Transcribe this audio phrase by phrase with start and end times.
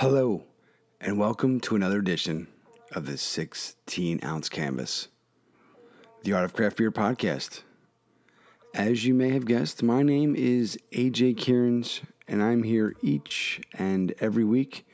[0.00, 0.44] Hello,
[1.00, 2.48] and welcome to another edition
[2.92, 5.08] of the 16 ounce canvas,
[6.22, 7.62] the Art of Craft Beer podcast.
[8.74, 14.12] As you may have guessed, my name is AJ Kierans, and I'm here each and
[14.20, 14.86] every week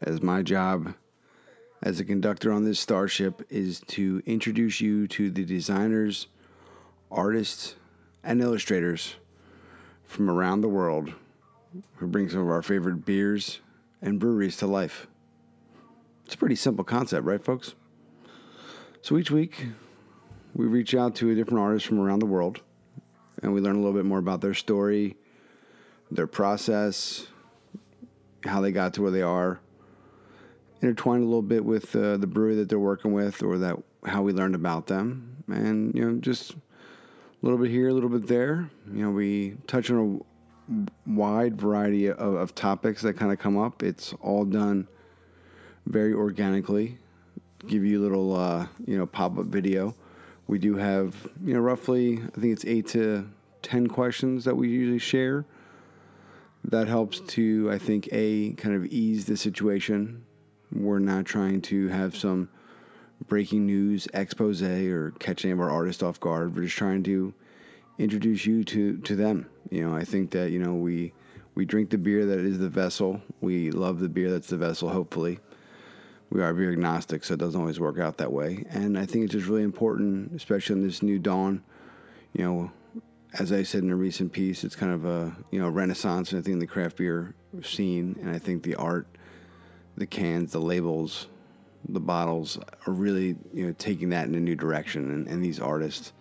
[0.00, 0.94] as my job
[1.82, 6.28] as a conductor on this starship is to introduce you to the designers,
[7.10, 7.74] artists,
[8.24, 9.16] and illustrators
[10.04, 11.12] from around the world
[11.96, 13.60] who bring some of our favorite beers
[14.02, 15.06] and breweries to life.
[16.24, 17.74] It's a pretty simple concept, right, folks?
[19.02, 19.66] So each week,
[20.54, 22.60] we reach out to a different artist from around the world
[23.42, 25.16] and we learn a little bit more about their story,
[26.10, 27.26] their process,
[28.44, 29.60] how they got to where they are,
[30.80, 34.22] intertwined a little bit with uh, the brewery that they're working with or that how
[34.22, 36.56] we learned about them, and you know just a
[37.42, 38.70] little bit here, a little bit there.
[38.92, 40.35] You know, we touch on a
[41.06, 43.82] wide variety of, of topics that kind of come up.
[43.82, 44.88] It's all done
[45.86, 46.98] very organically.
[47.66, 49.94] Give you a little uh, you know pop up video.
[50.46, 51.14] We do have
[51.44, 53.28] you know roughly I think it's eight to
[53.62, 55.44] ten questions that we usually share.
[56.64, 60.24] That helps to I think a kind of ease the situation
[60.72, 62.48] we're not trying to have some
[63.28, 66.54] breaking news expose or catch any of our artists off guard.
[66.54, 67.32] We're just trying to
[67.98, 69.48] introduce you to, to them.
[69.70, 71.12] You know, I think that, you know, we
[71.54, 73.20] we drink the beer that is the vessel.
[73.40, 75.38] We love the beer that's the vessel, hopefully.
[76.28, 78.64] We are beer agnostic, so it doesn't always work out that way.
[78.68, 81.62] And I think it's just really important, especially in this new dawn.
[82.34, 82.72] You know,
[83.38, 86.42] as I said in a recent piece, it's kind of a you know renaissance, I
[86.42, 88.16] think, in the craft beer scene.
[88.20, 89.06] And I think the art
[89.96, 91.28] the cans, the labels,
[91.88, 95.60] the bottles are really you know taking that in a new direction, and, and these
[95.60, 96.12] artists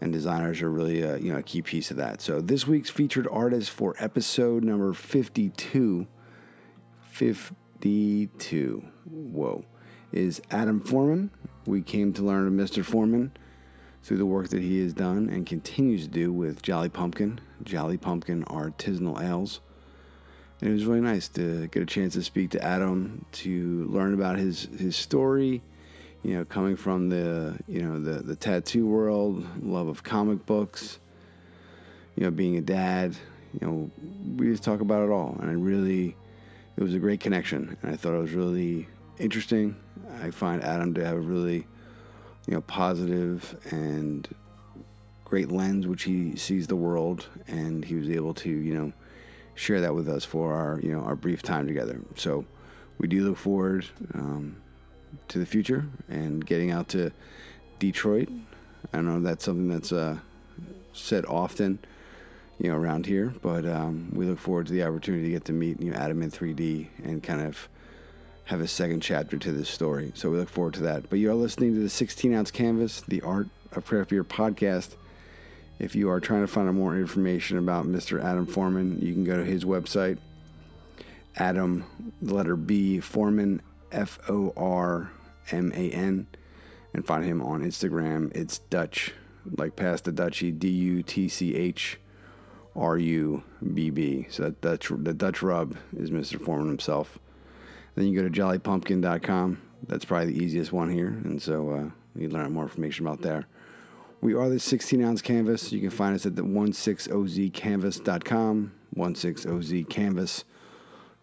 [0.00, 2.20] and designers are really a, you know a key piece of that.
[2.20, 6.06] So this week's featured artist for episode number 52,
[7.10, 9.64] 52, whoa,
[10.12, 11.30] is Adam Forman.
[11.66, 12.84] We came to learn of Mr.
[12.84, 13.32] Forman
[14.02, 17.98] through the work that he has done and continues to do with Jolly Pumpkin, Jolly
[17.98, 19.60] Pumpkin Artisanal Ales.
[20.60, 24.14] And it was really nice to get a chance to speak to Adam to learn
[24.14, 25.62] about his his story.
[26.28, 30.98] You know, coming from the you know the the tattoo world, love of comic books.
[32.16, 33.16] You know, being a dad.
[33.58, 33.90] You know,
[34.36, 36.14] we just talk about it all, and I really,
[36.76, 38.86] it was a great connection, and I thought it was really
[39.18, 39.74] interesting.
[40.22, 41.66] I find Adam to have a really,
[42.46, 44.28] you know, positive and
[45.24, 48.92] great lens which he sees the world, and he was able to, you know
[49.54, 51.98] share that with us for our you know our brief time together.
[52.16, 52.44] So
[52.98, 54.56] we do look forward um,
[55.28, 57.10] to the future and getting out to
[57.78, 58.28] Detroit.
[58.92, 60.18] I know that's something that's uh,
[60.92, 61.78] said often,
[62.58, 65.52] you know, around here, but um, we look forward to the opportunity to get to
[65.52, 67.68] meet you know, Adam in 3D and kind of
[68.44, 70.10] have a second chapter to this story.
[70.14, 71.10] So we look forward to that.
[71.10, 74.94] But you are listening to the 16 ounce canvas, the Art of Craft Beer podcast.
[75.78, 78.22] If you are trying to find out more information about Mr.
[78.24, 80.18] Adam Forman, you can go to his website,
[81.36, 81.84] Adam,
[82.22, 83.60] the letter B, Forman,
[83.92, 85.10] F O R
[85.50, 86.26] M A N,
[86.94, 88.34] and find him on Instagram.
[88.34, 89.12] It's Dutch,
[89.56, 91.98] like past the Dutchy, D U T C H
[92.76, 93.42] R U
[93.74, 94.26] B B.
[94.30, 96.40] So that Dutch, the Dutch rub is Mr.
[96.40, 97.18] Forman himself.
[97.94, 99.62] Then you go to jollypumpkin.com.
[99.86, 101.08] That's probably the easiest one here.
[101.08, 103.46] And so uh, you learn more information about there.
[104.20, 105.70] We are the 16 ounce canvas.
[105.72, 110.44] You can find us at the 16ozcanvas.com, 16ozcanvas,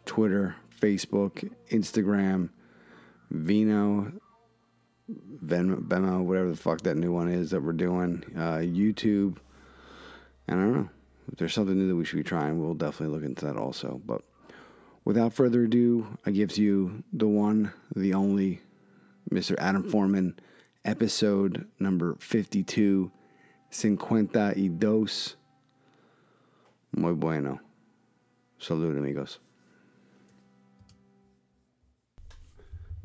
[0.05, 2.49] Twitter, Facebook, Instagram,
[3.31, 4.11] Vino,
[5.09, 9.37] Venmo, Venmo, whatever the fuck that new one is that we're doing, uh, YouTube.
[10.47, 10.89] And I don't know.
[11.31, 13.99] If there's something new that we should be trying, we'll definitely look into that also.
[14.05, 14.21] But
[15.05, 18.61] without further ado, I give to you the one, the only,
[19.31, 19.55] Mr.
[19.57, 20.39] Adam Forman
[20.83, 23.11] episode number 52,
[23.71, 25.35] cincuenta y dos.
[26.95, 27.59] Muy bueno.
[28.59, 29.39] Salud, amigos.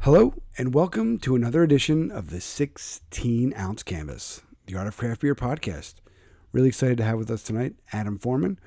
[0.04, 5.20] Hello, and welcome to another edition of the 16 ounce canvas, the Art of Craft
[5.20, 5.96] Beer podcast.
[6.52, 8.58] Really excited to have with us tonight Adam Forman.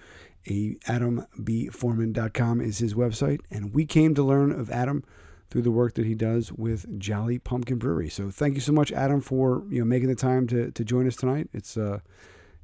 [0.45, 5.03] A AdamBForman.com is his website, and we came to learn of Adam
[5.49, 8.09] through the work that he does with Jolly Pumpkin Brewery.
[8.09, 11.07] So thank you so much, Adam, for you know making the time to, to join
[11.07, 11.49] us tonight.
[11.51, 12.01] It's uh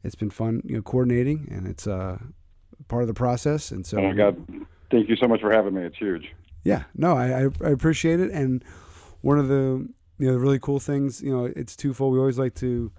[0.04, 2.20] it's been fun, you know, coordinating, and it's uh
[2.88, 3.72] part of the process.
[3.72, 4.38] And so, oh my God,
[4.92, 5.82] thank you so much for having me.
[5.82, 6.36] It's huge.
[6.64, 8.32] Yeah, no, I I appreciate it.
[8.32, 8.64] And
[9.22, 12.14] one of the you know the really cool things, you know, it's twofold.
[12.14, 12.92] We always like to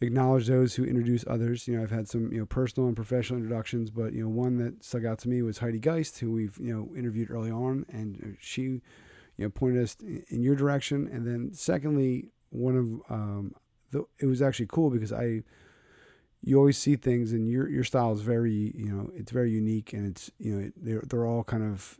[0.00, 1.66] acknowledge those who introduce others.
[1.66, 4.58] You know, I've had some you know personal and professional introductions, but you know one
[4.58, 7.86] that stuck out to me was Heidi Geist, who we've you know interviewed early on,
[7.90, 8.82] and she you
[9.38, 9.96] know pointed us
[10.28, 11.08] in your direction.
[11.10, 13.54] And then secondly, one of um,
[13.90, 15.42] the, it was actually cool because I
[16.44, 19.92] you always see things and your your style is very you know it's very unique
[19.92, 21.98] and it's you know they're they're all kind of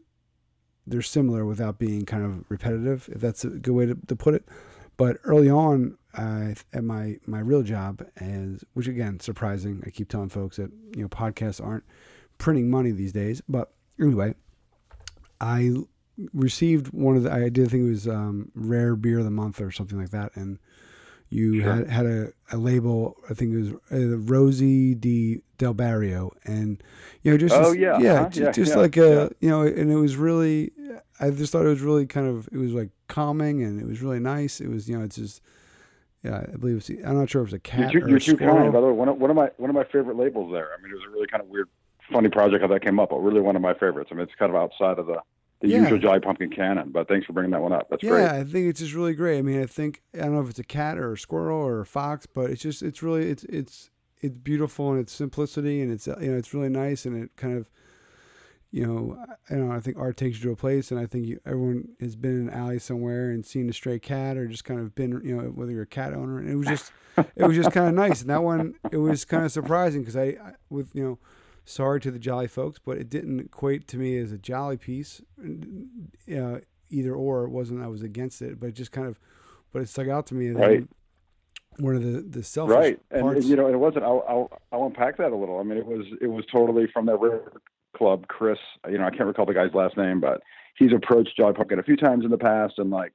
[0.87, 4.35] they're similar without being kind of repetitive if that's a good way to, to put
[4.35, 4.45] it.
[4.97, 10.09] But early on uh, at my my real job as which again surprising I keep
[10.09, 11.85] telling folks that you know podcasts aren't
[12.39, 14.35] printing money these days but anyway
[15.41, 15.73] I
[16.35, 19.61] received one of the I did think it was um, rare beer of the month
[19.61, 20.59] or something like that and
[21.33, 21.73] you sure.
[21.75, 23.17] had had a, a label.
[23.31, 26.83] I think it was uh, Rosie di Del Barrio, and
[27.23, 28.29] you know, just oh yeah, yeah, uh-huh.
[28.29, 29.05] just, yeah, just yeah, like yeah.
[29.05, 30.73] a you know, and it was really.
[31.21, 34.03] I just thought it was really kind of it was like calming and it was
[34.03, 34.61] really nice.
[34.61, 35.41] It was you know it's just
[36.23, 38.19] yeah I believe it's I'm not sure if it was a cat you're, or you're
[38.19, 38.93] too kind, brother.
[38.93, 40.71] One of, one of my one of my favorite labels there.
[40.77, 41.69] I mean, it was a really kind of weird,
[42.13, 44.11] funny project how that came up, but really one of my favorites.
[44.13, 45.23] I mean, it's kind of outside of the
[45.63, 45.83] the Yeah.
[45.83, 46.91] usual Jolly Pumpkin canon.
[46.91, 47.89] But thanks for bringing that one up.
[47.89, 48.23] That's yeah, great.
[48.23, 49.39] Yeah, I think it's just really great.
[49.39, 51.81] I mean, I think I don't know if it's a cat or a squirrel or
[51.81, 55.91] a fox, but it's just it's really it's it's it's beautiful and its simplicity and
[55.91, 57.69] it's you know it's really nice and it kind of
[58.71, 59.17] you know
[59.51, 61.41] I don't know I think art takes you to a place and I think you,
[61.45, 64.79] everyone has been in an alley somewhere and seen a stray cat or just kind
[64.79, 66.93] of been you know whether you're a cat owner and it was just
[67.37, 70.17] it was just kind of nice and that one it was kind of surprising because
[70.17, 71.19] I, I with you know
[71.65, 75.23] sorry to the jolly folks but it didn't equate to me as a jolly piece
[76.35, 76.59] uh,
[76.91, 79.19] either or it wasn't I was against it but it just kind of
[79.73, 80.87] but it stuck out to me Right.
[81.79, 84.05] one of the the selfish Right, and, parts you know, it wasn't.
[84.05, 85.59] I'll, I'll I'll unpack that a little.
[85.59, 87.53] I mean, it was it was totally from that Rare Beer
[87.97, 88.27] Club.
[88.29, 88.59] Chris,
[88.91, 90.43] you know, I can't recall the guy's last name, but
[90.77, 93.13] he's approached Jolly Pumpkin a few times in the past, and like,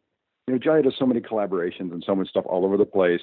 [0.48, 3.22] you know, Jolly does so many collaborations and so much stuff all over the place.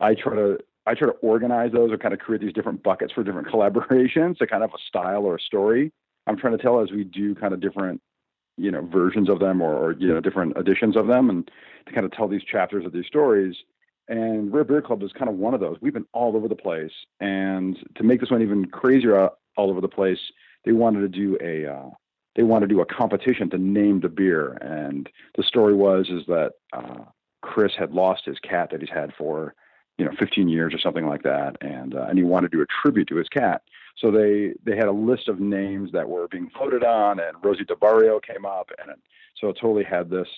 [0.00, 3.12] I try to I try to organize those or kind of create these different buckets
[3.12, 5.92] for different collaborations to kind of a style or a story.
[6.26, 8.00] I'm trying to tell as we do kind of different,
[8.56, 11.50] you know, versions of them or, or you know different editions of them, and
[11.86, 13.54] to kind of tell these chapters of these stories.
[14.08, 15.78] And Rare Beer Club is kind of one of those.
[15.80, 19.70] We've been all over the place, and to make this one even crazier, uh, all
[19.70, 20.18] over the place,
[20.64, 21.90] they wanted to do a uh,
[22.36, 24.52] they wanted to do a competition to name the beer.
[24.60, 27.04] And the story was is that uh,
[27.42, 29.54] Chris had lost his cat that he's had for
[29.98, 32.62] you know 15 years or something like that, and uh, and he wanted to do
[32.62, 33.62] a tribute to his cat.
[33.96, 37.64] So they they had a list of names that were being voted on, and Rosie
[37.64, 38.96] de Barrio came up, and
[39.40, 40.28] so it totally had this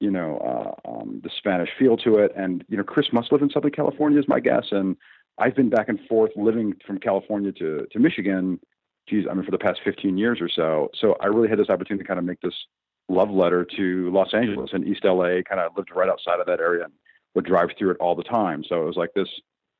[0.00, 2.32] you know, uh, um, the Spanish feel to it.
[2.36, 4.66] And, you know, Chris must live in Southern California is my guess.
[4.70, 4.96] And
[5.38, 8.60] I've been back and forth living from California to, to Michigan,
[9.08, 10.90] geez, I mean, for the past 15 years or so.
[11.00, 12.54] So I really had this opportunity to kind of make this
[13.08, 16.60] love letter to Los Angeles and East LA, kind of lived right outside of that
[16.60, 16.92] area and
[17.36, 18.64] would drive through it all the time.
[18.68, 19.28] So it was like this,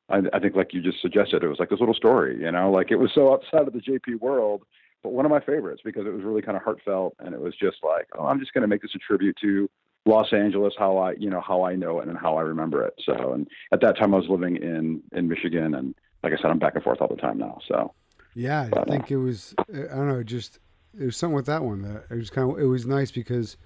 [0.09, 2.71] I, I think like you just suggested, it was like this little story, you know,
[2.71, 4.61] like it was so outside of the JP world,
[5.03, 7.53] but one of my favorites because it was really kind of heartfelt and it was
[7.55, 9.69] just like, oh, I'm just going to make this a tribute to
[10.05, 12.93] Los Angeles, how I, you know, how I know it and how I remember it.
[13.03, 15.93] So, and at that time I was living in, in Michigan and
[16.23, 17.57] like I said, I'm back and forth all the time now.
[17.67, 17.93] So,
[18.35, 19.53] Yeah, I But, uh, think it was.
[19.73, 20.23] I don't know.
[20.23, 20.59] Just
[20.99, 22.59] it was something with that one that it was kind of.
[22.59, 23.57] It was nice because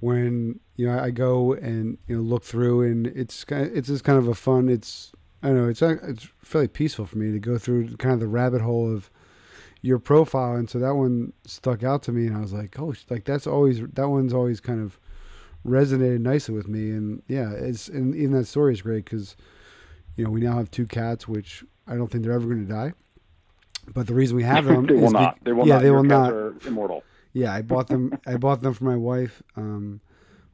[0.00, 3.88] when you know I go and you know look through and it's kind of, it's
[3.88, 4.68] just kind of a fun.
[4.68, 5.12] It's
[5.42, 5.68] I don't know.
[5.68, 8.92] It's uh, it's fairly peaceful for me to go through kind of the rabbit hole
[8.92, 9.10] of
[9.82, 12.94] your profile, and so that one stuck out to me, and I was like, oh,
[13.10, 14.98] like that's always that one's always kind of
[15.64, 19.36] resonated nicely with me, and yeah, it's and even that story is great because
[20.16, 22.72] you know we now have two cats, which I don't think they're ever going to
[22.72, 22.92] die.
[23.94, 25.86] But the reason we have them they will be- not, they will yeah, not, they
[25.88, 26.32] Your will not.
[26.32, 27.04] are immortal.
[27.36, 28.18] Yeah, I bought them.
[28.26, 30.00] I bought them for my wife um,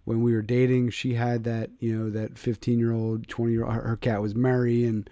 [0.05, 0.91] when we were dating.
[0.91, 3.73] She had that, you know, that fifteen year old, twenty year old.
[3.75, 5.09] Her, her cat was Mary, and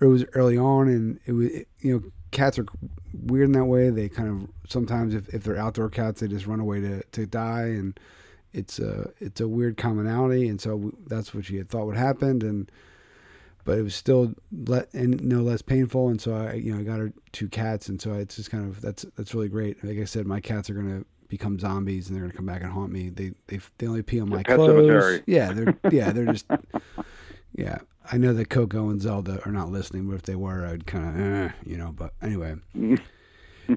[0.00, 2.64] it was early on, and it was, it- you know, cats are
[3.12, 3.90] weird in that way.
[3.90, 7.26] They kind of sometimes, if, if they're outdoor cats, they just run away to, to
[7.26, 8.00] die, and
[8.54, 11.98] it's a it's a weird commonality, and so we, that's what she had thought would
[11.98, 12.72] happen, and
[13.70, 14.34] but it was still
[14.66, 17.88] let and no less painful, and so I you know I got her two cats,
[17.88, 19.84] and so it's just kind of that's that's really great.
[19.84, 22.72] Like I said, my cats are gonna become zombies, and they're gonna come back and
[22.72, 23.10] haunt me.
[23.10, 24.70] They they they only pee on my Pet clothes.
[24.70, 25.22] cemetery.
[25.28, 26.46] Yeah, they're yeah they're just
[27.54, 27.78] yeah.
[28.10, 31.06] I know that Coco and Zelda are not listening, but if they were, I'd kind
[31.08, 31.92] of eh, you know.
[31.92, 32.56] But anyway,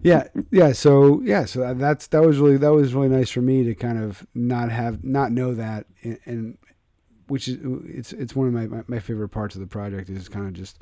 [0.02, 0.72] yeah, yeah.
[0.72, 4.04] So yeah, so that's that was really that was really nice for me to kind
[4.04, 6.58] of not have not know that, and, and
[7.28, 10.30] which is it's it's one of my, my, my favorite parts of the project is
[10.30, 10.80] kind of just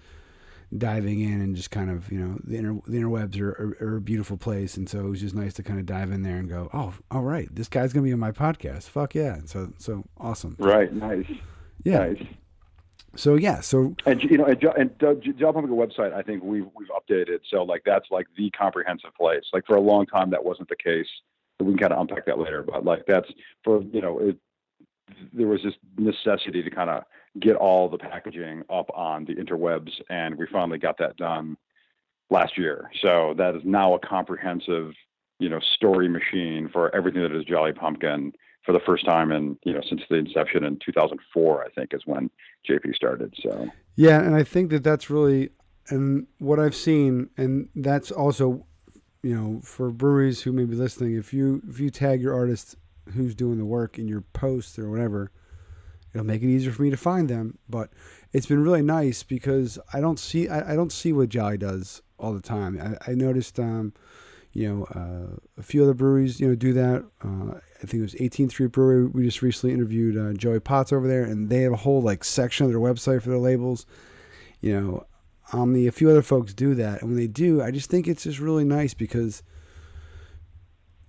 [0.78, 3.98] diving in and just kind of you know the inter the interwebs are, are, are
[3.98, 6.38] a beautiful place, and so it was just nice to kind of dive in there
[6.38, 9.50] and go, oh, all right, this guy's gonna be on my podcast, fuck yeah, and
[9.50, 10.94] so so awesome, Right.
[10.94, 11.26] Nice.
[11.84, 12.00] yeah.
[12.00, 12.24] Nice.
[13.18, 16.88] So yeah, so and you know, and, and Jolly Pumpkin website, I think we've we've
[16.90, 17.40] updated.
[17.50, 19.44] So like that's like the comprehensive place.
[19.52, 21.08] Like for a long time, that wasn't the case.
[21.60, 23.28] We can kind of unpack that later, but like that's
[23.66, 24.38] for you know, it,
[25.34, 27.04] there was this necessity to kind of
[27.40, 31.58] get all the packaging up on the interwebs, and we finally got that done
[32.30, 32.90] last year.
[33.02, 34.94] So that is now a comprehensive,
[35.40, 38.34] you know, story machine for everything that is Jolly Pumpkin
[38.66, 42.02] for the first time in you know since the inception in 2004 i think is
[42.06, 42.30] when
[42.70, 45.50] jp started so yeah and i think that that's really
[45.90, 48.66] and what i've seen and that's also
[49.24, 52.76] you know for breweries who may be listening if you if you tag your artist
[53.12, 55.32] who's doing the work in your posts or whatever
[56.14, 57.90] it'll make it easier for me to find them but
[58.34, 62.02] it's been really nice because i don't see i, I don't see what jolly does
[62.18, 63.94] all the time i, I noticed um,
[64.54, 67.06] you know, uh, a few other breweries, you know, do that.
[67.24, 69.06] Uh, I think it was 18th Street Brewery.
[69.06, 72.24] We just recently interviewed uh, Joey Potts over there, and they have a whole like
[72.24, 73.86] section of their website for their labels.
[74.60, 75.06] You know,
[75.54, 78.24] Omni, a few other folks do that, and when they do, I just think it's
[78.24, 79.42] just really nice because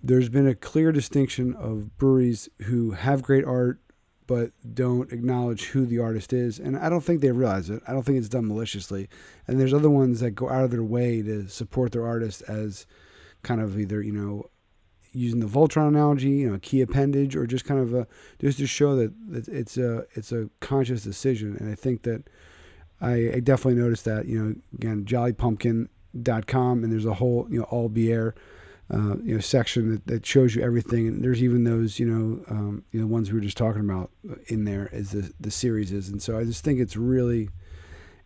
[0.02, 3.78] there's been a clear distinction of breweries who have great art
[4.26, 7.82] but don't acknowledge who the artist is, and I don't think they realize it.
[7.86, 9.08] I don't think it's done maliciously,
[9.46, 12.86] and there's other ones that go out of their way to support their artist as
[13.42, 14.48] kind of either you know
[15.12, 18.06] using the Voltron analogy, you know, key appendage, or just kind of a
[18.40, 21.56] just to show that, it's a it's a conscious decision.
[21.58, 22.24] And I think that
[23.00, 24.26] I, I definitely noticed that.
[24.26, 28.34] You know, again, jollypumpkin.com, and there's a whole you know all beer.
[28.92, 32.44] Uh, you know, section that, that shows you everything, and there's even those, you know,
[32.50, 34.10] um, you know, ones we were just talking about
[34.48, 37.48] in there as the the series is, and so I just think it's really,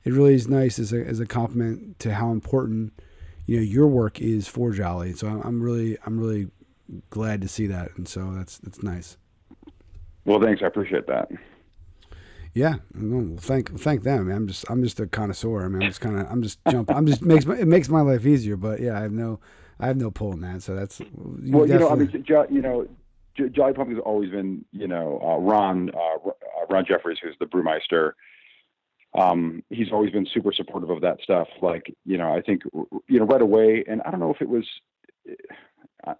[0.02, 2.92] it really is nice as a as a compliment to how important
[3.46, 5.12] you know your work is for Jolly.
[5.12, 6.48] So I'm really I'm really
[7.10, 9.18] glad to see that, and so that's that's nice.
[10.24, 10.62] Well, thanks.
[10.62, 11.30] I appreciate that.
[12.54, 14.32] Yeah, well, thank thank them.
[14.32, 15.64] I'm just I'm just a connoisseur.
[15.64, 16.90] I mean, I'm just kind of I'm just jump.
[16.90, 18.56] I'm just makes my, it makes my life easier.
[18.56, 19.38] But yeah, I have no
[19.78, 20.62] I have no pull in that.
[20.62, 21.08] So that's you
[21.52, 22.88] well, you know, I mean, you know,
[23.36, 26.30] Jolly Pumpkin has always been, you know, uh, Ron uh,
[26.70, 28.12] Ron Jeffries, who's the brewmeister
[29.16, 31.48] um, he's always been super supportive of that stuff.
[31.62, 32.62] Like, you know, I think,
[33.08, 34.64] you know, right away, and I don't know if it was,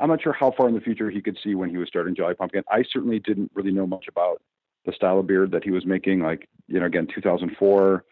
[0.01, 2.15] I'm not sure how far in the future he could see when he was starting
[2.15, 2.65] Jolly Pumpkin.
[2.71, 4.41] I certainly didn't really know much about
[4.87, 6.21] the style of beer that he was making.
[6.21, 8.05] Like, you know, again, 2004,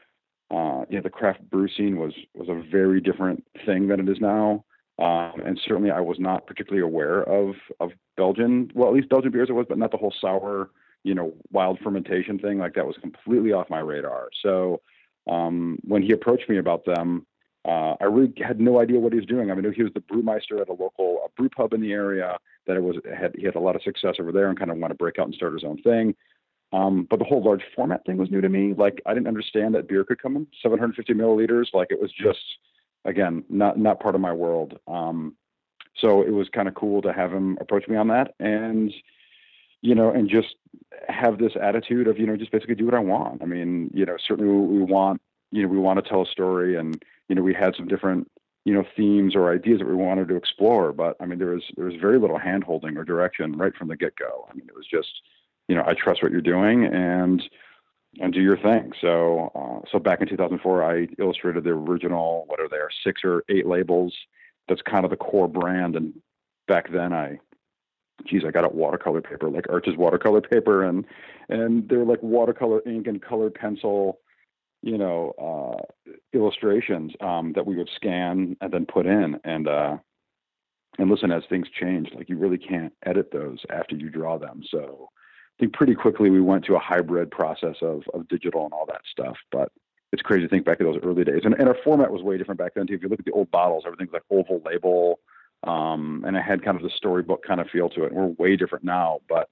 [0.50, 4.08] uh, you know, the craft brew scene was, was a very different thing than it
[4.08, 4.64] is now.
[4.98, 9.32] Um, and certainly I was not particularly aware of, of Belgian, well, at least Belgian
[9.32, 10.70] beers it was, but not the whole sour,
[11.02, 14.28] you know, wild fermentation thing, like that was completely off my radar.
[14.40, 14.82] So
[15.28, 17.26] um, when he approached me about them,
[17.66, 19.50] uh, I really had no idea what he was doing.
[19.50, 22.36] I mean, he was the brewmeister at a local a brew pub in the area
[22.66, 24.76] that it was had he had a lot of success over there and kind of
[24.76, 26.14] wanted to break out and start his own thing.
[26.72, 28.74] Um, but the whole large format thing was new to me.
[28.76, 31.66] Like I didn't understand that beer could come in 750 milliliters.
[31.72, 32.40] Like it was just
[33.04, 34.78] again not not part of my world.
[34.86, 35.36] Um,
[35.96, 38.92] so it was kind of cool to have him approach me on that and
[39.84, 40.56] you know, and just
[41.08, 43.42] have this attitude of, you know, just basically do what I want.
[43.42, 45.20] I mean, you know, certainly we want,
[45.50, 48.30] you know, we want to tell a story and, you know, we had some different,
[48.64, 51.64] you know, themes or ideas that we wanted to explore, but I mean, there was,
[51.76, 54.48] there was very little handholding or direction right from the get go.
[54.50, 55.20] I mean, it was just,
[55.68, 57.42] you know, I trust what you're doing and,
[58.20, 58.92] and do your thing.
[59.00, 63.44] So, uh, so back in 2004, I illustrated the original, what are there, six or
[63.48, 64.14] eight labels.
[64.68, 65.96] That's kind of the core brand.
[65.96, 66.14] And
[66.68, 67.38] back then I,
[68.26, 71.04] geez, I got a watercolor paper, like Arches watercolor paper, and
[71.48, 74.20] and they're like watercolor ink and colored pencil,
[74.82, 79.38] you know, uh, illustrations um, that we would scan and then put in.
[79.44, 79.96] And uh,
[80.98, 84.62] and listen, as things change, like you really can't edit those after you draw them.
[84.70, 85.10] So
[85.58, 88.86] I think pretty quickly we went to a hybrid process of of digital and all
[88.86, 89.36] that stuff.
[89.52, 89.70] But
[90.12, 91.40] it's crazy to think back to those early days.
[91.44, 92.94] And, and our format was way different back then too.
[92.94, 95.18] If you look at the old bottles, everything's like oval label
[95.66, 98.12] um, and it had kind of the storybook kind of feel to it.
[98.12, 99.48] We're way different now, but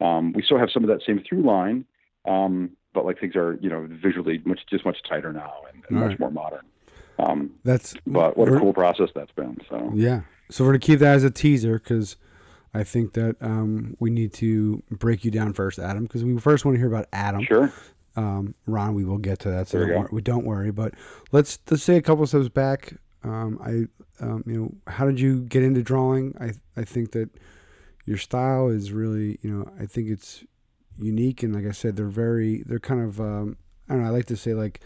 [0.00, 1.84] um, we still have some of that same through line,
[2.26, 5.98] um, but like things are you know visually much just much tighter now and, and
[5.98, 6.20] much right.
[6.20, 6.64] more modern.
[7.18, 9.58] Um, that's but what a cool process that's been.
[9.68, 12.16] So yeah, so we're gonna keep that as a teaser because.
[12.74, 16.64] I think that um, we need to break you down first, Adam, because we first
[16.64, 17.42] want to hear about Adam.
[17.44, 17.72] Sure.
[18.16, 20.70] Um, Ron, we will get to that, so don't, we don't worry.
[20.70, 20.94] But
[21.32, 22.94] let's let's say a couple steps back.
[23.22, 26.34] Um, I um, you know, how did you get into drawing?
[26.40, 27.30] I I think that
[28.06, 30.44] your style is really, you know, I think it's
[30.96, 33.56] unique and like I said, they're very, they're kind of, um,
[33.88, 34.80] I don't know, I like to say like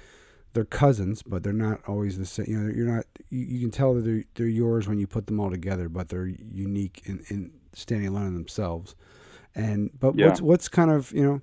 [0.53, 2.47] they're cousins, but they're not always the same.
[2.49, 5.27] You know, you're not, you, you can tell that they're they're yours when you put
[5.27, 8.95] them all together, but they're unique in, in standing alone in themselves.
[9.55, 10.27] And but yeah.
[10.27, 11.41] what's what's kind of you know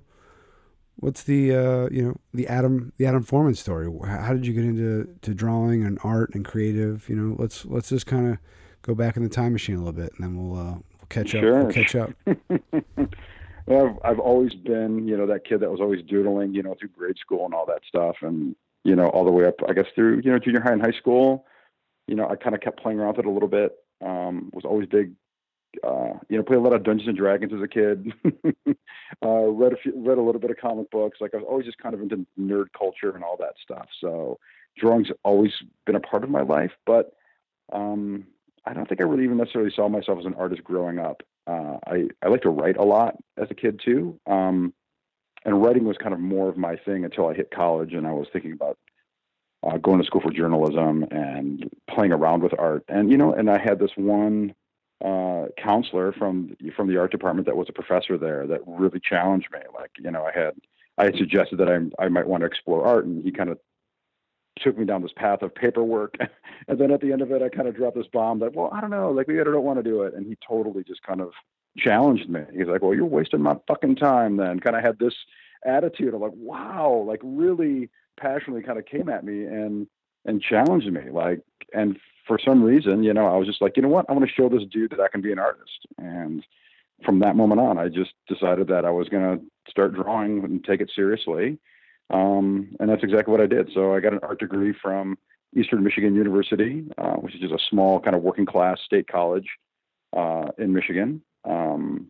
[0.96, 3.88] what's the uh, you know the Adam the Adam Forman story?
[4.06, 7.08] How did you get into to drawing and art and creative?
[7.08, 8.38] You know, let's let's just kind of
[8.82, 11.34] go back in the time machine a little bit, and then we'll uh, we'll catch
[11.34, 11.40] up.
[11.40, 11.64] Sure.
[11.64, 12.10] We'll catch up.
[13.66, 16.74] well, I've, I've always been you know that kid that was always doodling, you know,
[16.78, 18.54] through grade school and all that stuff, and
[18.88, 20.98] you know all the way up, I guess through you know junior high and high
[20.98, 21.46] school.
[22.06, 23.72] You know, I kind of kept playing around with it a little bit.
[24.00, 25.12] Um, was always big
[25.84, 28.12] uh, you know, played a lot of Dungeons and Dragons as a kid.
[29.24, 31.18] uh, read a few, read a little bit of comic books.
[31.20, 33.86] Like I was always just kind of into nerd culture and all that stuff.
[34.00, 34.38] So
[34.78, 35.52] drawing's always
[35.86, 37.12] been a part of my life, but
[37.72, 38.24] um,
[38.64, 41.22] I don't think I really even necessarily saw myself as an artist growing up.
[41.46, 44.74] Uh, I I like to write a lot as a kid too, um,
[45.48, 48.12] and writing was kind of more of my thing until I hit college and I
[48.12, 48.76] was thinking about
[49.66, 52.84] uh, going to school for journalism and playing around with art.
[52.88, 54.54] And you know, and I had this one
[55.02, 59.48] uh, counselor from from the art department that was a professor there that really challenged
[59.50, 59.60] me.
[59.74, 60.52] Like, you know, I had
[60.98, 63.58] I had suggested that I I might want to explore art, and he kind of
[64.60, 66.16] took me down this path of paperwork.
[66.68, 68.70] and then at the end of it, I kind of dropped this bomb that, well,
[68.72, 70.14] I don't know, like maybe I don't want to do it.
[70.14, 71.30] And he totally just kind of
[71.78, 72.40] challenged me.
[72.56, 74.36] He's like, well, you're wasting my fucking time.
[74.36, 75.14] Then kind of had this
[75.64, 79.86] attitude of like, wow, like really passionately kind of came at me and
[80.24, 81.10] and challenged me.
[81.10, 81.40] Like,
[81.72, 84.26] and for some reason, you know, I was just like, you know what, I want
[84.28, 85.86] to show this dude that I can be an artist.
[85.96, 86.44] And
[87.04, 90.62] from that moment on, I just decided that I was going to start drawing and
[90.62, 91.58] take it seriously.
[92.10, 93.70] Um, and that's exactly what I did.
[93.72, 95.16] So I got an art degree from
[95.56, 99.48] Eastern Michigan University, uh, which is just a small kind of working class state college
[100.16, 101.22] uh, in Michigan.
[101.48, 102.08] Um,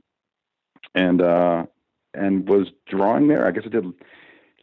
[0.95, 1.66] and uh,
[2.14, 3.47] and was drawing there.
[3.47, 3.85] I guess I did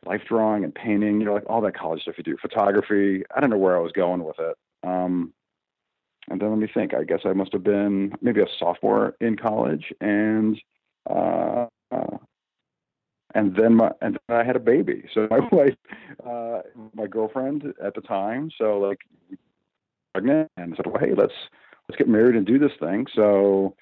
[0.05, 3.23] life drawing and painting, you know, like all that college stuff you do, photography.
[3.35, 4.55] I don't know where I was going with it.
[4.83, 5.33] Um,
[6.29, 6.93] and then let me think.
[6.93, 10.59] I guess I must have been maybe a sophomore in college, and
[11.09, 12.17] uh, uh,
[13.35, 15.07] and then my and then I had a baby.
[15.13, 15.75] So my wife,
[16.25, 16.61] uh,
[16.95, 18.99] my girlfriend at the time, so like
[20.13, 21.33] pregnant, and said, "Well, hey, let's
[21.87, 23.75] let's get married and do this thing." So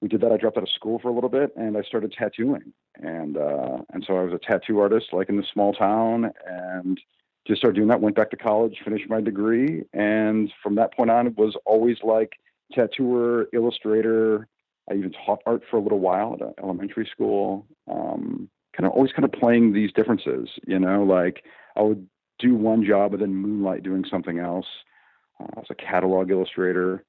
[0.00, 0.32] we did that.
[0.32, 3.78] I dropped out of school for a little bit, and I started tattooing, and uh,
[3.92, 7.00] and so I was a tattoo artist, like in this small town, and
[7.46, 8.00] just started doing that.
[8.00, 11.98] Went back to college, finished my degree, and from that point on, it was always
[12.02, 12.34] like
[12.72, 14.46] tattooer, illustrator.
[14.90, 17.66] I even taught art for a little while at elementary school.
[17.90, 21.44] Um, kind of always kind of playing these differences, you know, like
[21.76, 22.06] I would
[22.38, 24.66] do one job and then moonlight doing something else.
[25.40, 27.04] Uh, I was a catalog illustrator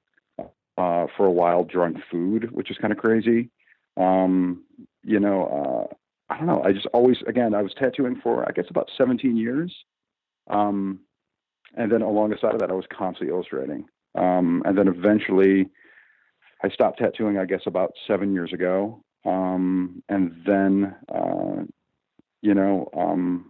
[0.80, 3.50] uh, for a while, drawing food, which is kind of crazy.
[3.98, 4.64] Um,
[5.04, 5.94] you know, uh,
[6.32, 6.62] I don't know.
[6.62, 9.74] I just always, again, I was tattooing for, I guess, about 17 years.
[10.48, 11.00] Um,
[11.76, 13.84] and then along the side of that, I was constantly illustrating.
[14.14, 15.68] Um, and then eventually,
[16.64, 19.04] I stopped tattooing, I guess, about seven years ago.
[19.26, 21.64] Um, and then, uh,
[22.40, 23.49] you know, um,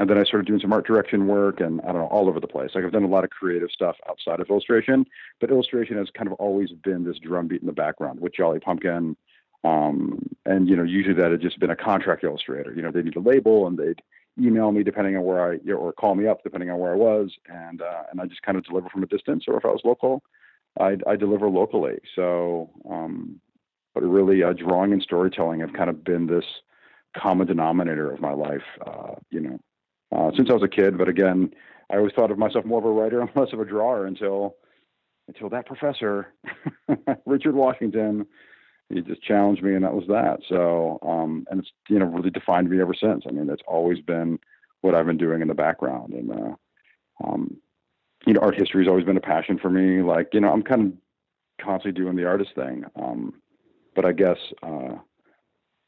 [0.00, 2.40] and then I started doing some art direction work and I don't know, all over
[2.40, 2.70] the place.
[2.74, 5.04] Like I've done a lot of creative stuff outside of illustration,
[5.40, 9.14] but illustration has kind of always been this drumbeat in the background with Jolly Pumpkin.
[9.62, 12.72] Um, and, you know, usually that had just been a contract illustrator.
[12.74, 14.00] You know, they need a label and they'd
[14.38, 17.32] email me depending on where I or call me up depending on where I was,
[17.46, 19.44] and uh, and I just kind of deliver from a distance.
[19.48, 20.22] Or if I was local,
[20.78, 21.98] I I deliver locally.
[22.16, 23.40] So, um,
[23.92, 26.44] but really, uh, drawing and storytelling have kind of been this
[27.14, 28.62] common denominator of my life.
[28.86, 29.58] Uh, you know,
[30.14, 30.98] uh, since I was a kid.
[30.98, 31.50] But again,
[31.90, 34.56] I always thought of myself more of a writer and less of a drawer until
[35.28, 36.34] until that professor,
[37.26, 38.26] Richard Washington,
[38.88, 40.40] he just challenged me, and that was that.
[40.48, 43.24] So, um, and it's you know really defined me ever since.
[43.28, 44.38] I mean, it's always been
[44.80, 46.54] what I've been doing in the background, and uh,
[47.24, 47.56] um,
[48.26, 50.02] you know, art history has always been a passion for me.
[50.02, 53.34] Like, you know, I'm kind of constantly doing the artist thing, um,
[53.94, 54.96] but I guess uh,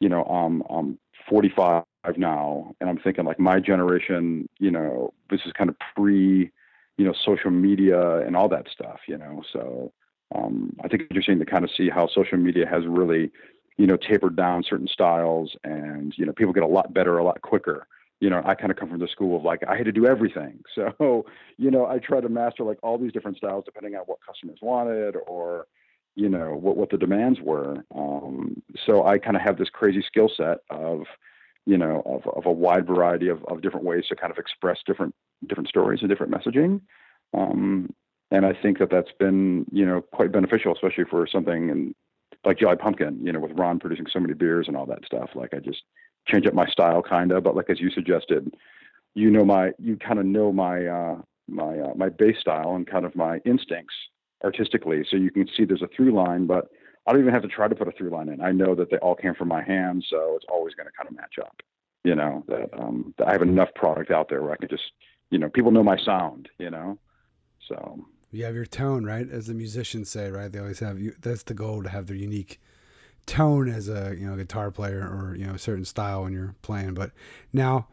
[0.03, 1.85] you know, I'm I'm 45
[2.17, 6.51] now, and I'm thinking like my generation, you know, this is kind of pre,
[6.99, 9.93] you know, social media and all that stuff, you know, so
[10.35, 13.31] um, I think it's interesting to kind of see how social media has really,
[13.77, 17.25] you know, tapered down certain styles, and you know, people get a lot better a
[17.25, 17.87] lot quicker.
[18.21, 20.07] You know, I kind of come from the school of like I had to do
[20.07, 21.27] everything, so
[21.59, 24.59] you know, I try to master like all these different styles depending on what customers
[24.63, 25.67] wanted or
[26.15, 27.85] you know what what the demands were.
[27.95, 31.03] Um, so I kind of have this crazy skill set of
[31.67, 34.79] you know of, of a wide variety of, of different ways to kind of express
[34.87, 35.15] different
[35.47, 36.81] different stories and different messaging.
[37.35, 37.95] Um,
[38.31, 41.95] and I think that that's been you know quite beneficial, especially for something and
[42.45, 45.31] like Jolly Pumpkin, you know, with Ron producing so many beers and all that stuff.
[45.35, 45.83] Like I just
[46.27, 48.53] change up my style kind of, but like as you suggested,
[49.15, 51.17] you know my you kind of know my uh,
[51.49, 53.95] my uh, my base style and kind of my instincts
[54.45, 56.69] artistically, so you can see there's a through line, but
[57.07, 58.41] I don't even have to try to put a through line in.
[58.41, 61.09] I know that they all came from my hands, so it's always going to kind
[61.09, 61.63] of match up.
[62.05, 64.83] you know, that, um, that I have enough product out there where I can just,
[65.31, 66.99] you know, people know my sound, you know,
[67.69, 68.05] so.
[68.33, 69.29] You have your tone, right?
[69.31, 70.51] As the musicians say, right?
[70.51, 71.15] They always have you.
[71.21, 72.61] That's the goal to have their unique
[73.27, 76.55] tone as a you know guitar player or you know a certain style when you're
[76.63, 76.95] playing.
[76.95, 77.13] But
[77.53, 77.89] now,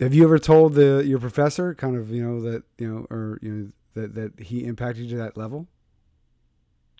[0.00, 3.38] have you ever told the your professor kind of you know that you know or
[3.40, 5.68] you know that that he impacted you to that level?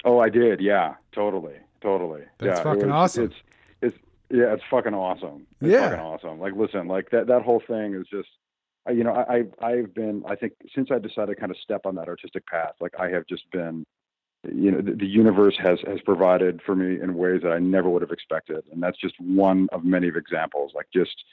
[0.04, 0.60] Oh, I did.
[0.60, 2.22] Yeah, totally, totally.
[2.38, 3.24] That's yeah, fucking was, awesome.
[3.24, 3.34] It's
[3.82, 3.98] it's
[4.30, 5.46] yeah, it's fucking awesome.
[5.60, 5.90] It's Yeah.
[5.90, 6.40] fucking awesome.
[6.40, 8.28] Like, listen, like that that whole thing is just.
[8.90, 11.82] You know, I, I've I've been I think since I decided to kind of step
[11.84, 13.84] on that artistic path, like I have just been,
[14.50, 17.90] you know, the, the universe has has provided for me in ways that I never
[17.90, 20.72] would have expected, and that's just one of many of examples.
[20.74, 21.24] Like just,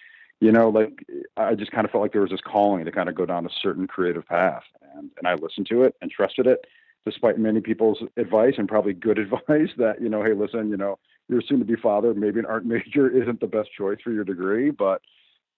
[0.42, 1.06] you know, like
[1.38, 3.46] I just kind of felt like there was this calling to kind of go down
[3.46, 4.64] a certain creative path,
[4.96, 6.66] and and I listened to it and trusted it,
[7.10, 10.98] despite many people's advice and probably good advice that you know, hey, listen, you know,
[11.30, 14.24] you're soon to be father, maybe an art major isn't the best choice for your
[14.24, 15.02] degree, but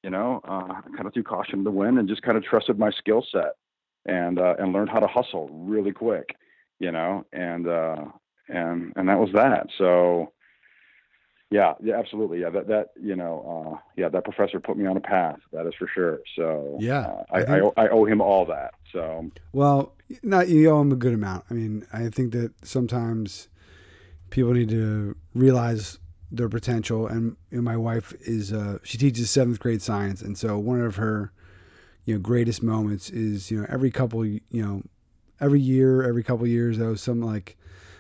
[0.03, 2.79] you know, uh, kind of threw caution to the wind and just kind of trusted
[2.79, 3.55] my skill set
[4.05, 6.35] and uh, and learned how to hustle really quick,
[6.79, 8.05] you know, and uh,
[8.47, 9.67] and and that was that.
[9.77, 10.31] So
[11.51, 14.97] yeah, yeah, absolutely, yeah, that that you know, uh, yeah, that professor put me on
[14.97, 15.39] a path.
[15.51, 16.19] That is for sure.
[16.35, 18.73] So Yeah, uh, I I, I, think- owe, I owe him all that.
[18.91, 21.45] So Well, not you owe him a good amount.
[21.49, 23.47] I mean, I think that sometimes
[24.29, 25.99] people need to realize
[26.31, 27.07] their potential.
[27.07, 30.81] And you know, my wife is uh, she teaches seventh grade science, and so one
[30.81, 31.31] of her
[32.05, 34.83] you know greatest moments is you know every couple you know
[35.41, 37.57] every year, every couple years though, some like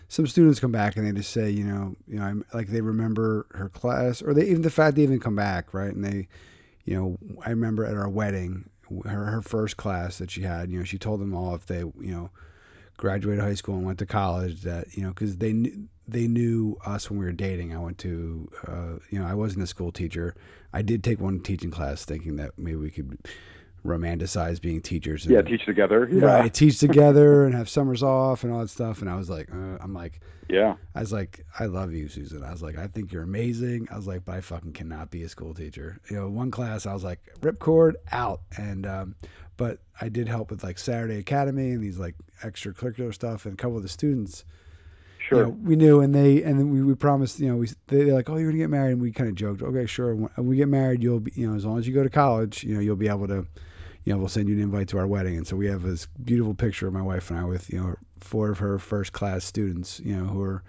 [0.09, 2.81] some students come back and they just say you know you know I'm, like they
[2.81, 6.27] remember her class or they even the fact they even come back right and they
[6.83, 8.69] you know I remember at our wedding
[9.05, 11.79] her her first class that she had you know she told them all if they
[11.79, 12.29] you know
[12.97, 16.75] graduated high school and went to college that you know because they knew they knew
[16.85, 17.73] us when we were dating.
[17.73, 20.35] I went to uh, you know I wasn't a school teacher.
[20.73, 23.17] I did take one teaching class thinking that maybe we could
[23.85, 25.25] romanticize being teachers.
[25.25, 26.07] And, yeah, teach together.
[26.11, 29.01] Yeah, right, teach together and have summers off and all that stuff.
[29.01, 32.43] And I was like, uh, I'm like, yeah, I was like, I love you, Susan.
[32.43, 33.87] I was like, I think you're amazing.
[33.91, 35.99] I was like, but I fucking cannot be a school teacher.
[36.09, 38.41] You know, one class I was like, ripcord out.
[38.57, 39.15] And, um,
[39.57, 43.45] but I did help with like Saturday Academy and these like extracurricular stuff.
[43.45, 44.45] And a couple of the students,
[45.29, 45.39] sure.
[45.39, 48.13] you know, we knew, and they, and we, we promised, you know, we, they, they're
[48.13, 48.93] like, oh, you're gonna get married.
[48.93, 50.15] And we kind of joked, okay, sure.
[50.15, 52.63] When we get married, you'll be, you know, as long as you go to college,
[52.63, 53.47] you know, you'll be able to,
[54.03, 55.37] you know, we'll send you an invite to our wedding.
[55.37, 57.95] And so we have this beautiful picture of my wife and I with, you know,
[58.19, 60.63] four of her first class students, you know, who are,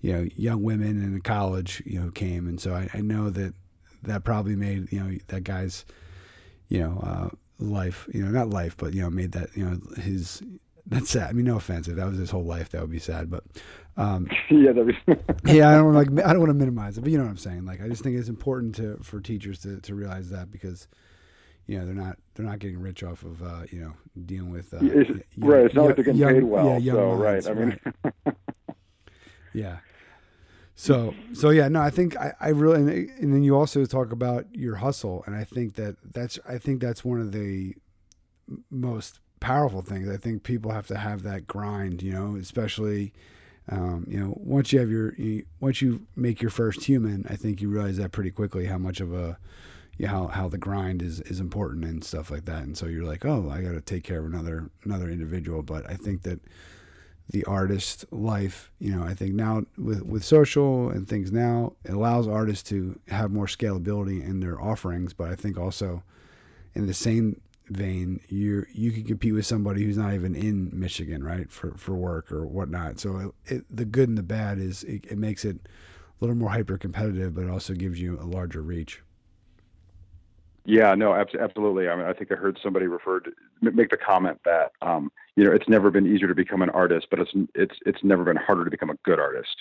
[0.00, 2.48] you know, young women in college, you know, came.
[2.48, 3.54] And so I, I know that
[4.04, 5.84] that probably made, you know, that guy's,
[6.68, 7.28] you know, uh,
[7.58, 10.42] life, you know, not life, but, you know, made that, you know, his,
[10.86, 11.30] that's sad.
[11.30, 11.86] I mean, no offense.
[11.86, 13.30] If that was his whole life, that would be sad.
[13.30, 13.44] But,
[13.96, 14.94] um, yeah, that was
[15.44, 17.36] yeah, I don't like, I don't want to minimize it, but you know what I'm
[17.36, 17.64] saying?
[17.66, 20.88] Like, I just think it's important to, for teachers to, to realize that because,
[21.66, 23.92] you know, they're not, they're not getting rich off of, uh, you know,
[24.26, 25.66] dealing with, uh, It's- young- right.
[25.66, 26.66] It's not like they're young- getting paid well.
[26.66, 27.56] yeah, young so minds, right.
[27.56, 27.60] I
[28.24, 28.34] mean,
[29.54, 29.76] yeah.
[30.74, 32.88] So so yeah, no, I think I, I really and,
[33.20, 36.80] and then you also talk about your hustle, and I think that that's I think
[36.80, 37.74] that's one of the
[38.70, 40.08] most powerful things.
[40.08, 43.12] I think people have to have that grind, you know, especially.
[43.68, 47.36] Um, you know, once you have your, you, once you make your first human, I
[47.36, 49.38] think you realize that pretty quickly how much of a,
[49.98, 52.64] yeah, how, how the grind is, is important and stuff like that.
[52.64, 55.62] And so you're like, oh, I got to take care of another, another individual.
[55.62, 56.40] But I think that
[57.30, 61.92] the artist life, you know, I think now with, with social and things now, it
[61.92, 65.12] allows artists to have more scalability in their offerings.
[65.12, 66.02] But I think also
[66.74, 67.40] in the same
[67.74, 71.94] vein, you you can compete with somebody who's not even in Michigan, right, for, for
[71.94, 73.00] work or whatnot.
[73.00, 76.36] So it, it, the good and the bad is it, it makes it a little
[76.36, 79.02] more hyper competitive, but it also gives you a larger reach.
[80.64, 81.88] Yeah, no, absolutely.
[81.88, 85.44] I mean, I think I heard somebody referred to, make the comment that um, you
[85.44, 88.36] know it's never been easier to become an artist, but it's it's it's never been
[88.36, 89.56] harder to become a good artist.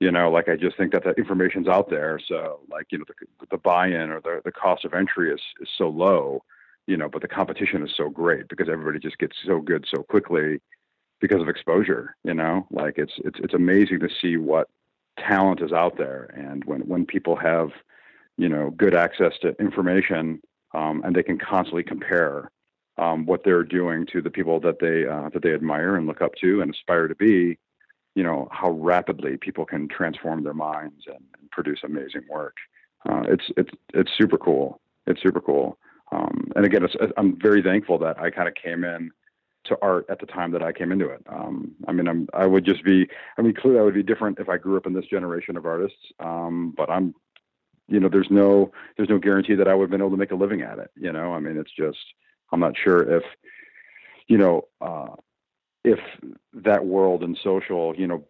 [0.00, 3.04] You know, like I just think that the information's out there, so like you know
[3.08, 6.42] the the buy-in or the the cost of entry is is so low,
[6.86, 10.02] you know, but the competition is so great because everybody just gets so good so
[10.02, 10.60] quickly
[11.20, 12.16] because of exposure.
[12.24, 14.68] You know, like it's it's it's amazing to see what
[15.18, 17.70] talent is out there, and when when people have
[18.36, 20.40] you know good access to information
[20.74, 22.50] um, and they can constantly compare
[22.98, 26.22] um, what they're doing to the people that they uh, that they admire and look
[26.22, 27.58] up to and aspire to be
[28.14, 32.56] you know how rapidly people can transform their minds and, and produce amazing work.
[33.08, 34.80] Uh, it's it's it's super cool.
[35.08, 35.78] It's super cool
[36.12, 39.10] um, and again i'm very thankful that i kind of came in
[39.64, 41.20] to art at the time that I came into it.
[41.26, 44.38] Um, I mean, I'm, I would just be, I mean, clearly I would be different
[44.38, 45.98] if I grew up in this generation of artists.
[46.20, 47.16] Um, but I'm
[47.88, 50.32] you know, there's no there's no guarantee that I would have been able to make
[50.32, 50.90] a living at it.
[50.96, 51.98] You know, I mean, it's just
[52.52, 53.22] I'm not sure if
[54.26, 55.14] you know uh,
[55.84, 56.00] if
[56.52, 58.24] that world and social, you know,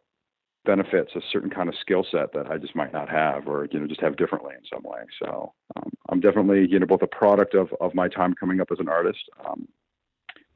[0.67, 3.79] benefits a certain kind of skill set that I just might not have, or you
[3.79, 5.01] know, just have differently in some way.
[5.23, 8.69] So um, I'm definitely you know both a product of of my time coming up
[8.71, 9.67] as an artist, um,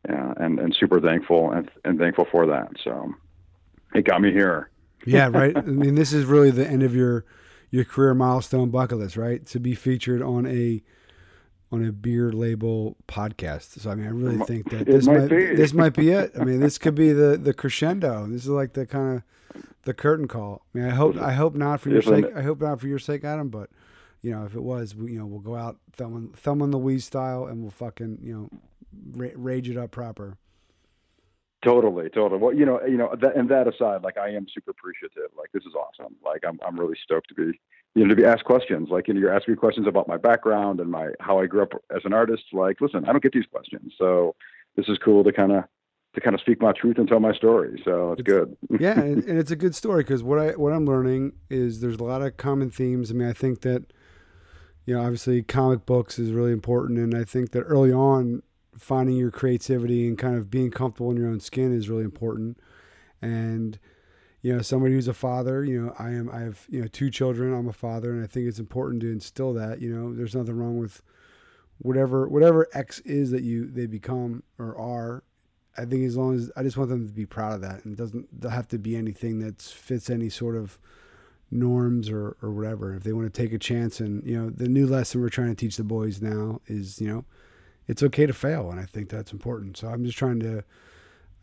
[0.09, 2.69] yeah, and and super thankful and and thankful for that.
[2.85, 3.15] So
[3.95, 4.71] it got me here.
[5.07, 5.57] yeah, right.
[5.57, 7.25] I mean, this is really the end of your
[7.71, 9.45] your career milestone bucket list, right?
[9.47, 10.83] To be featured on a
[11.73, 13.81] on a beer label podcast.
[13.81, 16.33] So I mean, I really think that this might, might this might be it.
[16.39, 18.27] I mean, this could be the the crescendo.
[18.27, 20.63] This is like the kind of the curtain call.
[20.75, 22.27] I mean, I hope I hope not for your sake.
[22.35, 23.49] I hope not for your sake, Adam.
[23.49, 23.71] But
[24.23, 26.79] you know, if it was, we, you know, we'll go out thumb thumb on the
[26.79, 28.51] Wii style, and we'll fucking you know
[29.13, 30.37] ra- rage it up proper.
[31.63, 32.41] Totally, totally.
[32.41, 35.31] Well, you know, you know, that, and that aside, like I am super appreciative.
[35.37, 36.17] Like this is awesome.
[36.25, 37.61] Like I'm, I'm really stoked to be,
[37.95, 38.89] you know, to be asked questions.
[38.91, 41.63] Like you know, you're asking me questions about my background and my how I grew
[41.63, 42.45] up as an artist.
[42.53, 44.35] Like, listen, I don't get these questions, so
[44.77, 45.65] this is cool to kind of
[46.15, 47.81] to kind of speak my truth and tell my story.
[47.85, 48.57] So it's, it's good.
[48.81, 51.97] yeah, and, and, it's a good story because what I what I'm learning is there's
[51.97, 53.11] a lot of common themes.
[53.11, 53.93] I mean, I think that
[54.87, 58.43] you know, obviously, comic books is really important, and I think that early on
[58.77, 62.59] finding your creativity and kind of being comfortable in your own skin is really important.
[63.21, 63.79] And
[64.43, 67.11] you know, somebody who's a father, you know, I am I have, you know, two
[67.11, 70.35] children, I'm a father and I think it's important to instill that, you know, there's
[70.35, 71.03] nothing wrong with
[71.79, 75.25] whatever whatever X is that you they become or are.
[75.77, 77.97] I think as long as I just want them to be proud of that and
[77.97, 80.79] doesn't have to be anything that fits any sort of
[81.51, 82.95] norms or, or whatever.
[82.95, 85.49] If they want to take a chance and, you know, the new lesson we're trying
[85.49, 87.25] to teach the boys now is, you know,
[87.89, 89.77] it's okay to fail, and I think that's important.
[89.77, 90.63] So I'm just trying to,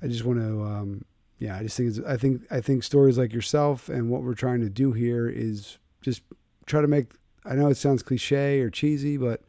[0.01, 1.05] I just want to, um,
[1.39, 4.34] yeah, I just think it's, I think I think stories like yourself and what we're
[4.34, 6.23] trying to do here is just
[6.65, 7.13] try to make.
[7.45, 9.41] I know it sounds cliche or cheesy, but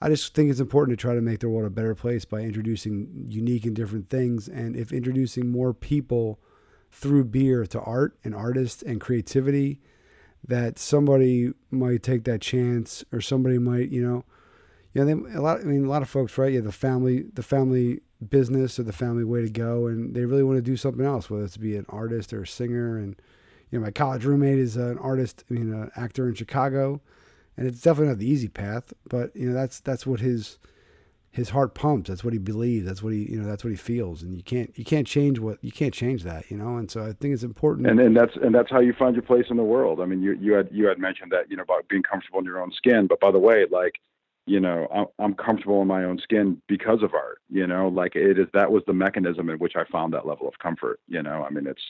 [0.00, 2.40] I just think it's important to try to make the world a better place by
[2.40, 4.48] introducing unique and different things.
[4.48, 6.40] And if introducing more people
[6.90, 9.80] through beer to art and artists and creativity,
[10.48, 14.24] that somebody might take that chance or somebody might, you know,
[14.94, 15.60] you know, they, a lot.
[15.60, 16.52] I mean, a lot of folks, right?
[16.52, 20.42] Yeah, the family, the family business or the family way to go, and they really
[20.42, 22.98] want to do something else, whether it's be an artist or a singer.
[22.98, 23.16] And
[23.70, 27.00] you know, my college roommate is an artist, I mean, an actor in Chicago,
[27.56, 30.58] and it's definitely not the easy path, but you know, that's that's what his
[31.32, 32.08] his heart pumps.
[32.08, 32.86] That's what he believes.
[32.86, 34.22] That's what he, you know, that's what he feels.
[34.22, 36.76] And you can't, you can't change what you can't change that, you know.
[36.76, 37.86] And so I think it's important.
[37.86, 40.00] And and that's and that's how you find your place in the world.
[40.00, 42.44] I mean, you you had you had mentioned that you know about being comfortable in
[42.44, 43.94] your own skin, but by the way, like
[44.50, 48.36] you know I'm comfortable in my own skin because of art you know like it
[48.36, 51.44] is that was the mechanism in which i found that level of comfort you know
[51.44, 51.84] i mean it's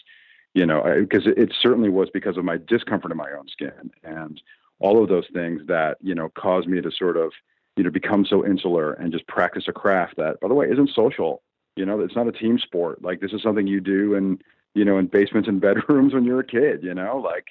[0.53, 3.91] you know because it, it certainly was because of my discomfort in my own skin
[4.05, 4.43] and
[4.79, 7.33] all of those things that you know caused me to sort of
[7.77, 10.91] you know become so insular and just practice a craft that by the way isn't
[10.95, 11.43] social
[11.77, 14.39] you know it's not a team sport like this is something you do in
[14.75, 17.47] you know in basements and bedrooms when you're a kid you know like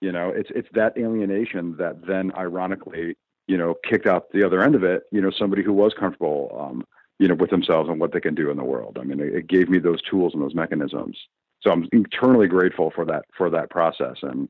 [0.00, 3.16] you know it's it's that alienation that then ironically
[3.48, 6.56] you know, kicked out the other end of it, you know, somebody who was comfortable,
[6.60, 6.86] um,
[7.18, 8.98] you know, with themselves and what they can do in the world.
[9.00, 11.16] I mean, it, it gave me those tools and those mechanisms.
[11.62, 14.48] So I'm eternally grateful for that for that process, and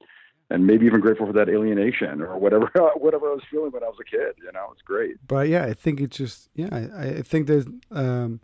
[0.51, 3.87] and maybe even grateful for that alienation or whatever whatever I was feeling when I
[3.87, 4.35] was a kid.
[4.45, 5.17] You know, it's great.
[5.27, 8.41] But yeah, I think it's just yeah, I, I think there's um,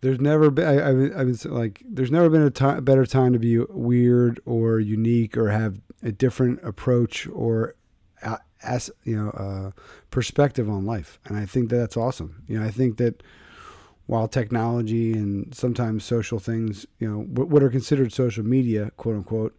[0.00, 3.32] there's never been I, I, I was like there's never been a time, better time
[3.34, 7.76] to be weird or unique or have a different approach or
[8.62, 9.70] as you know uh,
[10.10, 12.42] perspective on life, and I think that that's awesome.
[12.48, 13.22] You know, I think that
[14.06, 19.56] while technology and sometimes social things, you know, what are considered social media, quote unquote,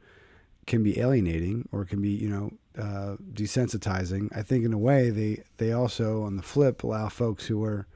[0.67, 4.36] can be alienating or can be you know uh, desensitizing.
[4.36, 7.88] I think in a way they they also on the flip allow folks who are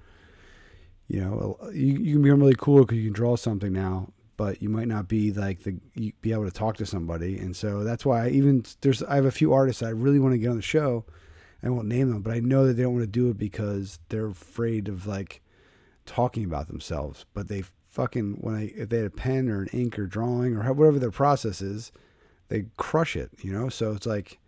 [1.07, 4.61] you know you, you can become really cool because you can draw something now but
[4.61, 5.75] you might not be like the
[6.21, 7.37] be able to talk to somebody.
[7.39, 10.33] And so that's why I even there's I have a few artists I really want
[10.33, 11.03] to get on the show.
[11.61, 13.99] I won't name them, but I know that they don't want to do it because
[14.07, 15.41] they're afraid of like
[16.05, 17.25] talking about themselves.
[17.33, 20.55] But they fucking when I if they had a pen or an ink or drawing
[20.55, 21.91] or whatever their process is,
[22.47, 23.31] they crush it.
[23.41, 24.39] You know, so it's like.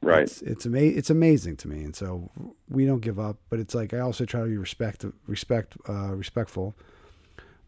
[0.00, 0.24] Right.
[0.24, 2.30] It's it's, ama- it's amazing to me, and so
[2.68, 3.38] we don't give up.
[3.48, 6.76] But it's like I also try to be respect respect uh, respectful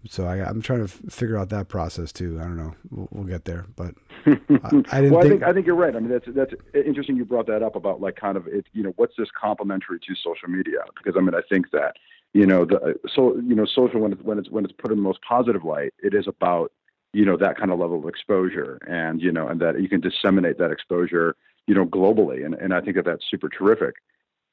[0.09, 2.39] so I, am trying to f- figure out that process too.
[2.41, 2.75] I don't know.
[2.91, 3.95] We'll, we'll get there, but
[4.27, 5.13] I, I didn't.
[5.13, 5.25] well, think...
[5.25, 5.95] I think I think you're right.
[5.95, 7.17] I mean, that's that's interesting.
[7.17, 8.67] You brought that up about like kind of it.
[8.73, 10.79] You know, what's this complementary to social media?
[10.97, 11.97] Because I mean, I think that
[12.33, 14.99] you know the so you know social when it's when it's when it's put in
[14.99, 16.73] the most positive light, it is about
[17.13, 20.01] you know that kind of level of exposure, and you know, and that you can
[20.01, 22.45] disseminate that exposure you know, globally.
[22.45, 23.97] And, and I think that that's super terrific.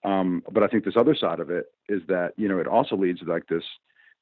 [0.04, 2.96] Um, but I think this other side of it is that, you know, it also
[2.96, 3.63] leads to like this,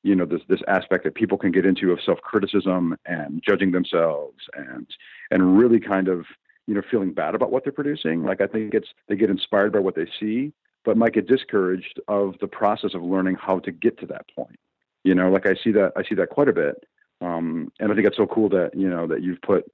[0.04, 4.40] you know, this, this aspect that people can get into of self-criticism and judging themselves
[4.56, 4.88] and,
[5.30, 6.26] and really kind of,
[6.68, 8.24] you know, feeling bad about what they're producing.
[8.24, 12.00] Like I think it's, they get inspired by what they see, but might get discouraged
[12.08, 14.60] of the process of learning how to get to that point.
[15.04, 16.84] You know, like I see that, I see that quite a bit.
[17.22, 19.66] Um, and I think it's so cool that, you know, that you've put,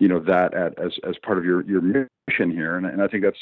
[0.00, 2.76] you know, that at, as, as part of your, your mission here.
[2.76, 3.38] And, and I think that's,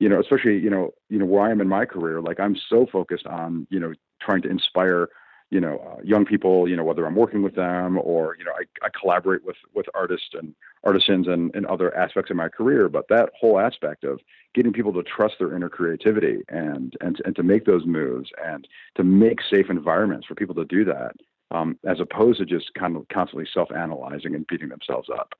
[0.00, 2.56] you know, especially, you know, you know, where I am in my career, like I'm
[2.68, 5.08] so focused on, you know, trying to inspire,
[5.54, 8.50] you know, uh, young people, you know, whether I'm working with them or, you know,
[8.50, 12.88] I, I collaborate with, with artists and artisans and, and other aspects of my career.
[12.88, 14.18] But that whole aspect of
[14.52, 18.66] getting people to trust their inner creativity and, and, and to make those moves and
[18.96, 21.12] to make safe environments for people to do that,
[21.52, 25.34] um, as opposed to just kind of constantly self-analyzing and beating themselves up.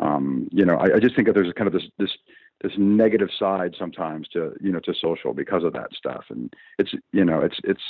[0.00, 2.10] Um, you know, I, I just think that there's kind of this, this,
[2.60, 6.92] this negative side sometimes to you know to social because of that stuff and it's
[7.10, 7.80] you know it's it's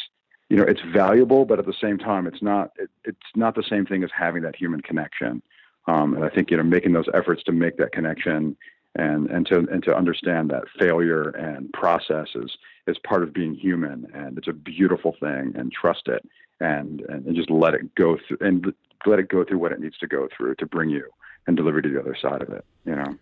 [0.50, 3.62] you know it's valuable but at the same time it's not it, it's not the
[3.62, 5.40] same thing as having that human connection
[5.86, 8.54] um, and i think you know making those efforts to make that connection
[8.96, 12.50] and and to and to understand that failure and process is
[12.86, 16.28] is part of being human and it's a beautiful thing and trust it
[16.60, 18.74] and and, just let it go through and
[19.06, 21.08] let it go through what it needs to go through to bring you
[21.46, 23.16] and deliver to the other side of it you know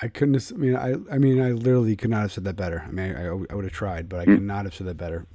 [0.00, 0.34] I couldn't.
[0.34, 0.94] Have, I mean, I.
[1.12, 2.84] I mean, I literally could not have said that better.
[2.86, 4.96] I mean, I, I, I would have tried, but I could not have said that
[4.96, 5.26] better.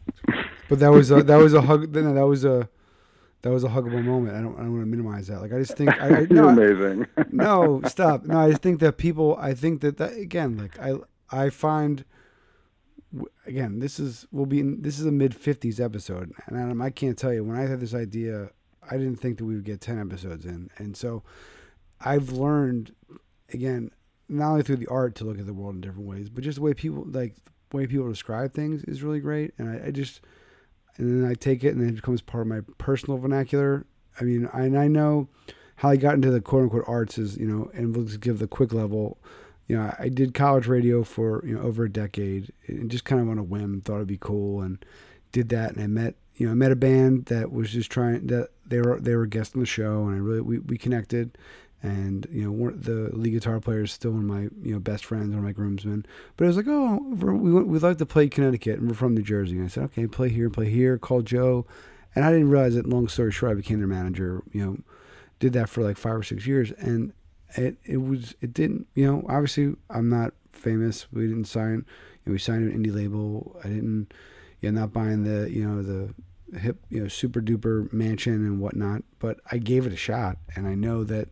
[0.73, 1.93] But that was a, that was a hug.
[1.93, 2.67] That was a
[3.43, 4.35] that was a huggable moment.
[4.35, 4.55] I don't.
[4.55, 5.39] I don't want to minimize that.
[5.39, 5.91] Like I just think.
[6.01, 7.05] I, I, no, amazing.
[7.31, 8.23] no, stop.
[8.23, 9.37] No, I just think that people.
[9.39, 10.57] I think that that again.
[10.57, 10.95] Like I.
[11.29, 12.05] I find.
[13.45, 17.19] Again, this is will be this is a mid fifties episode, and Adam, I can't
[17.19, 18.49] tell you when I had this idea,
[18.89, 21.21] I didn't think that we would get ten episodes in, and so
[22.01, 22.95] I've learned
[23.53, 23.91] again
[24.27, 26.55] not only through the art to look at the world in different ways, but just
[26.55, 27.35] the way people like
[27.69, 29.53] the way people describe things is really great.
[29.59, 30.21] And I, I just
[30.97, 33.85] and then I take it and it becomes part of my personal vernacular.
[34.19, 35.27] I mean, I, and I know
[35.77, 38.39] how I got into the quote unquote arts is, you know, and we'll just give
[38.39, 39.17] the quick level.
[39.67, 43.21] You know, I did college radio for, you know, over a decade and just kind
[43.21, 44.83] of on a whim, thought it'd be cool and
[45.31, 45.73] did that.
[45.73, 48.79] And I met, you know, I met a band that was just trying that they
[48.79, 51.37] were, they were guests on the show and I really, we, we connected
[51.83, 55.05] and you know the lead guitar player is still one of my you know best
[55.05, 56.05] friends, one of my groomsmen.
[56.37, 59.21] But I was like, oh, we we'd like to play Connecticut, and we're from New
[59.21, 59.57] Jersey.
[59.57, 60.97] And I said, okay, play here, play here.
[60.97, 61.65] Call Joe,
[62.15, 62.87] and I didn't realize that.
[62.87, 64.41] Long story short, I became their manager.
[64.53, 64.77] You know,
[65.39, 67.11] did that for like five or six years, and
[67.57, 71.11] it it was it didn't you know obviously I'm not famous.
[71.11, 71.85] We didn't sign.
[72.25, 73.59] You know, we signed an indie label.
[73.63, 74.13] I didn't.
[74.61, 76.13] You know, not buying the you know the
[76.57, 79.03] hip you know super duper mansion and whatnot.
[79.19, 81.27] But I gave it a shot, and I know that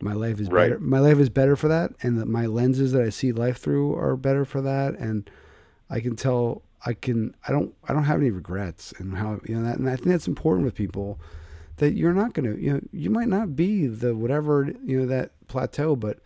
[0.00, 0.70] my life is right.
[0.70, 0.80] better.
[0.80, 3.94] My life is better for that, and the, my lenses that I see life through
[3.96, 4.94] are better for that.
[4.94, 5.28] And
[5.88, 9.54] I can tell I can I don't I don't have any regrets and how you
[9.54, 9.78] know that.
[9.78, 11.18] And I think that's important with people
[11.76, 15.06] that you're not going to you know you might not be the whatever you know
[15.06, 16.18] that plateau, but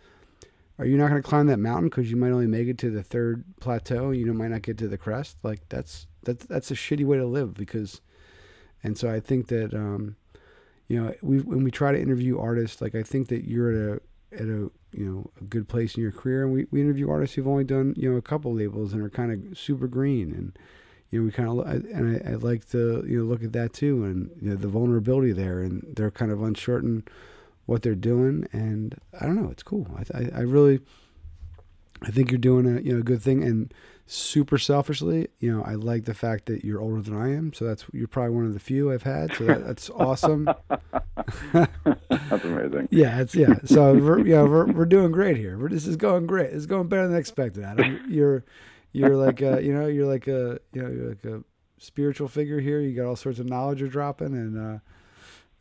[0.77, 2.89] are you not going to climb that mountain because you might only make it to
[2.89, 4.11] the third plateau?
[4.11, 5.37] You know, might not get to the crest.
[5.43, 8.01] Like that's that's that's a shitty way to live because.
[8.83, 10.15] And so I think that um,
[10.91, 13.77] you know, we when we try to interview artists, like I think that you're at
[13.77, 17.09] a at a you know a good place in your career, and we, we interview
[17.09, 20.33] artists who've only done you know a couple labels and are kind of super green,
[20.33, 20.59] and
[21.09, 23.71] you know we kind of and I, I like to you know look at that
[23.71, 27.05] too, and you know, the vulnerability there, and they're kind of uncertain
[27.67, 29.87] what they're doing, and I don't know, it's cool.
[29.95, 30.81] I I, I really
[32.01, 33.73] I think you're doing a you know good thing, and
[34.11, 37.53] super selfishly, you know, I like the fact that you're older than I am.
[37.53, 39.33] So that's you're probably one of the few I've had.
[39.35, 40.49] So that, that's awesome.
[41.53, 42.89] that's amazing.
[42.91, 43.55] yeah, it's yeah.
[43.63, 45.57] So we're, yeah, we're we're doing great here.
[45.57, 46.51] We're, this is going great.
[46.51, 47.63] It's going better than expected.
[47.63, 48.43] Adam, you're
[48.91, 51.41] you're like a, you know you're like a you know you're like a
[51.77, 52.81] spiritual figure here.
[52.81, 54.57] You got all sorts of knowledge you're dropping and.
[54.57, 54.79] uh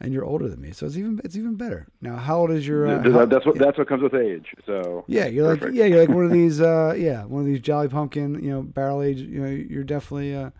[0.01, 1.87] and you're older than me, so it's even it's even better.
[2.01, 2.87] Now, how old is your?
[2.87, 3.65] Uh, how, that's what yeah.
[3.67, 4.55] that's what comes with age.
[4.65, 5.73] So yeah, you're perfect.
[5.73, 8.51] like yeah, you're like one of these uh, yeah, one of these Jolly Pumpkin, you
[8.51, 9.19] know, barrel age.
[9.19, 10.51] You know, you're definitely uh,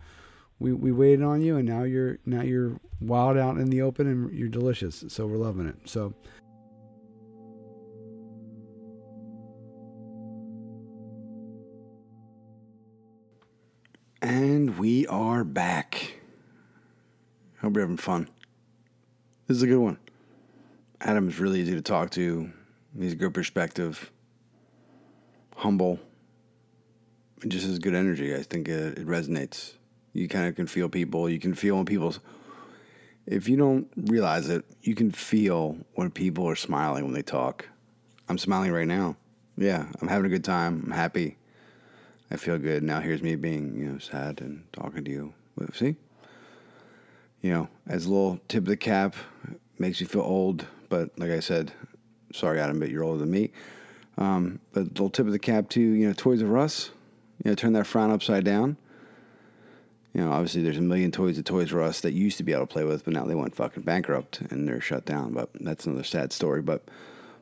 [0.59, 4.07] we we waited on you, and now you're now you're wild out in the open,
[4.07, 5.03] and you're delicious.
[5.07, 5.75] So we're loving it.
[5.85, 6.13] So.
[14.23, 16.19] And we are back.
[17.59, 18.27] Hope you're having fun.
[19.51, 19.97] This is a good one.
[21.01, 22.49] Adam's really easy to talk to.
[22.97, 24.09] He's a good perspective,
[25.57, 25.99] humble,
[27.41, 28.33] and just has good energy.
[28.33, 29.73] I think it, it resonates.
[30.13, 31.29] You kind of can feel people.
[31.29, 32.21] You can feel when people's.
[33.25, 37.67] If you don't realize it, you can feel when people are smiling when they talk.
[38.29, 39.17] I'm smiling right now.
[39.57, 40.83] yeah, I'm having a good time.
[40.85, 41.35] I'm happy.
[42.31, 42.83] I feel good.
[42.83, 45.33] Now here's me being, you know, sad and talking to you.
[45.73, 45.97] See?
[47.41, 49.15] You know, as a little tip of the cap,
[49.79, 51.71] makes you feel old, but like I said,
[52.33, 53.51] sorry, Adam, but you're older than me.
[54.17, 56.91] Um, but little tip of the cap to, you know, Toys R Us,
[57.43, 58.77] you know, turn that frown upside down.
[60.13, 62.51] You know, obviously there's a million toys at Toys R Us that used to be
[62.51, 65.33] able to play with, but now they went fucking bankrupt and they're shut down.
[65.33, 66.61] But that's another sad story.
[66.61, 66.83] But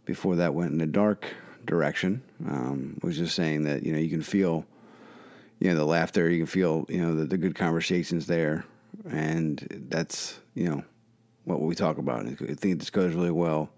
[0.05, 1.25] before that went in a dark
[1.65, 4.65] direction, um, was just saying that, you know, you can feel,
[5.59, 8.63] you know, the laughter, you can feel, you know, the, the good conversations there.
[9.09, 10.83] And that's, you know,
[11.45, 12.25] what we talk about.
[12.25, 13.69] I think this goes really well.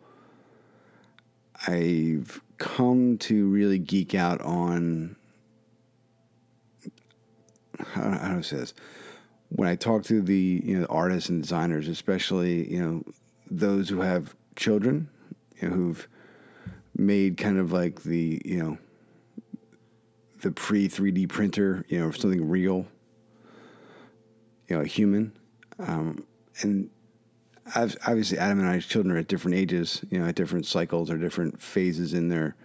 [1.67, 5.15] I've come to really geek out on
[7.79, 8.73] how, how do I say this?
[9.49, 13.03] When I talk to the you know artists and designers, especially you know
[13.49, 15.09] those who have children,
[15.59, 16.07] you know, who've
[16.95, 18.77] made kind of like the you know
[20.41, 22.87] the pre 3D printer, you know, something real,
[24.71, 25.37] you know, a human,
[25.79, 26.25] um,
[26.61, 26.89] and
[27.75, 31.17] obviously Adam and I's children are at different ages, you know, at different cycles or
[31.17, 32.55] different phases in their,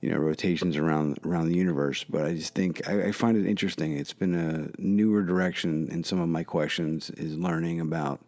[0.00, 2.04] you know, rotations around around the universe.
[2.04, 3.96] But I just think I, I find it interesting.
[3.96, 8.20] It's been a newer direction in some of my questions is learning about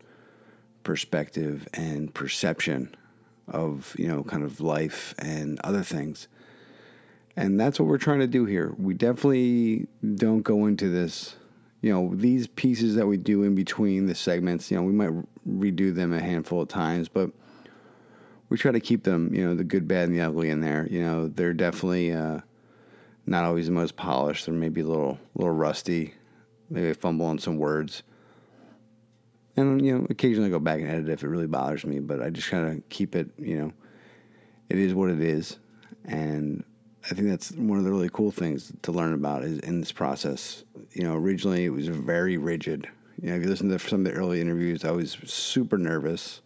[0.83, 2.93] perspective and perception
[3.47, 6.27] of you know kind of life and other things.
[7.37, 8.75] And that's what we're trying to do here.
[8.77, 9.87] We definitely
[10.17, 11.37] don't go into this
[11.81, 15.13] you know, these pieces that we do in between the segments, you know, we might
[15.49, 17.31] redo them a handful of times, but
[18.49, 20.87] we try to keep them, you know, the good, bad, and the ugly in there.
[20.91, 22.41] You know, they're definitely uh,
[23.27, 24.47] not always the most polished.
[24.47, 26.15] They're maybe a little, little rusty.
[26.71, 28.03] Maybe I fumble on some words.
[29.57, 32.23] And, you know, occasionally I go back and edit if it really bothers me, but
[32.23, 33.73] I just kind of keep it, you know,
[34.69, 35.59] it is what it is.
[36.05, 36.63] And
[37.09, 39.93] I think that's one of the really cool things to learn about is in this
[39.93, 40.65] process.
[40.93, 42.89] You know, originally it was very rigid.
[43.23, 46.41] You know, if you listen to some of the early interviews, I was super nervous,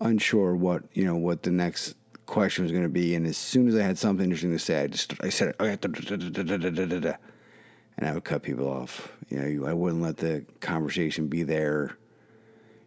[0.00, 1.96] unsure what you know what the next
[2.26, 4.82] question was going to be, and as soon as I had something interesting to say,
[4.82, 7.16] I just I said oh, it, and
[8.02, 9.12] I would cut people off.
[9.30, 11.96] You know, I wouldn't let the conversation be there.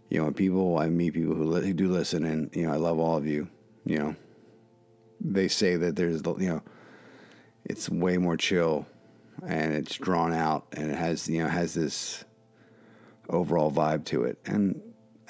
[0.10, 2.78] You know, and people I meet people who, who do listen, and you know, I
[2.78, 3.48] love all of you.
[3.86, 4.16] You know
[5.24, 6.62] they say that there's you know
[7.66, 8.86] it's way more chill
[9.48, 12.24] and it's drawn out and it has you know has this
[13.30, 14.82] overall vibe to it and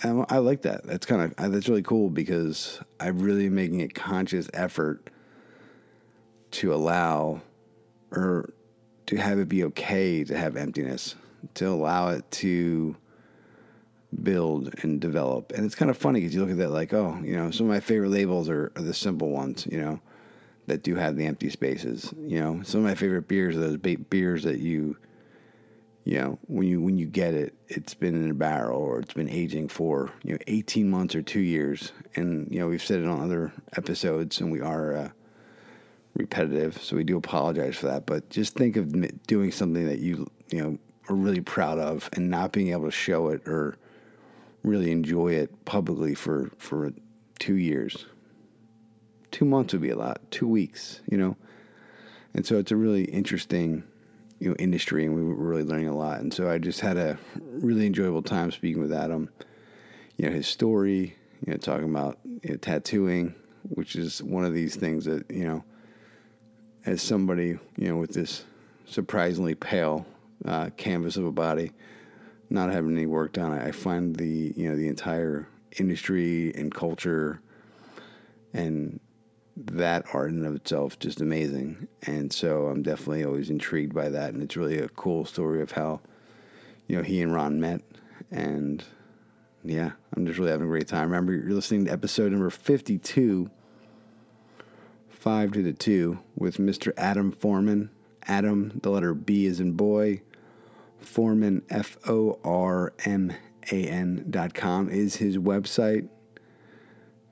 [0.06, 0.86] I like that.
[0.86, 5.10] That's kind of uh, that's really cool because I'm really making a conscious effort
[6.52, 7.41] to allow
[8.12, 8.54] or
[9.06, 11.16] to have it be okay to have emptiness,
[11.56, 12.96] to allow it to
[14.22, 15.51] build and develop.
[15.53, 17.68] And it's kind of funny because you look at that like, oh, you know, some
[17.68, 19.99] of my favorite labels are, are, the simple ones, you know,
[20.68, 22.14] that do have the empty spaces.
[22.18, 24.97] You know, some of my favorite beers are those beers that you,
[26.05, 29.14] you know, when you when you get it, it's been in a barrel or it's
[29.14, 31.91] been aging for you know 18 months or two years.
[32.16, 34.97] And you know, we've said it on other episodes, and we are.
[34.97, 35.09] Uh,
[36.16, 40.30] repetitive so we do apologize for that but just think of doing something that you
[40.51, 40.78] you know
[41.09, 43.76] are really proud of and not being able to show it or
[44.64, 46.91] really enjoy it publicly for, for
[47.39, 48.05] two years.
[49.32, 50.22] Two months would be a lot.
[50.32, 51.36] Two weeks, you know?
[52.34, 53.84] And so it's a really interesting,
[54.39, 56.22] you know, industry and we were really learning a lot.
[56.22, 59.30] And so I just had a really enjoyable time speaking with Adam.
[60.18, 63.36] You know, his story, you know, talking about you know, tattooing,
[63.70, 65.64] which is one of these things that, you know,
[66.86, 68.45] as somebody, you know, with this
[68.86, 70.05] surprisingly pale
[70.45, 71.72] uh, canvas of a body,
[72.54, 75.47] not having any work done, I find the you know the entire
[75.80, 77.41] industry and culture
[78.54, 78.99] and
[79.56, 81.88] that art in of itself just amazing.
[82.04, 85.72] And so I'm definitely always intrigued by that, and it's really a cool story of
[85.72, 86.01] how
[86.88, 87.82] you know he and Ron met,
[88.32, 88.84] and
[89.64, 91.10] yeah, I'm just really having a great time.
[91.10, 93.49] Remember, you're listening to episode number 52,
[95.10, 96.93] five to the two, with Mr.
[96.97, 97.89] Adam Forman.
[98.26, 100.22] Adam, the letter B is in boy.
[101.04, 103.34] Forman, F O R M
[103.72, 106.08] A N dot com is his website.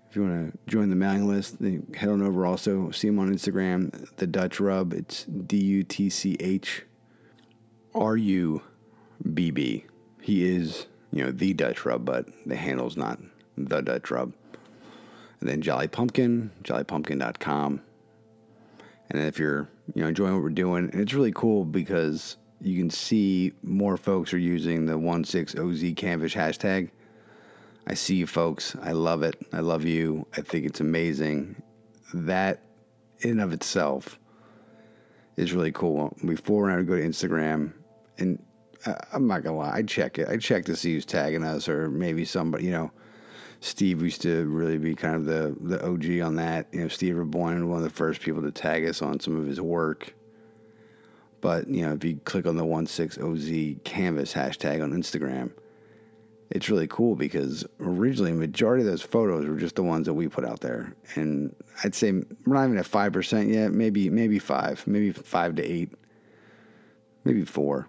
[0.09, 1.57] If you want to join the mailing list,
[1.95, 2.91] head on over also.
[2.91, 4.93] See him on Instagram, The Dutch Rub.
[4.93, 6.84] It's D U T C H
[7.95, 8.61] R U
[9.34, 9.86] B B.
[10.22, 13.19] He is, you know, The Dutch Rub, but the handle's not
[13.57, 14.34] The Dutch Rub.
[15.39, 17.82] And then Jolly Pumpkin, jollypumpkin.com.
[19.09, 22.78] And if you're, you know, enjoying what we're doing, and it's really cool because you
[22.78, 26.91] can see more folks are using the 16OZ Canvas hashtag.
[27.88, 28.76] I see you folks.
[28.82, 29.36] I love it.
[29.51, 30.28] I love you.
[30.38, 31.62] I think it's amazing.
[32.14, 32.62] That
[33.22, 34.20] in and of itself
[35.38, 36.16] is really cool.
[36.26, 37.74] Before I would go to Instagram,
[38.20, 38.41] and
[38.86, 40.30] I, I'm not gonna lie, I check it.
[40.30, 42.91] I check to see who's tagging us, or maybe somebody, you know.
[43.64, 46.68] Steve used to really be kind of the the OG on that.
[46.72, 49.45] You know, Steve Reboyne, one of the first people to tag us on some of
[49.45, 50.16] his work.
[51.41, 55.51] But you know, if you click on the 16OZ Canvas hashtag on Instagram,
[56.51, 60.27] it's really cool because originally, majority of those photos were just the ones that we
[60.27, 63.71] put out there, and I'd say we're not even at five percent yet.
[63.71, 65.91] Maybe maybe five, maybe five to eight,
[67.23, 67.87] maybe four.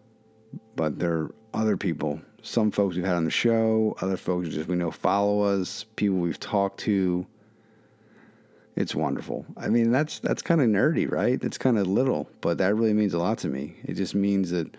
[0.77, 4.69] But there are other people, some folks we've had on the show, other folks just
[4.69, 7.27] we know follow us, people we've talked to.
[8.75, 9.45] It's wonderful.
[9.57, 11.43] I mean, that's that's kind of nerdy, right?
[11.43, 13.77] It's kind of little, but that really means a lot to me.
[13.85, 14.77] It just means that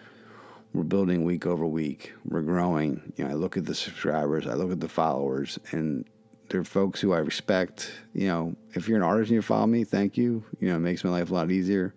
[0.74, 2.14] we're building week over week.
[2.26, 3.14] We're growing.
[3.16, 6.06] You know, I look at the subscribers, I look at the followers, and
[6.50, 7.91] they're folks who I respect.
[8.14, 10.44] You know, if you're an artist and you follow me, thank you.
[10.60, 11.94] You know, it makes my life a lot easier.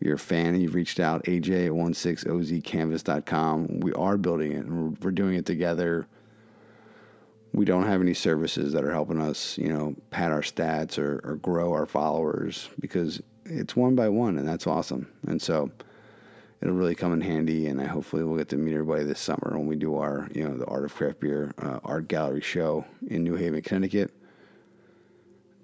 [0.00, 3.80] If you're a fan and you've reached out, AJ at 16ozcanvas.com.
[3.80, 6.06] We are building it and we're, we're doing it together.
[7.54, 11.20] We don't have any services that are helping us, you know, pad our stats or,
[11.24, 15.08] or grow our followers because it's one by one and that's awesome.
[15.26, 15.70] And so,
[16.64, 17.66] it'll really come in handy.
[17.66, 20.48] And I hopefully we'll get to meet everybody this summer when we do our, you
[20.48, 24.10] know, the Art of Craft Beer uh, Art Gallery show in New Haven, Connecticut.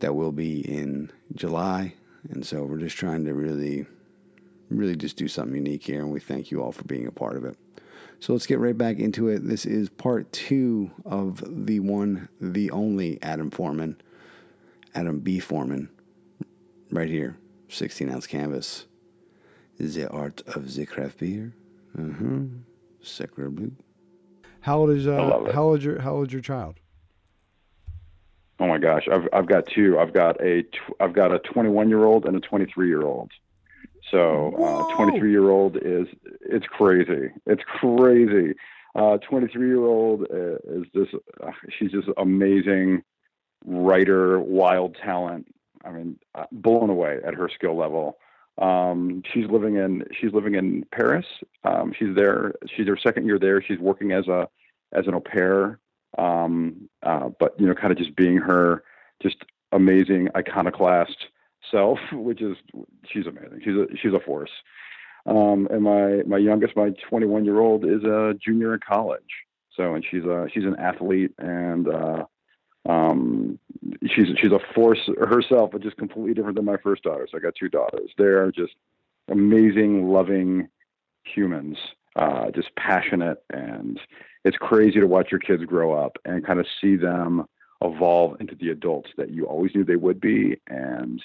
[0.01, 1.95] That will be in July.
[2.31, 3.87] And so we're just trying to really,
[4.69, 6.01] really just do something unique here.
[6.01, 7.57] And we thank you all for being a part of it.
[8.21, 9.49] So let's get right back into it.
[9.49, 13.99] This is part two of the one, the only Adam Forman,
[14.95, 15.41] Adam B.
[15.41, 15.89] Forman,
[16.91, 18.87] right here, 16 ounce canvas.
[19.79, 21.55] The Art of the Craft Beer.
[21.99, 22.41] Uh-huh.
[23.03, 23.73] Sacre Bleu.
[24.61, 26.79] How old is uh, how old your how old your child?
[28.59, 29.99] Oh my gosh, I've I've got two.
[29.99, 33.31] I've got a tw- I've got a 21 year old and a 23 year old.
[34.11, 36.07] So uh, 23 year old is
[36.41, 37.31] it's crazy.
[37.47, 38.55] It's crazy.
[38.95, 43.03] Uh, 23 year old uh, is just uh, she's just amazing
[43.65, 45.47] writer, wild talent.
[45.85, 48.19] I mean, uh, blown away at her skill level.
[48.59, 51.27] Um, she's living in she's living in Paris.
[51.65, 52.55] Um, she's there.
[52.77, 53.63] She's her second year there.
[53.63, 54.49] She's working as a
[54.93, 55.79] as an au pair.
[56.19, 58.83] Um, uh, but you know, kind of just being her
[59.23, 59.37] just
[59.73, 61.17] amazing iconoclast
[62.13, 62.57] which is
[63.11, 63.61] she's amazing.
[63.65, 64.51] She's a she's a force.
[65.27, 69.23] Um, and my my youngest, my 21 year old, is a junior in college.
[69.77, 72.25] So, and she's a she's an athlete and uh,
[72.89, 73.59] um,
[74.07, 77.27] she's she's a force herself, but just completely different than my first daughter.
[77.31, 78.11] So I got two daughters.
[78.17, 78.75] They're just
[79.29, 80.69] amazing, loving
[81.25, 81.77] humans,
[82.17, 84.01] uh, just passionate, and
[84.45, 87.45] it's crazy to watch your kids grow up and kind of see them
[87.83, 91.23] evolve into the adults that you always knew they would be, and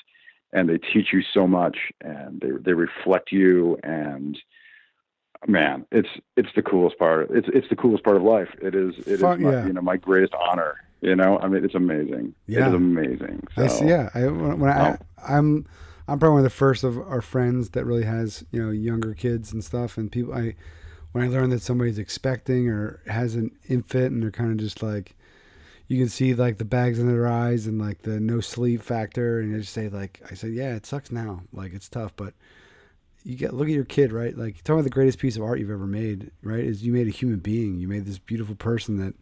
[0.55, 4.37] and they teach you so much, and they they reflect you, and
[5.47, 7.29] man, it's it's the coolest part.
[7.29, 8.49] It's it's the coolest part of life.
[8.61, 9.65] It is it Fuck, is my, yeah.
[9.67, 12.33] you know my greatest honor you know, I mean, it's amazing.
[12.47, 13.47] Yeah, it is amazing.
[13.55, 13.85] So, I see.
[13.85, 14.97] Yeah, I, when, when I,
[15.27, 15.67] I'm
[16.07, 19.13] I'm probably one of the first of our friends that really has you know younger
[19.13, 19.97] kids and stuff.
[19.97, 20.55] And people, I
[21.11, 24.81] when I learn that somebody's expecting or has an infant and they're kind of just
[24.81, 25.15] like,
[25.87, 29.39] you can see like the bags in their eyes and like the no sleep factor,
[29.39, 32.33] and I just say like, I said, yeah, it sucks now, like it's tough, but
[33.23, 34.37] you get look at your kid, right?
[34.37, 36.63] Like talking about the greatest piece of art you've ever made, right?
[36.63, 39.15] Is you made a human being, you made this beautiful person that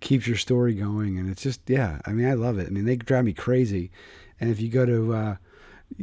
[0.00, 1.18] keeps your story going.
[1.18, 2.66] And it's just, yeah, I mean, I love it.
[2.66, 3.90] I mean, they drive me crazy.
[4.40, 5.36] And if you go to uh,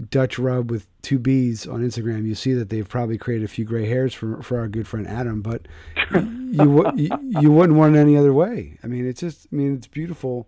[0.09, 3.65] Dutch Rub with two B's on Instagram, you see that they've probably created a few
[3.65, 5.67] gray hairs for, for our good friend Adam, but
[6.11, 8.77] you, you, you wouldn't want it any other way.
[8.83, 10.47] I mean, it's just, I mean, it's beautiful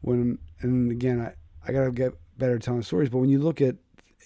[0.00, 1.34] when, and again, I,
[1.68, 3.76] I got to get better at telling stories, but when you look at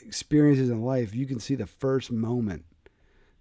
[0.03, 2.65] experiences in life, you can see the first moment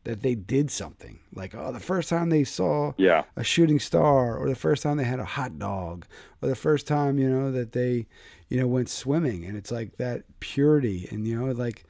[0.03, 1.19] that they did something.
[1.33, 3.23] Like, oh, the first time they saw yeah.
[3.35, 6.05] a shooting star, or the first time they had a hot dog,
[6.41, 8.07] or the first time, you know, that they,
[8.49, 9.45] you know, went swimming.
[9.45, 11.07] And it's like that purity.
[11.11, 11.85] And, you know, like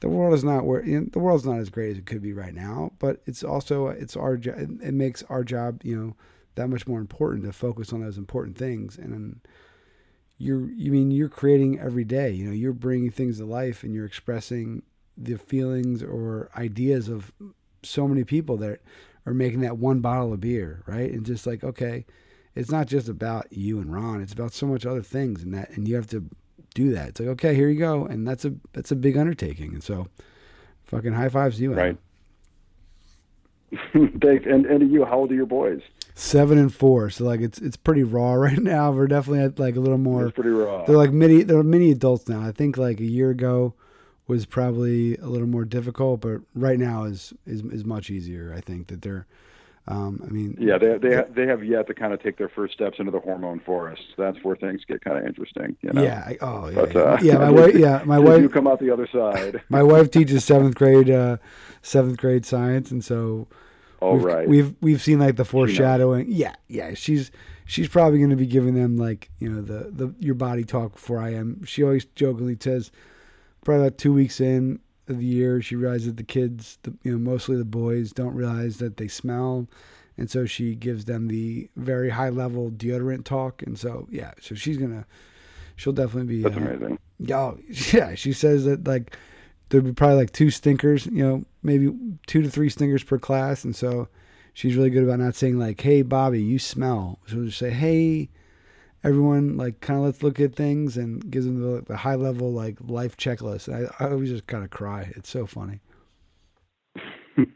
[0.00, 2.22] the world is not where, you know, the world's not as great as it could
[2.22, 6.16] be right now, but it's also, it's our, it makes our job, you know,
[6.56, 8.98] that much more important to focus on those important things.
[8.98, 9.40] And,
[10.38, 13.92] you're, you mean you're creating every day, you know, you're bringing things to life and
[13.92, 14.82] you're expressing
[15.16, 17.32] the feelings or ideas of
[17.82, 18.80] so many people that
[19.26, 21.10] are making that one bottle of beer, right?
[21.10, 22.06] And just like, okay,
[22.58, 25.70] it's not just about you and Ron; it's about so much other things, and that,
[25.70, 26.24] and you have to
[26.74, 27.08] do that.
[27.08, 30.08] It's like, okay, here you go, and that's a that's a big undertaking, and so,
[30.84, 31.96] fucking high fives you, right?
[33.92, 35.82] Thanks, and and you, how old are your boys?
[36.18, 37.10] seven and four.
[37.10, 38.90] So like it's it's pretty raw right now.
[38.90, 40.26] We're definitely at like a little more.
[40.26, 40.84] It's pretty raw.
[40.84, 41.42] They're like mini.
[41.44, 42.42] They're mini adults now.
[42.46, 43.74] I think like a year ago
[44.26, 48.52] was probably a little more difficult, but right now is is is much easier.
[48.54, 49.26] I think that they're.
[49.90, 52.74] Um, I mean, yeah, they they they have yet to kind of take their first
[52.74, 54.02] steps into the hormone forest.
[54.18, 55.76] That's where things get kind of interesting.
[55.80, 56.02] You know?
[56.02, 56.24] Yeah.
[56.26, 56.74] I, oh, yeah.
[56.74, 57.00] But, yeah.
[57.00, 57.38] Uh, yeah.
[57.38, 57.74] My wife.
[57.74, 58.42] Yeah, my wife.
[58.42, 59.62] You come out the other side.
[59.70, 61.38] my wife teaches seventh grade, uh,
[61.80, 63.48] seventh grade science, and so.
[64.00, 64.48] Oh we've, right.
[64.48, 66.26] We've we've seen like the foreshadowing.
[66.28, 66.94] Yeah, yeah.
[66.94, 67.32] She's
[67.64, 70.92] she's probably going to be giving them like you know the the your body talk
[70.92, 71.64] before I am.
[71.64, 72.92] She always jokingly says,
[73.64, 74.78] probably about two weeks in
[75.08, 78.34] of the year, she realizes that the kids, the, you know, mostly the boys, don't
[78.34, 79.66] realize that they smell,
[80.16, 83.62] and so she gives them the very high level deodorant talk.
[83.62, 85.06] And so yeah, so she's gonna,
[85.76, 86.42] she'll definitely be.
[86.42, 86.98] That's uh, amazing.
[87.30, 87.58] Oh
[87.92, 89.16] yeah, she says that like
[89.68, 91.94] there'd be probably like two stinkers, you know, maybe
[92.26, 94.08] two to three stinkers per class, and so
[94.54, 98.30] she's really good about not saying like, "Hey, Bobby, you smell." She'll just say, "Hey."
[99.04, 102.52] Everyone like kind of let's look at things and gives them the, the high level
[102.52, 103.72] like life checklist.
[103.72, 105.12] I, I always just kind of cry.
[105.16, 105.80] It's so funny.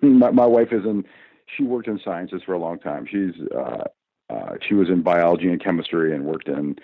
[0.03, 1.05] my, my wife is in.
[1.57, 3.07] She worked in sciences for a long time.
[3.11, 3.85] She's uh,
[4.31, 6.77] uh, she was in biology and chemistry and worked in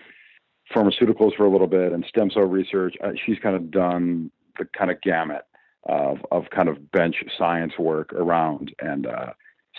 [0.74, 2.94] pharmaceuticals for a little bit and stem cell research.
[3.02, 5.42] Uh, she's kind of done the kind of gamut
[5.88, 9.32] of of kind of bench science work around and uh,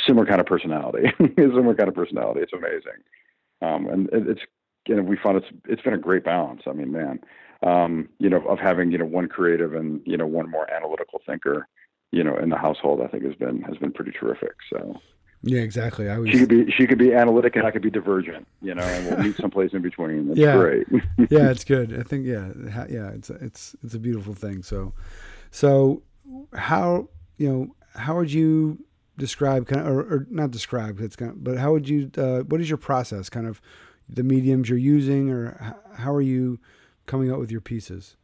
[0.08, 1.12] similar kind of personality.
[1.38, 2.42] similar kind of personality.
[2.42, 3.04] It's amazing.
[3.62, 4.42] Um, and it's
[4.90, 6.64] you know, we found it's it's been a great balance.
[6.66, 7.20] I mean, man,
[7.62, 11.22] um, you know, of having you know one creative and you know one more analytical
[11.28, 11.68] thinker,
[12.12, 14.56] you know, in the household, I think has been has been pretty terrific.
[14.70, 15.00] So.
[15.42, 16.10] Yeah, exactly.
[16.10, 16.32] I was.
[16.32, 19.06] She could be she could be analytic and I could be divergent, you know, and
[19.06, 20.28] we'll meet someplace in between.
[20.28, 20.58] That's yeah.
[20.58, 20.88] great.
[21.30, 21.98] yeah, it's good.
[21.98, 22.50] I think yeah,
[22.90, 24.64] yeah, it's it's it's a beautiful thing.
[24.64, 24.94] So,
[25.52, 26.02] so
[26.54, 28.84] how you know how would you
[29.18, 32.40] describe kind of or, or not describe it's kind of, but how would you uh,
[32.40, 33.62] what is your process kind of
[34.10, 36.60] the mediums you're using, or how are you
[37.06, 38.16] coming up with your pieces?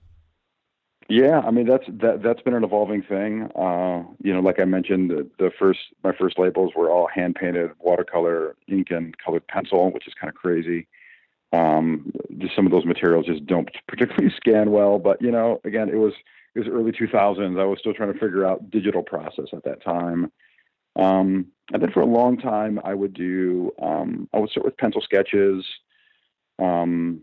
[1.08, 3.44] Yeah, I mean that's that that's been an evolving thing.
[3.56, 7.36] Uh, you know, like I mentioned, the, the, first my first labels were all hand
[7.36, 10.88] painted watercolor ink and colored pencil, which is kind of crazy.
[11.54, 14.98] Um, just some of those materials just don't particularly scan well.
[14.98, 16.14] But you know, again, it was
[16.56, 17.60] it was early 2000s.
[17.60, 20.32] I was still trying to figure out digital process at that time.
[20.96, 24.78] Um, and then for a long time, I would do, um, I would start with
[24.78, 25.66] pencil sketches.
[26.60, 27.22] Um,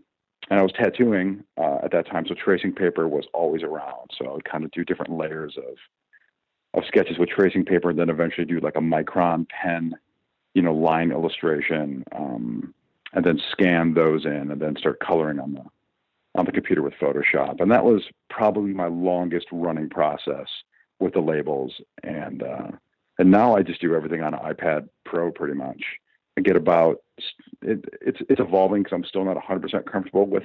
[0.49, 4.11] and I was tattooing uh, at that time, so tracing paper was always around.
[4.17, 5.77] So I would kind of do different layers of
[6.75, 9.93] of sketches with tracing paper, and then eventually do like a micron pen,
[10.55, 12.73] you know, line illustration, um,
[13.13, 15.63] and then scan those in, and then start coloring on the
[16.35, 17.61] on the computer with Photoshop.
[17.61, 20.47] And that was probably my longest running process
[20.99, 21.73] with the labels.
[22.03, 22.71] And uh,
[23.19, 25.83] and now I just do everything on an iPad Pro pretty much.
[26.37, 26.97] I get about
[27.61, 30.43] it, it's it's evolving because I'm still not 100% comfortable with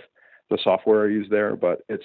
[0.50, 2.04] the software I use there, but it's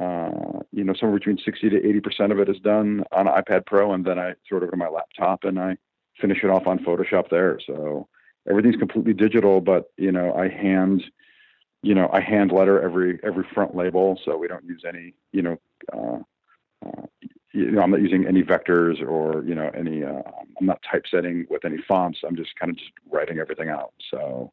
[0.00, 3.66] uh, you know somewhere between 60 to 80% of it is done on an iPad
[3.66, 5.76] Pro, and then I throw it over to my laptop and I
[6.20, 7.58] finish it off on Photoshop there.
[7.66, 8.08] So
[8.48, 11.02] everything's completely digital, but you know I hand
[11.82, 15.42] you know I hand letter every every front label, so we don't use any you
[15.42, 15.58] know
[15.92, 16.18] uh,
[16.86, 17.06] uh,
[17.52, 20.02] you know, I'm not using any vectors or you know any.
[20.02, 20.22] Uh,
[20.58, 22.20] I'm not typesetting with any fonts.
[22.26, 23.92] I'm just kind of just writing everything out.
[24.10, 24.52] So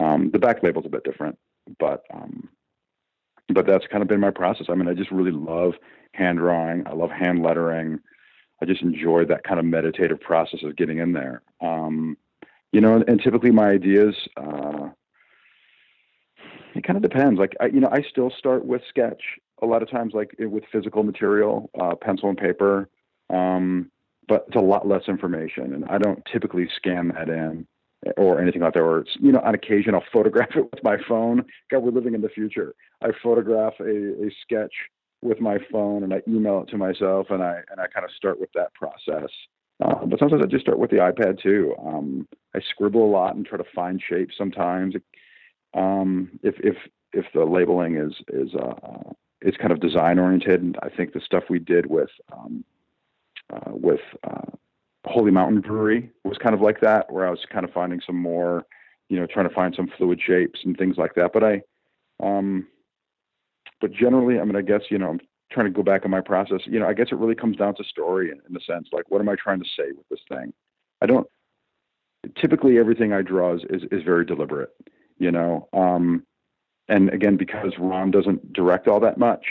[0.00, 1.38] um, the back label's a bit different,
[1.78, 2.48] but um,
[3.48, 4.66] but that's kind of been my process.
[4.68, 5.74] I mean, I just really love
[6.12, 6.86] hand drawing.
[6.86, 8.00] I love hand lettering.
[8.62, 11.42] I just enjoy that kind of meditative process of getting in there.
[11.60, 12.16] Um,
[12.72, 14.14] you know, and, and, typically my ideas.
[14.36, 14.88] Uh,
[16.74, 17.38] it kind of depends.
[17.38, 19.22] Like I, you know, I still start with sketch
[19.62, 22.88] a lot of times like with physical material, uh, pencil and paper,
[23.30, 23.90] um,
[24.28, 27.66] but it's a lot less information, and I don't typically scan that in
[28.16, 28.82] or anything like that.
[28.82, 31.44] Or you know, on occasion I'll photograph it with my phone.
[31.70, 32.74] God, we're living in the future.
[33.02, 34.72] I photograph a, a sketch
[35.20, 38.10] with my phone and I email it to myself, and I and I kind of
[38.12, 39.30] start with that process.
[39.84, 41.74] Uh, but sometimes I just start with the iPad too.
[41.84, 44.94] Um, I scribble a lot and try to find shapes sometimes.
[45.74, 46.76] Um, if if
[47.12, 50.62] if the labeling is is uh, it's kind of design oriented.
[50.62, 52.64] And I think the stuff we did with um,
[53.52, 54.50] uh, with uh,
[55.04, 58.16] Holy Mountain Brewery was kind of like that, where I was kind of finding some
[58.16, 58.66] more,
[59.08, 61.30] you know, trying to find some fluid shapes and things like that.
[61.32, 61.62] But I,
[62.22, 62.66] um,
[63.80, 65.20] but generally, I mean, I guess you know, I'm
[65.50, 66.60] trying to go back in my process.
[66.64, 69.10] You know, I guess it really comes down to story in, in the sense like,
[69.10, 70.52] what am I trying to say with this thing?
[71.00, 71.26] I don't.
[72.40, 74.70] Typically, everything I draw is is, is very deliberate.
[75.18, 76.24] You know, um,
[76.88, 79.44] and again, because Ron doesn't direct all that much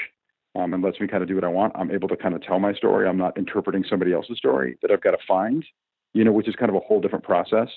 [0.55, 2.41] um, and lets me kind of do what I want, I'm able to kind of
[2.41, 3.07] tell my story.
[3.07, 5.63] I'm not interpreting somebody else's story that I've got to find,
[6.13, 7.69] you know, which is kind of a whole different process.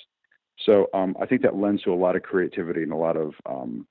[0.64, 3.34] So um, I think that lends to a lot of creativity and a lot of
[3.46, 3.86] um,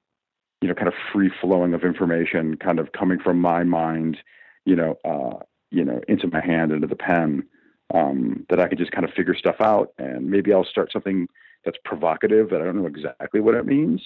[0.62, 4.18] you know kind of free flowing of information, kind of coming from my mind,
[4.66, 7.48] you know, uh, you know, into my hand, into the pen.
[7.92, 11.28] Um, that I can just kind of figure stuff out, and maybe I'll start something
[11.66, 14.04] that's provocative that I don't know exactly what it means,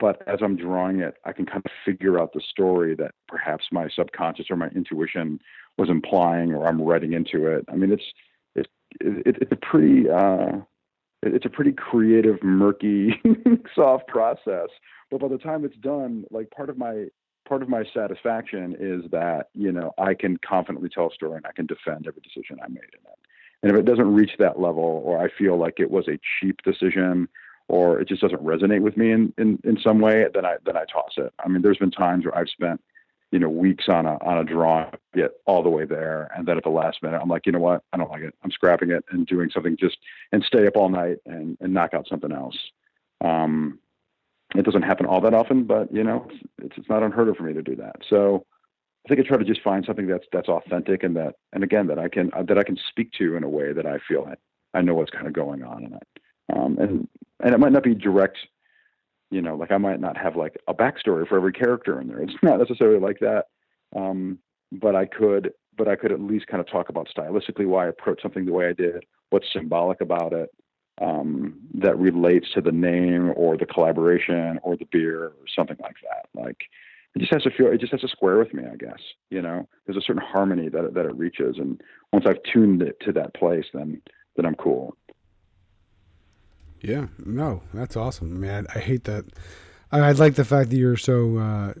[0.00, 3.66] but as I'm drawing it, I can kind of figure out the story that perhaps
[3.70, 5.40] my subconscious or my intuition
[5.78, 7.64] was implying, or I'm writing into it.
[7.68, 8.04] I mean, it's
[8.54, 8.68] it's
[9.00, 10.60] it, it's a pretty uh,
[11.22, 13.20] it's a pretty creative, murky,
[13.74, 14.68] soft process.
[15.10, 17.06] But by the time it's done, like part of my
[17.48, 21.46] part of my satisfaction is that you know I can confidently tell a story and
[21.46, 23.18] I can defend every decision I made in it.
[23.62, 26.60] And if it doesn't reach that level, or I feel like it was a cheap
[26.62, 27.28] decision,
[27.68, 30.76] or it just doesn't resonate with me in, in, in some way, then I then
[30.76, 31.32] I toss it.
[31.44, 32.80] I mean, there's been times where I've spent
[33.30, 36.56] you know weeks on a on a drawing, get all the way there, and then
[36.56, 38.34] at the last minute, I'm like, you know what, I don't like it.
[38.44, 39.98] I'm scrapping it and doing something just
[40.32, 42.56] and stay up all night and and knock out something else.
[43.24, 43.78] Um,
[44.54, 46.28] it doesn't happen all that often, but you know,
[46.62, 47.96] it's it's not unheard of for me to do that.
[48.08, 48.46] So
[49.04, 51.88] I think I try to just find something that's that's authentic and that and again
[51.88, 54.78] that I can that I can speak to in a way that I feel I,
[54.78, 56.22] I know what's kind of going on in it.
[56.52, 57.08] Um, and
[57.40, 58.38] and it might not be direct,
[59.30, 62.20] you know, like I might not have like a backstory for every character in there.
[62.20, 63.46] It's not necessarily like that.
[63.94, 64.38] Um,
[64.72, 67.88] but I could but I could at least kind of talk about stylistically why I
[67.88, 70.50] approached something the way I did, what's symbolic about it,
[71.00, 75.96] um, that relates to the name or the collaboration or the beer or something like
[76.02, 76.28] that.
[76.40, 76.58] Like
[77.14, 79.00] it just has to feel, it just has to square with me, I guess.
[79.30, 81.80] You know, there's a certain harmony that it, that it reaches, and
[82.12, 84.00] once I've tuned it to that place, then
[84.36, 84.96] then I'm cool.
[86.84, 88.34] Yeah, no, that's awesome.
[88.34, 89.24] I mean, I, hate that.
[89.90, 91.72] I, I like the fact that you're so uh,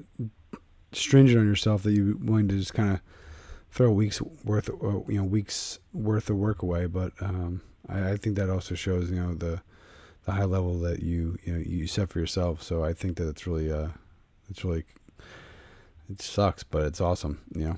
[0.92, 3.00] stringent on yourself that you're willing to just kind of
[3.70, 6.86] throw weeks worth, uh, you know, weeks worth of work away.
[6.86, 9.60] But um, I, I, think that also shows, you know, the
[10.24, 12.62] the high level that you you know you set for yourself.
[12.62, 13.88] So I think that it's really uh,
[14.48, 14.84] it's really
[16.08, 17.42] it sucks, but it's awesome.
[17.54, 17.76] You know.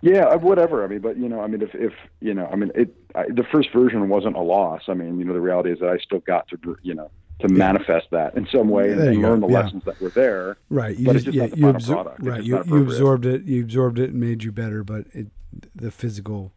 [0.00, 0.84] Yeah, whatever.
[0.84, 3.24] I mean, but you know, I mean, if if you know, I mean, it I,
[3.28, 4.82] the first version wasn't a loss.
[4.88, 7.48] I mean, you know, the reality is that I still got to you know to
[7.48, 9.60] manifest that in some way and, and learn the yeah.
[9.60, 10.56] lessons that were there.
[10.70, 10.96] Right.
[10.96, 12.42] You but just, yeah, you absor- right.
[12.42, 13.44] You, you absorbed it.
[13.44, 15.28] You absorbed it and made you better, but it
[15.74, 16.52] the physical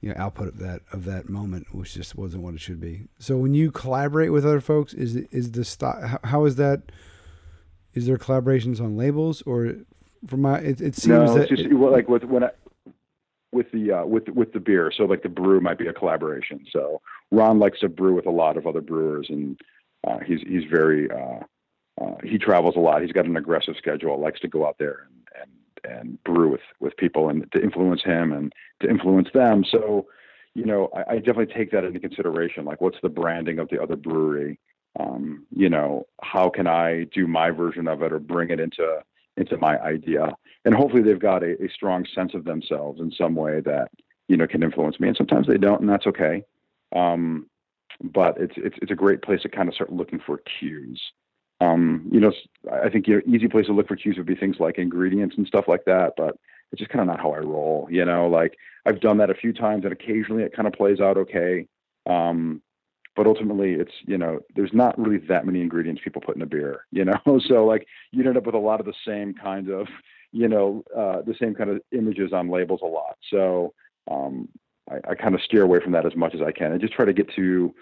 [0.00, 3.02] you know output of that of that moment which just wasn't what it should be.
[3.18, 6.82] So when you collaborate with other folks, is is the how, how is that?
[7.92, 9.74] Is there collaborations on labels or
[10.26, 12.50] from my it, it seems no, that just it, like with when I,
[13.52, 14.92] with the uh, with with the beer.
[14.96, 16.64] So like the brew might be a collaboration.
[16.70, 19.58] So Ron likes to brew with a lot of other brewers, and
[20.06, 21.40] uh, he's he's very uh,
[22.00, 23.02] uh, he travels a lot.
[23.02, 24.18] He's got an aggressive schedule.
[24.18, 25.50] Likes to go out there and
[25.84, 29.64] and and brew with with people and to influence him and to influence them.
[29.64, 30.06] So
[30.54, 32.64] you know I, I definitely take that into consideration.
[32.64, 34.58] Like what's the branding of the other brewery?
[34.98, 39.02] Um, you know how can I do my version of it or bring it into
[39.36, 40.34] into my idea.
[40.64, 43.90] And hopefully they've got a, a strong sense of themselves in some way that,
[44.28, 45.08] you know, can influence me.
[45.08, 46.42] And sometimes they don't, and that's okay.
[46.94, 47.46] Um,
[48.02, 51.00] but it's, it's, it's a great place to kind of start looking for cues.
[51.60, 52.32] Um, you know,
[52.72, 55.36] I think you know, easy place to look for cues would be things like ingredients
[55.36, 56.36] and stuff like that, but
[56.72, 57.86] it's just kind of not how I roll.
[57.90, 58.56] You know, like
[58.86, 61.66] I've done that a few times, and occasionally it kind of plays out okay.
[62.06, 62.62] Um,
[63.20, 66.46] but ultimately it's you know there's not really that many ingredients people put in a
[66.46, 67.38] beer you know?
[67.46, 69.88] So like you end up with a lot of the same kind of
[70.32, 73.18] you know uh, the same kind of images on labels a lot.
[73.30, 73.74] So
[74.10, 74.48] um,
[74.90, 76.94] I, I kind of steer away from that as much as I can and just
[76.94, 77.74] try to get to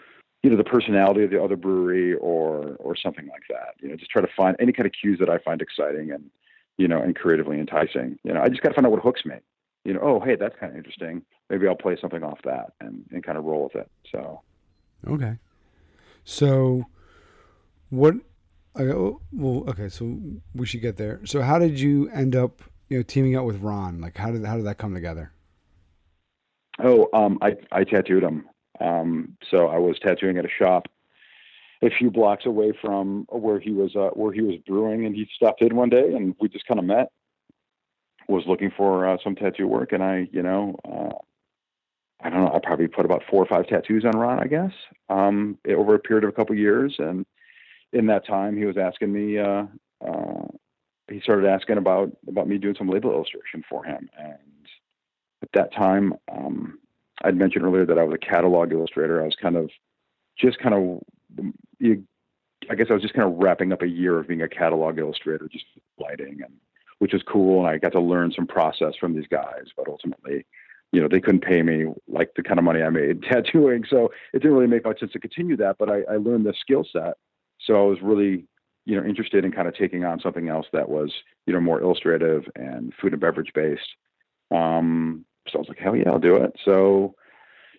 [0.42, 3.94] you know the personality of the other brewery or or something like that you know
[3.94, 6.24] just try to find any kind of cues that I find exciting and
[6.78, 8.40] you know and creatively enticing you know?
[8.42, 9.36] I just got to find out what hooks me
[9.84, 10.00] you know?
[10.02, 11.22] Oh hey that's kind of interesting.
[11.48, 13.88] Maybe I'll play something off that and and kind of roll with it.
[14.10, 14.42] So
[15.06, 15.38] Okay.
[16.24, 16.84] So,
[17.90, 18.14] what?
[18.76, 19.88] Oh, well, okay.
[19.88, 20.18] So
[20.54, 21.20] we should get there.
[21.24, 24.00] So, how did you end up, you know, teaming up with Ron?
[24.00, 25.32] Like, how did how did that come together?
[26.82, 28.48] Oh, um, I I tattooed him.
[28.80, 30.86] Um, so I was tattooing at a shop
[31.82, 35.28] a few blocks away from where he was uh, where he was brewing, and he
[35.34, 37.10] stopped in one day, and we just kind of met.
[38.28, 41.14] Was looking for uh, some tattoo work, and I, you know, uh,
[42.20, 44.72] I don't know, I probably put about four or five tattoos on Ron, I guess,
[45.08, 46.96] um, over a period of a couple of years.
[46.98, 47.24] And
[47.92, 49.64] in that time, he was asking me, uh,
[50.04, 50.46] uh,
[51.08, 54.10] he started asking about, about me doing some label illustration for him.
[54.18, 54.66] And
[55.42, 56.80] at that time, um,
[57.22, 59.22] I'd mentioned earlier that I was a catalog illustrator.
[59.22, 59.70] I was kind of
[60.38, 61.02] just kind of,
[62.70, 64.98] I guess I was just kind of wrapping up a year of being a catalog
[64.98, 65.64] illustrator, just
[65.98, 66.54] lighting and
[66.98, 67.60] which was cool.
[67.60, 70.44] And I got to learn some process from these guys, but ultimately
[70.92, 73.84] you know, they couldn't pay me like the kind of money I made tattooing.
[73.88, 76.54] So it didn't really make much sense to continue that, but I, I learned the
[76.60, 77.14] skill set.
[77.60, 78.46] So I was really,
[78.86, 81.12] you know, interested in kind of taking on something else that was,
[81.46, 83.82] you know, more illustrative and food and beverage based.
[84.50, 86.52] Um, so I was like, hell yeah, I'll do it.
[86.64, 87.14] So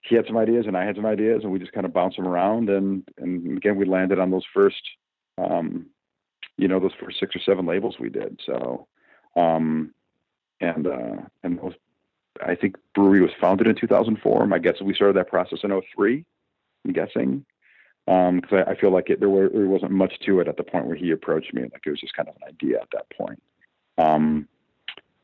[0.04, 2.18] he had some ideas and I had some ideas and we just kind of bounced
[2.18, 2.70] them around.
[2.70, 4.82] And, and again, we landed on those first,
[5.38, 5.88] um,
[6.58, 8.40] you know, those first six or seven labels we did.
[8.46, 8.88] So,
[9.36, 9.94] um,
[10.62, 11.74] and, uh, and those
[12.46, 14.48] I think brewery was founded in 2004.
[14.48, 16.26] My guess is we started that process in 03.
[16.86, 17.46] I'm guessing
[18.06, 20.58] because um, I, I, feel like it, there, were, there wasn't much to it at
[20.58, 21.62] the point where he approached me.
[21.64, 23.42] Like it was just kind of an idea at that point.
[24.00, 24.48] Um,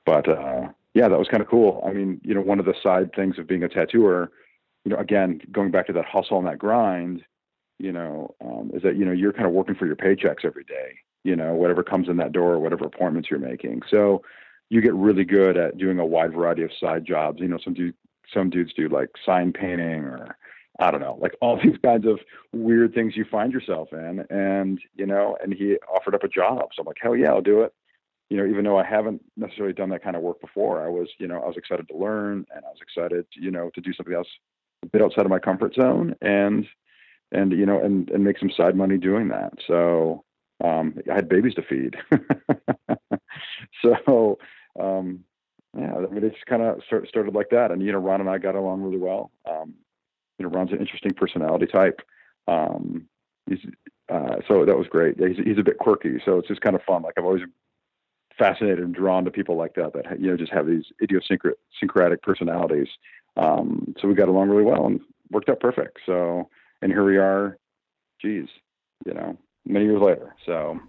[0.06, 1.84] but uh, yeah, that was kind of cool.
[1.88, 4.32] I mean, you know, one of the side things of being a tattooer,
[4.84, 7.24] you know, again, going back to that hustle and that grind,
[7.80, 10.64] you know, um, is that you know you're kind of working for your paychecks every
[10.64, 11.00] day.
[11.24, 13.82] You know, whatever comes in that door, whatever appointments you're making.
[13.90, 14.22] So
[14.70, 17.40] you get really good at doing a wide variety of side jobs.
[17.40, 17.76] You know, some
[18.34, 20.36] some dudes do like sign painting or
[20.80, 22.20] I don't know, like all these kinds of
[22.54, 24.26] weird things you find yourself in.
[24.30, 26.70] And, you know, and he offered up a job.
[26.74, 27.74] So I'm like, hell yeah, I'll do it.
[28.30, 31.08] You know, even though I haven't necessarily done that kind of work before, I was,
[31.20, 33.82] you know, I was excited to learn and I was excited, to, you know, to
[33.82, 34.28] do something else
[34.84, 36.66] a bit outside of my comfort zone and,
[37.32, 39.54] and, you know, and, and make some side money doing that.
[39.68, 40.24] So,
[40.64, 41.98] um, I had babies to feed.
[43.82, 44.38] so,
[44.80, 45.24] um,
[45.78, 47.72] yeah, I mean, it just kind of start, started like that.
[47.72, 49.32] And, you know, Ron and I got along really well.
[49.50, 49.74] Um,
[50.38, 52.02] you know, Ron's an interesting personality type.
[52.48, 53.08] Um,
[53.50, 53.60] he's,
[54.10, 55.20] uh, so that was great.
[55.20, 56.22] He's, he's a bit quirky.
[56.24, 57.02] So it's just kind of fun.
[57.02, 57.44] Like I've always
[58.38, 62.88] fascinated and drawn to people like that, that, you know, just have these idiosyncratic personalities.
[63.38, 65.02] Um, so we got along really well and
[65.32, 66.00] worked out perfect.
[66.06, 66.50] So,
[66.82, 67.58] and here we are,
[68.22, 68.48] geez,
[69.06, 70.36] you know, many years later.
[70.46, 70.80] So,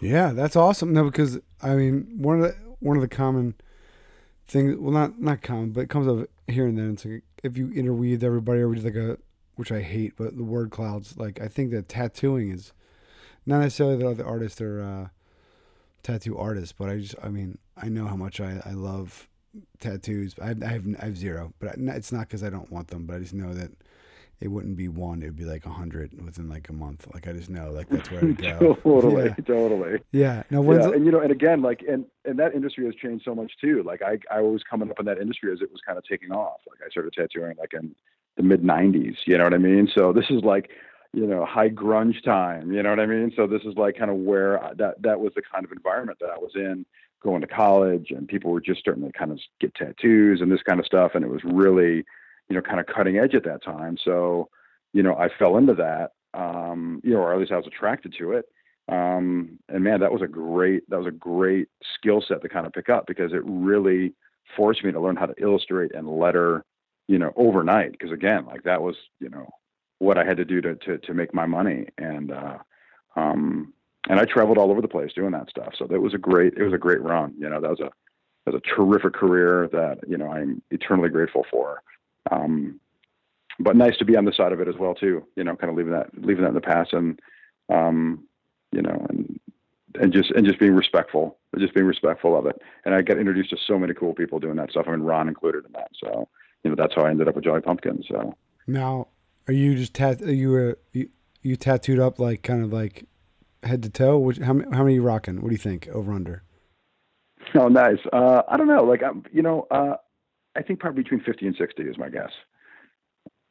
[0.00, 0.92] yeah, that's awesome.
[0.92, 3.54] No, because I mean, one of the one of the common
[4.46, 6.92] things, well, not not common, but it comes up here and then.
[6.92, 9.18] It's like if you interweave everybody, or like a,
[9.56, 11.16] which I hate, but the word clouds.
[11.16, 12.72] Like I think that tattooing is
[13.46, 15.08] not necessarily that the artists are uh,
[16.02, 19.28] tattoo artists, but I just, I mean, I know how much I, I love
[19.80, 20.34] tattoos.
[20.40, 23.16] I, I have I have zero, but it's not because I don't want them, but
[23.16, 23.70] I just know that
[24.44, 27.06] it wouldn't be one; it would be like a hundred within like a month.
[27.14, 28.74] Like I just know, like that's where I go.
[28.74, 29.44] totally, yeah.
[29.46, 30.00] totally.
[30.12, 30.42] Yeah.
[30.50, 33.34] No, yeah, and you know, and again, like, and and that industry has changed so
[33.34, 33.82] much too.
[33.82, 36.30] Like I, I was coming up in that industry as it was kind of taking
[36.30, 36.60] off.
[36.68, 37.94] Like I started tattooing like in
[38.36, 39.16] the mid '90s.
[39.24, 39.90] You know what I mean?
[39.94, 40.68] So this is like,
[41.14, 42.70] you know, high grunge time.
[42.70, 43.32] You know what I mean?
[43.34, 46.18] So this is like kind of where I, that that was the kind of environment
[46.20, 46.84] that I was in
[47.22, 50.62] going to college, and people were just starting to kind of get tattoos and this
[50.62, 52.04] kind of stuff, and it was really
[52.48, 53.96] you know, kind of cutting edge at that time.
[54.04, 54.48] So,
[54.92, 58.14] you know, I fell into that, um, you know, or at least I was attracted
[58.18, 58.46] to it.
[58.88, 62.66] Um, and man, that was a great, that was a great skill set to kind
[62.66, 64.12] of pick up because it really
[64.56, 66.64] forced me to learn how to illustrate and letter,
[67.08, 67.92] you know, overnight.
[67.92, 69.48] Because again, like that was, you know,
[70.00, 71.86] what I had to do to, to, to make my money.
[71.96, 72.58] And, uh,
[73.16, 73.72] um,
[74.08, 75.72] and I traveled all over the place doing that stuff.
[75.78, 77.32] So that was a great, it was a great run.
[77.38, 77.90] You know, that was a,
[78.44, 81.82] that was a terrific career that, you know, I'm eternally grateful for.
[82.30, 82.80] Um,
[83.58, 85.24] but nice to be on the side of it as well too.
[85.36, 87.20] You know, kind of leaving that leaving that in the past and
[87.72, 88.24] um,
[88.72, 89.40] you know and
[90.00, 92.60] and just and just being respectful, just being respectful of it.
[92.84, 94.86] And I got introduced to so many cool people doing that stuff.
[94.88, 95.90] I mean, Ron included in that.
[95.98, 96.28] So
[96.62, 98.02] you know, that's how I ended up with Jolly Pumpkin.
[98.08, 98.34] So
[98.66, 99.08] now,
[99.46, 100.22] are you just tat?
[100.22, 101.08] Are you uh, you,
[101.42, 103.06] you tattooed up like kind of like
[103.62, 104.18] head to toe?
[104.18, 105.40] Which, how many how many are you rocking?
[105.42, 106.42] What do you think over under?
[107.56, 107.98] Oh, nice.
[108.12, 108.82] Uh, I don't know.
[108.82, 109.96] Like I'm, you know, uh,
[110.56, 112.30] I think probably between 50 and 60 is my guess.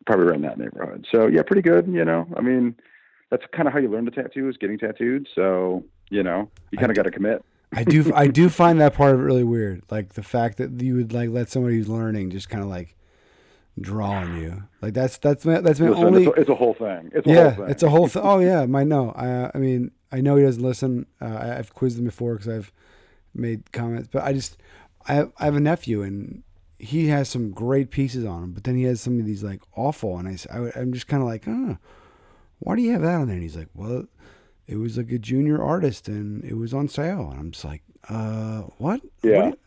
[0.05, 1.05] Probably around that neighborhood.
[1.11, 1.87] So yeah, pretty good.
[1.87, 2.75] You know, I mean,
[3.33, 5.27] that's kind of how you learn to tattoo is getting tattooed.
[5.33, 7.43] So, you know, you kind of got to commit.
[7.73, 9.81] I do, I do find that part of it really weird.
[9.89, 12.95] Like the fact that you would like let somebody who's learning just kind of like
[13.81, 14.63] draw on you.
[14.81, 17.11] Like that's, that's, my, that's my Listen, only, it's a, it's a, whole thing.
[17.13, 17.71] It's a yeah, whole thing.
[17.71, 18.21] it's a whole thing.
[18.23, 18.65] Oh yeah.
[18.65, 21.07] My, no, I, I mean, I know he doesn't listen.
[21.19, 22.71] Uh, I've quizzed him before cause I've
[23.33, 24.57] made comments, but I just,
[25.07, 26.43] I have, I have a nephew and
[26.83, 29.61] he has some great pieces on him, but then he has some of these like
[29.75, 31.77] awful, and I, I am just kind of like, oh,
[32.59, 33.35] why do you have that on there?
[33.35, 34.05] And he's like, well,
[34.67, 37.83] it was like a junior artist, and it was on sale, and I'm just like,
[38.09, 39.01] uh, what?
[39.21, 39.49] Yeah.
[39.49, 39.59] What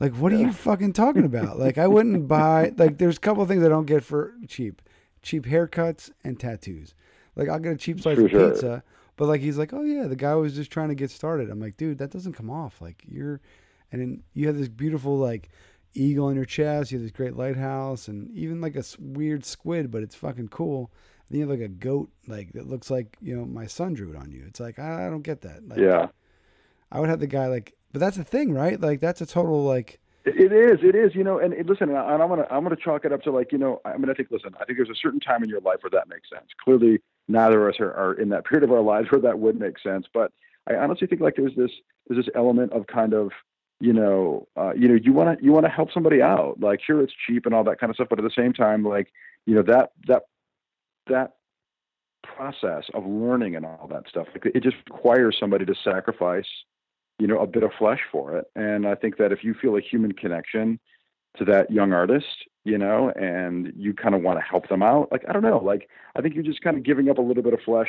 [0.00, 0.38] like, what yeah.
[0.38, 1.58] are you fucking talking about?
[1.58, 2.72] like, I wouldn't buy.
[2.76, 4.82] Like, there's a couple of things I don't get for cheap,
[5.22, 6.94] cheap haircuts and tattoos.
[7.36, 8.50] Like, I'll get a cheap slice for of sure.
[8.50, 8.82] pizza,
[9.16, 11.50] but like, he's like, oh yeah, the guy was just trying to get started.
[11.50, 12.80] I'm like, dude, that doesn't come off.
[12.80, 13.40] Like, you're,
[13.92, 15.50] and then you have this beautiful like
[15.94, 16.92] eagle on your chest.
[16.92, 20.90] You have this great lighthouse, and even like a weird squid, but it's fucking cool.
[21.28, 24.12] then you have like a goat, like that looks like you know my son drew
[24.12, 24.44] it on you.
[24.46, 25.68] It's like I, don't get that.
[25.68, 26.08] Like, yeah,
[26.90, 28.80] I would have the guy like, but that's the thing, right?
[28.80, 31.98] Like that's a total like, It is, it is, you know, and, and listen, and
[31.98, 34.30] I'm gonna, I'm gonna chalk it up to like, you know, I mean, I think,
[34.30, 36.46] listen, I think there's a certain time in your life where that makes sense.
[36.62, 39.58] Clearly, neither of us are, are in that period of our lives where that would
[39.58, 40.32] make sense, but
[40.68, 41.70] I honestly think like there's this,
[42.06, 43.32] there's this element of kind of,
[43.80, 46.60] you know, uh, you know, you want to, you want to help somebody out.
[46.60, 48.84] Like, sure, it's cheap and all that kind of stuff, but at the same time,
[48.84, 49.12] like,
[49.46, 50.22] you know, that, that,
[51.06, 51.34] that
[52.22, 56.46] process of learning and all that stuff, like, it just requires somebody to sacrifice
[57.20, 59.76] you know a bit of flesh for it and i think that if you feel
[59.76, 60.80] a human connection
[61.36, 62.26] to that young artist
[62.64, 65.58] you know and you kind of want to help them out like i don't know
[65.58, 67.88] like i think you're just kind of giving up a little bit of flesh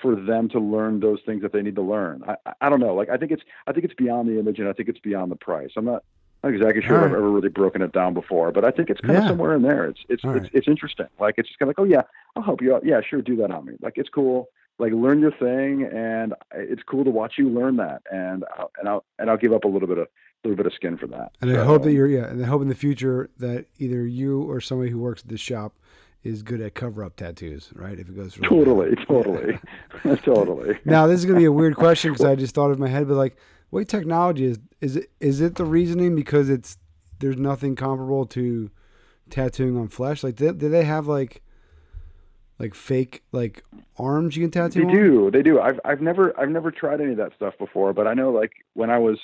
[0.00, 2.94] for them to learn those things that they need to learn i i don't know
[2.94, 5.30] like i think it's i think it's beyond the image and i think it's beyond
[5.30, 6.02] the price i'm not
[6.44, 7.06] not exactly sure right.
[7.06, 9.22] I've ever really broken it down before, but I think it's kind yeah.
[9.22, 9.86] of somewhere in there.
[9.86, 11.08] It's it's it's, it's interesting.
[11.18, 12.02] Like it's just kind of like, oh yeah,
[12.36, 12.86] I'll help you out.
[12.86, 13.72] Yeah, sure, do that on me.
[13.82, 18.02] Like it's cool like learn your thing and it's cool to watch you learn that
[18.10, 20.66] and I'll, and I'll and I'll give up a little bit of a little bit
[20.66, 21.32] of skin for that.
[21.40, 24.06] And so, I hope that you're yeah, and I hope in the future that either
[24.06, 25.74] you or somebody who works at the shop
[26.28, 27.98] is good at cover up tattoos, right?
[27.98, 29.06] If it goes really totally, bad.
[29.06, 29.58] totally,
[30.24, 30.78] totally.
[30.84, 33.08] Now this is gonna be a weird question because I just thought of my head,
[33.08, 33.36] but like,
[33.70, 35.10] what technology is is it?
[35.20, 36.78] Is it the reasoning because it's
[37.18, 38.70] there's nothing comparable to
[39.30, 40.22] tattooing on flesh?
[40.22, 41.42] Like, did, did they have like
[42.58, 43.64] like fake like
[43.96, 44.80] arms you can tattoo?
[44.80, 44.94] They on?
[44.94, 45.30] do.
[45.30, 45.60] They do.
[45.60, 48.52] I've I've never I've never tried any of that stuff before, but I know like
[48.74, 49.18] when I was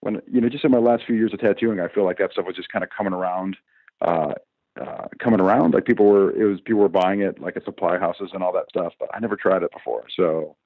[0.00, 2.32] when you know just in my last few years of tattooing, I feel like that
[2.32, 3.56] stuff was just kind of coming around.
[4.00, 4.34] Uh,
[4.80, 7.98] uh, coming around, like people were, it was people were buying it like at supply
[7.98, 8.92] houses and all that stuff.
[8.98, 10.56] But I never tried it before, so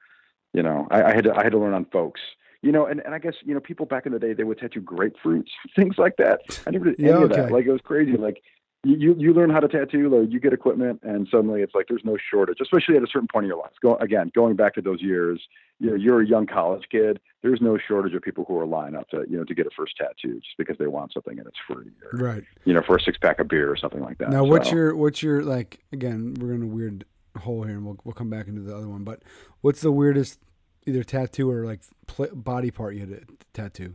[0.53, 2.21] you know, I, I had to I had to learn on folks
[2.63, 4.59] you know, and, and I guess, you know, people back in the day, they would
[4.59, 6.41] tattoo grapefruits, things like that.
[6.67, 7.25] I never did any yeah, okay.
[7.25, 7.53] of that.
[7.53, 8.17] Like, it was crazy.
[8.17, 8.43] Like,
[8.83, 12.05] you you learn how to tattoo or you get equipment and suddenly it's like there's
[12.05, 13.73] no shortage especially at a certain point in your life.
[13.83, 15.41] Go again going back to those years
[15.79, 18.97] you know you're a young college kid there's no shortage of people who are lining
[18.97, 21.47] up to you know to get a first tattoo just because they want something and
[21.47, 22.45] it's free or, right.
[22.65, 24.97] you know for a six pack of beer or something like that now what's your
[24.97, 27.05] what's your like again we're in a weird
[27.39, 29.23] hole here and we'll, we'll come back into the other one but
[29.61, 30.39] what's the weirdest
[30.87, 33.21] either tattoo or like pl- body part you had to
[33.53, 33.95] tattoo?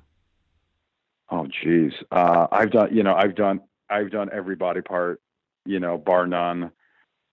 [1.31, 1.91] Oh geez.
[2.11, 5.21] Uh, i've done you know i've done I've done every body part,
[5.65, 6.71] you know, bar none.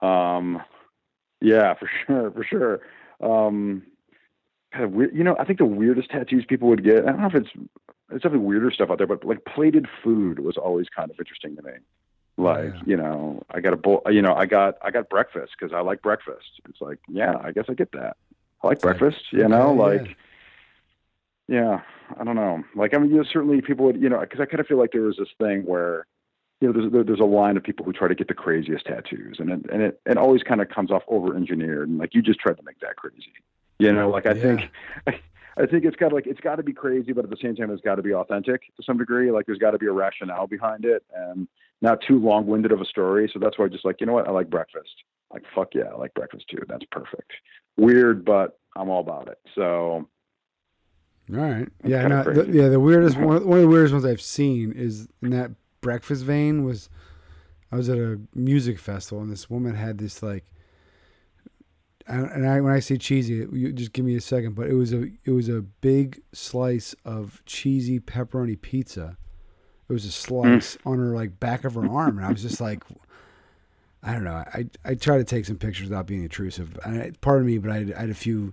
[0.01, 0.63] Um,
[1.41, 2.81] yeah, for sure, for sure.
[3.21, 3.83] Um,
[4.73, 7.05] kind of weird, you know, I think the weirdest tattoos people would get.
[7.05, 7.51] I don't know if it's
[8.11, 11.57] it's definitely weirder stuff out there, but like plated food was always kind of interesting
[11.57, 11.73] to me.
[12.37, 12.83] Like, yeah.
[12.87, 15.81] you know, I got a bowl, you know, I got I got breakfast because I
[15.81, 16.61] like breakfast.
[16.69, 18.17] It's like, yeah, I guess I get that.
[18.63, 20.17] I like it's breakfast, like, you know, okay, like.
[21.49, 21.61] Yeah.
[21.61, 21.81] yeah,
[22.19, 22.63] I don't know.
[22.75, 24.79] Like, I mean, you know, certainly people would, you know, because I kind of feel
[24.79, 26.07] like there was this thing where
[26.63, 29.39] you know, there's there's a line of people who try to get the craziest tattoos,
[29.41, 32.23] and it, and it it always kind of comes off over engineered, and like you
[32.23, 33.33] just tried to make that crazy.
[33.81, 34.43] You know, like I yeah.
[34.43, 34.71] think.
[35.59, 37.71] I, think it's got like it's got to be crazy, but at the same time,
[37.73, 39.33] it's got to be authentic to some degree.
[39.33, 41.49] Like there's got to be a rationale behind it, and
[41.83, 43.29] not too long-winded of a story.
[43.31, 45.03] So that's why I just like you know what I like breakfast.
[45.33, 46.63] Like fuck yeah, I like breakfast too.
[46.69, 47.33] That's perfect.
[47.77, 49.39] Weird, but I'm all about it.
[49.55, 50.09] So
[51.31, 51.69] all right.
[51.85, 52.07] Yeah.
[52.07, 52.69] No, the, yeah.
[52.69, 53.27] The weirdest mm-hmm.
[53.27, 55.51] one, one of the weirdest ones I've seen is in that
[55.83, 56.89] breakfast vein was
[57.71, 60.45] I was at a music festival and this woman had this like
[62.07, 64.93] and I when I say cheesy, you just give me a second, but it was
[64.93, 69.17] a it was a big slice of cheesy pepperoni pizza.
[69.89, 70.91] It was a slice mm.
[70.91, 72.83] on her like back of her arm, and I was just like,
[74.03, 74.35] I don't know.
[74.35, 76.79] I I try to take some pictures without being intrusive.
[76.85, 78.53] And pardon me, but I, I had a few,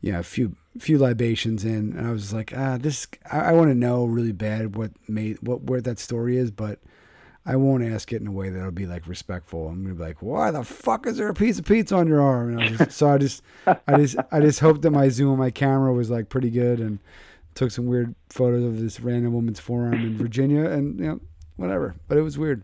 [0.00, 3.06] you know, a few few libations in, and I was like, ah, this.
[3.30, 6.80] I, I want to know really bad what made what where that story is, but
[7.44, 9.68] I won't ask it in a way that'll be like respectful.
[9.68, 12.20] I'm gonna be like, why the fuck is there a piece of pizza on your
[12.20, 12.58] arm?
[12.58, 15.50] I just, so I just, I just, I just hope that my zoom on my
[15.50, 16.98] camera was like pretty good and
[17.54, 21.20] took some weird photos of this random woman's forearm in Virginia, and you know,
[21.56, 21.94] whatever.
[22.08, 22.62] But it was weird.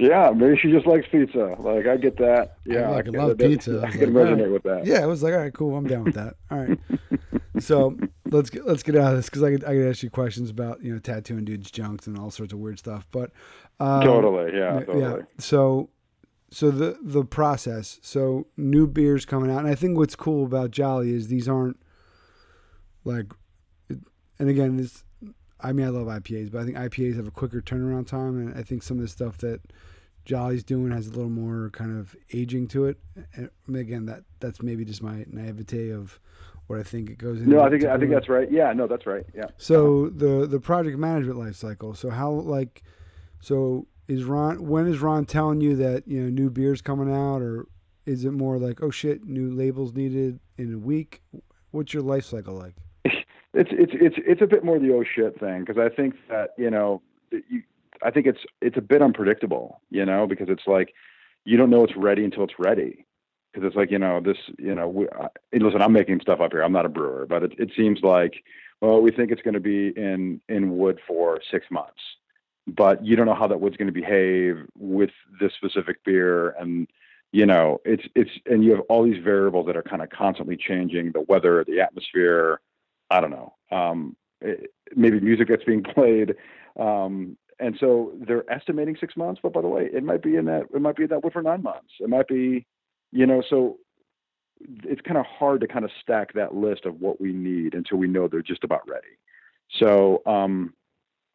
[0.00, 1.56] Yeah, maybe she just likes pizza.
[1.58, 2.56] Like I get that.
[2.64, 3.82] Yeah, I, like, I, love pizza.
[3.84, 4.50] I, I can like, resonate right.
[4.50, 4.86] with that.
[4.86, 5.76] Yeah, it was like, all right, cool.
[5.76, 6.34] I'm down with that.
[6.50, 6.78] All right.
[7.60, 7.96] so
[8.30, 10.48] let's get let's get out of this because I could I could ask you questions
[10.48, 13.06] about you know tattooing dudes' junks and all sorts of weird stuff.
[13.12, 13.30] But
[13.78, 15.00] um, totally, yeah, totally.
[15.00, 15.16] yeah.
[15.38, 15.90] So
[16.50, 17.98] so the the process.
[18.02, 21.78] So new beers coming out, and I think what's cool about Jolly is these aren't
[23.04, 23.26] like,
[23.88, 25.04] and again, this.
[25.62, 28.58] I mean, I love IPAs, but I think IPAs have a quicker turnaround time, and
[28.58, 29.60] I think some of the stuff that
[30.24, 32.98] Jolly's doing has a little more kind of aging to it.
[33.34, 36.20] And again, that that's maybe just my naivete of
[36.66, 37.50] what I think it goes into.
[37.50, 38.50] No, I think I think that's right.
[38.50, 39.24] Yeah, no, that's right.
[39.34, 39.46] Yeah.
[39.56, 41.94] So the the project management life cycle.
[41.94, 42.82] So how like,
[43.40, 44.66] so is Ron?
[44.66, 47.66] When is Ron telling you that you know new beers coming out, or
[48.06, 51.22] is it more like oh shit, new labels needed in a week?
[51.72, 52.74] What's your life cycle like?
[53.52, 56.50] It's it's it's it's a bit more the oh shit thing because I think that
[56.56, 57.02] you know
[57.32, 57.64] you,
[58.02, 60.94] I think it's it's a bit unpredictable, you know, because it's like
[61.44, 63.06] you don't know it's ready until it's ready.
[63.52, 65.08] Because it's like you know this, you know, we,
[65.52, 66.62] listen, I'm making stuff up here.
[66.62, 68.44] I'm not a brewer, but it, it seems like
[68.80, 72.00] well, we think it's going to be in in wood for six months,
[72.66, 76.88] but you don't know how that wood's going to behave with this specific beer, and
[77.32, 80.56] you know, it's it's and you have all these variables that are kind of constantly
[80.56, 82.60] changing: the weather, the atmosphere.
[83.10, 83.54] I don't know.
[83.70, 86.34] Um, it, maybe music that's being played.
[86.78, 90.46] Um, and so they're estimating six months, but by the way, it might be in
[90.46, 91.90] that it might be in that wood for nine months.
[92.00, 92.66] It might be,
[93.12, 93.78] you know, so
[94.84, 97.98] it's kind of hard to kind of stack that list of what we need until
[97.98, 99.16] we know they're just about ready.
[99.78, 100.74] So um,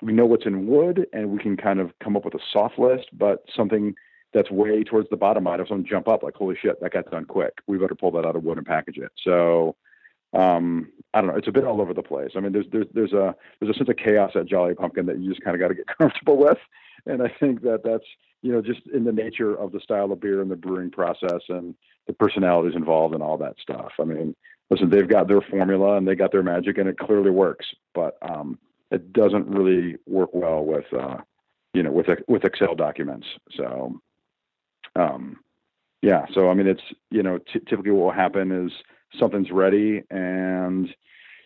[0.02, 2.78] we know what's in wood, and we can kind of come up with a soft
[2.78, 3.96] list, but something
[4.34, 7.10] that's way towards the bottom might have someone jump up like, holy shit, that got
[7.10, 7.54] done quick.
[7.68, 9.12] We better pull that out of wood and package it.
[9.24, 9.76] So
[10.34, 11.38] um, I don't know.
[11.38, 12.32] It's a bit all over the place.
[12.36, 15.20] I mean, there's there's there's a there's a sense of chaos at Jolly Pumpkin that
[15.20, 16.58] you just kind of got to get comfortable with,
[17.06, 18.06] and I think that that's
[18.42, 21.42] you know just in the nature of the style of beer and the brewing process
[21.50, 21.76] and
[22.08, 23.94] the personalities involved and all that stuff.
[24.00, 24.36] I mean,
[24.70, 28.18] listen, they've got their formula and they got their magic, and it clearly works, but
[28.22, 28.60] um,
[28.92, 31.18] it doesn't really work well with uh,
[31.74, 33.28] you know with with Excel documents.
[33.56, 34.02] So
[34.96, 35.38] um,
[36.02, 38.72] yeah, so I mean, it's you know t- typically what will happen is
[39.20, 40.90] something's ready and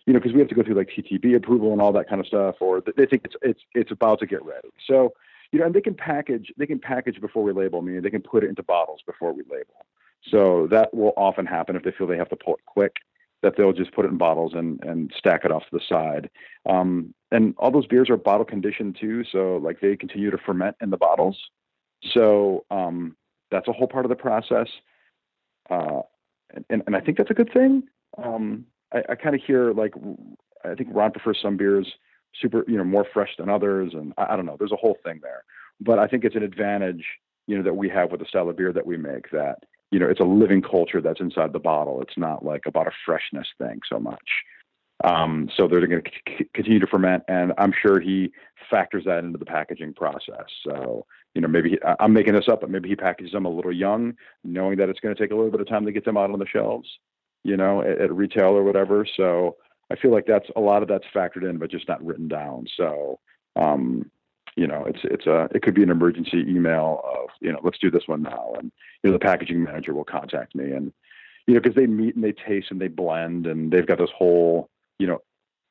[0.06, 2.20] you know because we have to go through like ttb approval and all that kind
[2.20, 4.68] of stuff or they think it's it's it's about to get ready.
[4.86, 5.12] So
[5.52, 8.22] you know and they can package they can package before we label meaning they can
[8.22, 9.86] put it into bottles before we label.
[10.30, 12.96] So that will often happen if they feel they have to pull it quick
[13.42, 16.30] that they'll just put it in bottles and and stack it off to the side.
[16.68, 20.76] Um, and all those beers are bottle conditioned too so like they continue to ferment
[20.80, 21.38] in the bottles.
[22.12, 23.16] So um,
[23.50, 24.68] that's a whole part of the process.
[25.68, 26.00] Uh,
[26.68, 27.84] and, and I think that's a good thing.
[28.22, 29.94] Um, I, I kind of hear like
[30.64, 31.86] I think Ron prefers some beers
[32.40, 34.56] super, you know, more fresh than others, and I, I don't know.
[34.58, 35.44] There's a whole thing there,
[35.80, 37.04] but I think it's an advantage,
[37.46, 39.30] you know, that we have with the style of beer that we make.
[39.30, 42.00] That you know, it's a living culture that's inside the bottle.
[42.02, 44.28] It's not like about a freshness thing so much.
[45.02, 48.32] Um, so they're going to c- continue to ferment, and I'm sure he
[48.70, 50.44] factors that into the packaging process.
[50.64, 53.50] So you know, maybe he, I'm making this up, but maybe he packages them a
[53.50, 54.14] little young,
[54.44, 56.30] knowing that it's going to take a little bit of time to get them out
[56.30, 56.88] on the shelves,
[57.44, 59.06] you know, at, at retail or whatever.
[59.16, 59.56] So
[59.90, 62.66] I feel like that's a lot of that's factored in, but just not written down.
[62.76, 63.20] So,
[63.56, 64.10] um,
[64.56, 67.78] you know, it's it's a it could be an emergency email of you know let's
[67.78, 68.72] do this one now, and
[69.02, 70.92] you know the packaging manager will contact me, and
[71.46, 74.10] you know because they meet and they taste and they blend, and they've got this
[74.16, 74.68] whole
[74.98, 75.18] you know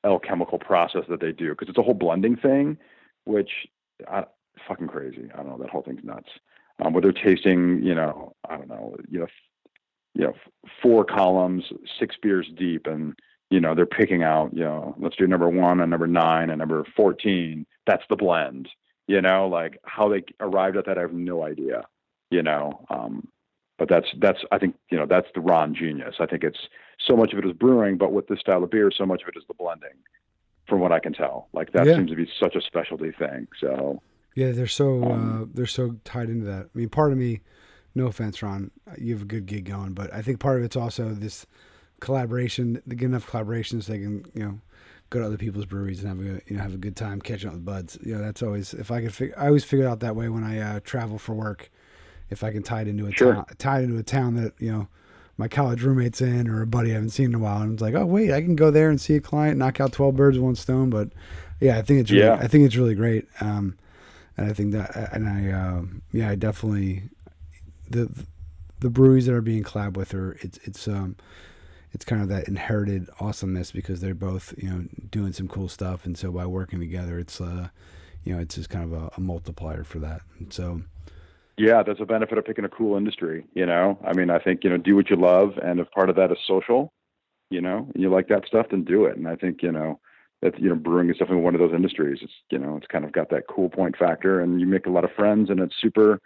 [0.06, 2.78] alchemical process that they do because it's a whole blending thing,
[3.26, 3.52] which
[4.10, 4.24] I,
[4.68, 5.30] fucking crazy.
[5.34, 5.58] I don't know.
[5.58, 6.30] That whole thing's nuts.
[6.84, 9.28] Um, where they're tasting, you know, I don't know, you know,
[10.14, 10.34] you know,
[10.82, 11.64] four columns,
[12.00, 13.18] six beers deep, and
[13.50, 16.60] you know they're picking out, you know, let's do number one and number nine and
[16.60, 17.66] number fourteen.
[17.86, 18.70] That's the blend.
[19.08, 21.84] You know, like how they arrived at that, I have no idea.
[22.32, 23.28] You know, um,
[23.78, 26.16] but that's that's I think you know that's the Ron genius.
[26.20, 26.60] I think it's
[27.00, 29.30] so much of it is brewing, but with this style of beer, so much of
[29.30, 29.98] it is the blending.
[30.68, 31.96] From what I can tell, like that yeah.
[31.96, 33.48] seems to be such a specialty thing.
[33.60, 34.04] So
[34.40, 36.68] yeah, they're so um, uh, they're so tied into that.
[36.74, 37.42] I mean, part of me,
[37.94, 40.78] no offense, Ron, you have a good gig going, but I think part of it's
[40.78, 41.46] also this
[42.00, 42.82] collaboration.
[42.88, 44.62] They get enough collaborations, so they can you know
[45.10, 47.50] go to other people's breweries and have a you know have a good time catching
[47.50, 48.00] up with buds.
[48.02, 49.14] You know, that's always if I could.
[49.14, 51.70] Fig- I always figure out that way when I uh, travel for work.
[52.30, 53.34] If I can tie it into a sure.
[53.34, 54.88] town, tie it into a town that you know
[55.36, 57.82] my college roommates in or a buddy I haven't seen in a while, and it's
[57.82, 60.38] like, oh wait, I can go there and see a client, knock out twelve birds
[60.38, 60.90] with one stone.
[60.90, 61.10] But
[61.60, 62.36] yeah, I think it's really, yeah.
[62.36, 63.28] I think it's really great.
[63.42, 63.76] Um,
[64.40, 67.04] and I think that, and I, um, yeah, I definitely
[67.90, 68.10] the
[68.80, 71.18] the breweries that are being collab with are it's it's um
[71.92, 76.06] it's kind of that inherited awesomeness because they're both you know doing some cool stuff,
[76.06, 77.68] and so by working together, it's uh
[78.24, 80.22] you know it's just kind of a, a multiplier for that.
[80.40, 80.82] And so.
[81.58, 83.46] Yeah, that's a benefit of picking a cool industry.
[83.54, 86.10] You know, I mean, I think you know, do what you love, and if part
[86.10, 86.94] of that is social,
[87.50, 89.18] you know, and you like that stuff, then do it.
[89.18, 90.00] And I think you know,
[90.42, 92.20] that you know brewing is definitely one of those industries.
[92.22, 94.92] It's you know it's kind of got that cool point factor, and you make a
[94.92, 96.20] lot of friends, and it's super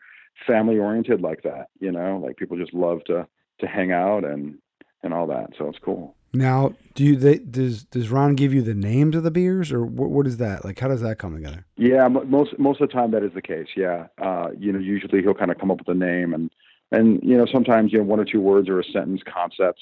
[0.46, 1.68] family oriented like that.
[1.80, 3.28] You know, like people just love to
[3.60, 4.58] to hang out and
[5.04, 5.52] and all that.
[5.58, 6.16] So it's cool.
[6.36, 9.86] Now, do you they, does does Ron give you the names of the beers, or
[9.86, 10.80] what, what is that like?
[10.80, 11.66] How does that come together?
[11.78, 13.68] Yeah, most most of the time that is the case.
[13.76, 16.50] Yeah, uh, you know, usually he'll kind of come up with a name, and
[16.92, 19.80] and you know sometimes you know one or two words or a sentence concept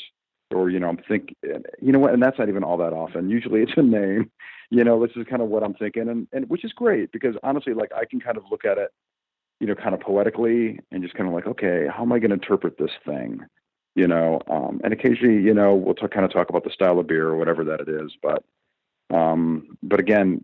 [0.54, 1.36] or you know I'm thinking
[1.82, 4.32] you know what and that's not even all that often usually it's a name
[4.70, 7.36] you know this is kind of what I'm thinking and and which is great because
[7.44, 8.92] honestly like I can kind of look at it
[9.60, 12.30] you know kind of poetically and just kind of like okay how am I going
[12.30, 13.42] to interpret this thing
[13.96, 17.00] you know um and occasionally you know we'll talk, kind of talk about the style
[17.00, 18.44] of beer or whatever that it is but
[19.14, 20.42] um but again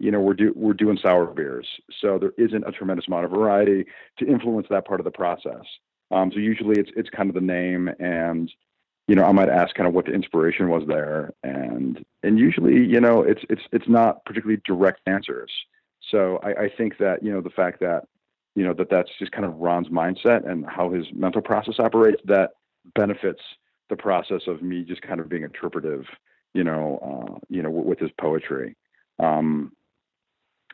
[0.00, 1.66] you know, we're do we're doing sour beers,
[2.00, 3.84] so there isn't a tremendous amount of variety
[4.18, 5.64] to influence that part of the process.
[6.10, 8.50] Um, so usually it's it's kind of the name and
[9.10, 12.76] you know, I might ask kind of what the inspiration was there, and and usually,
[12.84, 15.50] you know, it's it's it's not particularly direct answers.
[16.12, 18.04] So I, I think that you know the fact that
[18.54, 22.22] you know that that's just kind of Ron's mindset and how his mental process operates
[22.26, 22.50] that
[22.94, 23.40] benefits
[23.88, 26.04] the process of me just kind of being interpretive,
[26.54, 28.76] you know, uh, you know, with, with his poetry.
[29.18, 29.72] Um,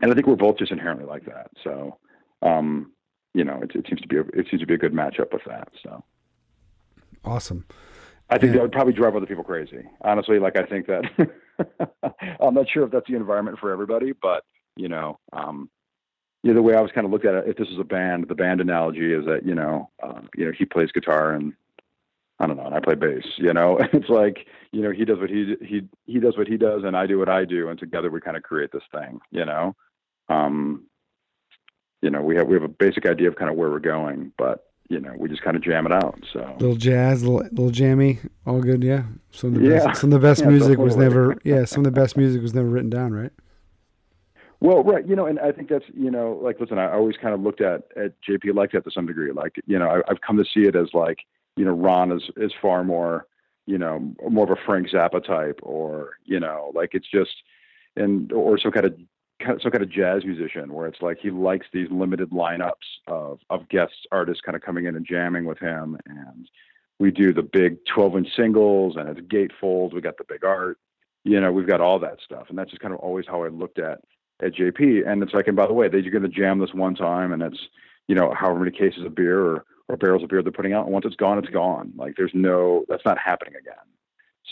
[0.02, 1.52] and I think we're both just inherently like that.
[1.64, 1.96] So,
[2.42, 2.92] um,
[3.32, 5.32] you know, it, it seems to be a, it seems to be a good matchup
[5.32, 5.70] with that.
[5.82, 6.04] So,
[7.24, 7.64] awesome.
[8.28, 8.56] I think yeah.
[8.58, 9.82] that would probably drive other people crazy.
[10.00, 11.04] Honestly, like I think that
[12.40, 14.44] I'm not sure if that's the environment for everybody, but
[14.76, 15.70] you know, um,
[16.42, 17.84] you know, the way I was kind of looked at it, if this is a
[17.84, 21.52] band, the band analogy is that you know, uh, you know, he plays guitar and
[22.38, 23.24] I don't know, and I play bass.
[23.38, 26.56] You know, it's like you know, he does what he he he does what he
[26.56, 29.20] does, and I do what I do, and together we kind of create this thing.
[29.30, 29.76] You know,
[30.28, 30.86] um,
[32.02, 34.32] you know, we have we have a basic idea of kind of where we're going,
[34.36, 36.18] but you know, we just kind of jam it out.
[36.32, 38.82] So little jazz, little, little jammy, all good.
[38.82, 39.04] Yeah.
[39.30, 39.86] Some of the yeah.
[39.86, 42.42] best, some of the best yeah, music was never, yeah, some of the best music
[42.42, 43.32] was never written down, right?
[44.60, 47.34] Well, right, you know, and I think that's, you know, like, listen, I always kind
[47.34, 49.32] of looked at at JP like that to some degree.
[49.32, 51.18] Like, you know, I, I've come to see it as like,
[51.56, 53.26] you know, Ron is is far more,
[53.66, 57.32] you know, more of a Frank Zappa type, or you know, like it's just,
[57.96, 58.98] and or some kind of
[59.42, 62.72] some kind of jazz musician where it's like he likes these limited lineups
[63.06, 66.48] of of guest artists kind of coming in and jamming with him and
[66.98, 70.78] we do the big 12 inch singles and it's gatefold we got the big art
[71.24, 73.48] you know we've got all that stuff and that's just kind of always how i
[73.48, 74.00] looked at
[74.42, 76.94] at jp and it's like and by the way they're going to jam this one
[76.94, 77.68] time and it's
[78.08, 80.84] you know however many cases of beer or, or barrels of beer they're putting out
[80.84, 83.74] and once it's gone it's gone like there's no that's not happening again.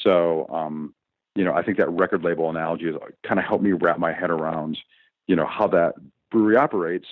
[0.02, 0.94] So um
[1.34, 2.94] you know, I think that record label analogy has
[3.26, 4.78] kind of helped me wrap my head around,
[5.26, 5.94] you know, how that
[6.30, 7.06] brewery operates.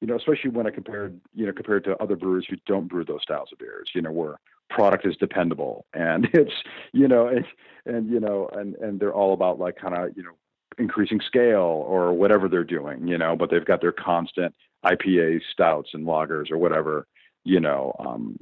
[0.00, 3.04] You know, especially when I compared, you know, compared to other brewers who don't brew
[3.04, 3.90] those styles of beers.
[3.94, 6.52] You know, where product is dependable and it's,
[6.92, 7.44] you know, and
[7.86, 10.32] and you know, and and they're all about like kind of, you know,
[10.78, 13.06] increasing scale or whatever they're doing.
[13.06, 14.54] You know, but they've got their constant
[14.84, 17.06] IPA stouts and lagers or whatever.
[17.44, 18.36] You know, um,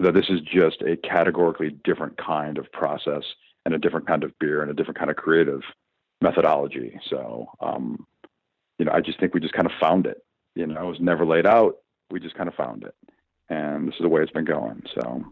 [0.00, 3.24] that this is just a categorically different kind of process
[3.66, 5.60] and a different kind of beer and a different kind of creative
[6.22, 6.98] methodology.
[7.10, 8.06] So, um,
[8.78, 10.22] you know, I just think we just kind of found it.
[10.54, 11.78] You know, it was never laid out.
[12.10, 12.94] We just kind of found it,
[13.50, 14.84] and this is the way it's been going.
[14.94, 15.24] So,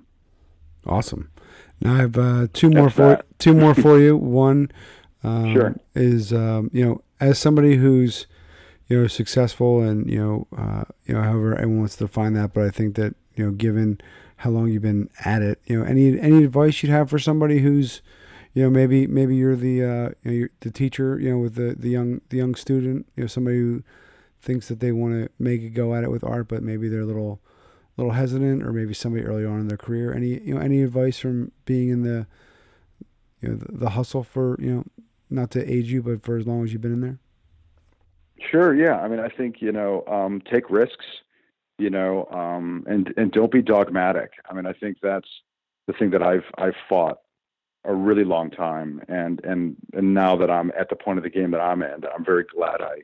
[0.84, 1.30] awesome.
[1.80, 3.38] Now I have uh, two more for that.
[3.38, 4.16] two more for you.
[4.44, 4.72] One
[5.22, 5.76] um, sure.
[5.94, 8.26] is um, you know, as somebody who's
[8.88, 12.52] you know successful and you know uh, you know however everyone wants to define that,
[12.52, 14.00] but I think that you know given
[14.38, 17.60] how long you've been at it, you know, any any advice you'd have for somebody
[17.60, 18.02] who's
[18.54, 21.74] you know maybe maybe you're the uh, you know, the teacher you know with the,
[21.78, 23.82] the young the young student you know somebody who
[24.40, 27.00] thinks that they want to make a go at it with art but maybe they're
[27.00, 27.40] a little
[27.96, 30.12] little hesitant or maybe somebody early on in their career.
[30.12, 32.26] Any you know any advice from being in the
[33.40, 34.84] you know the, the hustle for you know
[35.30, 37.18] not to age you but for as long as you've been in there?
[38.50, 38.98] Sure yeah.
[39.00, 41.06] I mean i think you know um, take risks
[41.78, 44.32] you know um, and and don't be dogmatic.
[44.48, 45.28] I mean i think that's
[45.86, 47.18] the thing that i've i've fought
[47.84, 51.30] a really long time, and and and now that I'm at the point of the
[51.30, 53.02] game that I'm in, I'm very glad I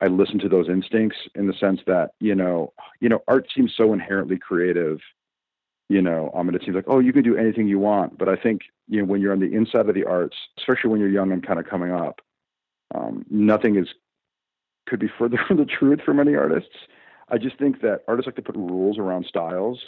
[0.00, 3.72] I listen to those instincts in the sense that you know you know art seems
[3.76, 5.00] so inherently creative.
[5.90, 8.28] You know, I mean, it seems like oh, you can do anything you want, but
[8.28, 11.08] I think you know when you're on the inside of the arts, especially when you're
[11.08, 12.20] young and kind of coming up,
[12.94, 13.88] um, nothing is
[14.86, 16.76] could be further from the truth for many artists.
[17.28, 19.80] I just think that artists like to put rules around styles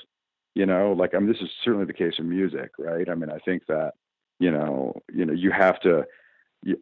[0.57, 3.31] you know like i mean this is certainly the case in music right i mean
[3.31, 3.93] i think that
[4.41, 6.05] you know you know you have to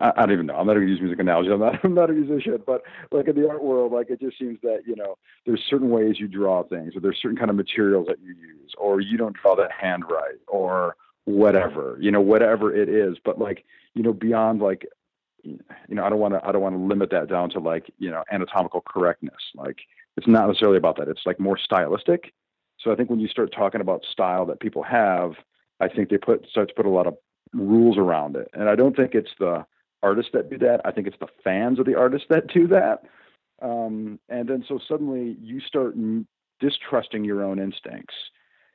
[0.01, 0.55] I, don't even know.
[0.55, 1.51] I'm not going to use music analogy.
[1.51, 1.79] I'm not.
[1.85, 4.83] I'm not a musician, but like in the art world, like it just seems that
[4.87, 8.19] you know there's certain ways you draw things, or there's certain kind of materials that
[8.23, 11.99] you use, or you don't draw that hand right, or whatever.
[12.01, 13.19] You know, whatever it is.
[13.23, 14.87] But like you know, beyond like
[15.43, 15.59] you
[15.91, 16.49] know, I don't want to.
[16.49, 19.43] I don't want to limit that down to like you know anatomical correctness.
[19.55, 19.81] Like
[20.17, 21.09] it's not necessarily about that.
[21.09, 22.33] It's like more stylistic
[22.85, 25.33] so I think when you start talking about style that people have,
[25.81, 27.17] I think they put start to put a lot of
[27.55, 28.49] rules around it.
[28.53, 29.65] And I don't think it's the
[30.03, 30.83] artists that do that.
[30.85, 33.05] I think it's the fans of the artists that do that.
[33.63, 35.95] Um, and then so suddenly you start
[36.61, 38.15] distrusting your own instincts.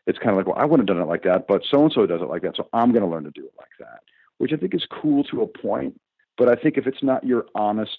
[0.08, 1.92] It's kind of like, well, I wouldn't have done it like that, but so and
[1.94, 4.00] so does it like that, so I'm going to learn to do it like that,
[4.40, 6.00] which I think is cool to a point.
[6.38, 7.98] But I think if it's not your honest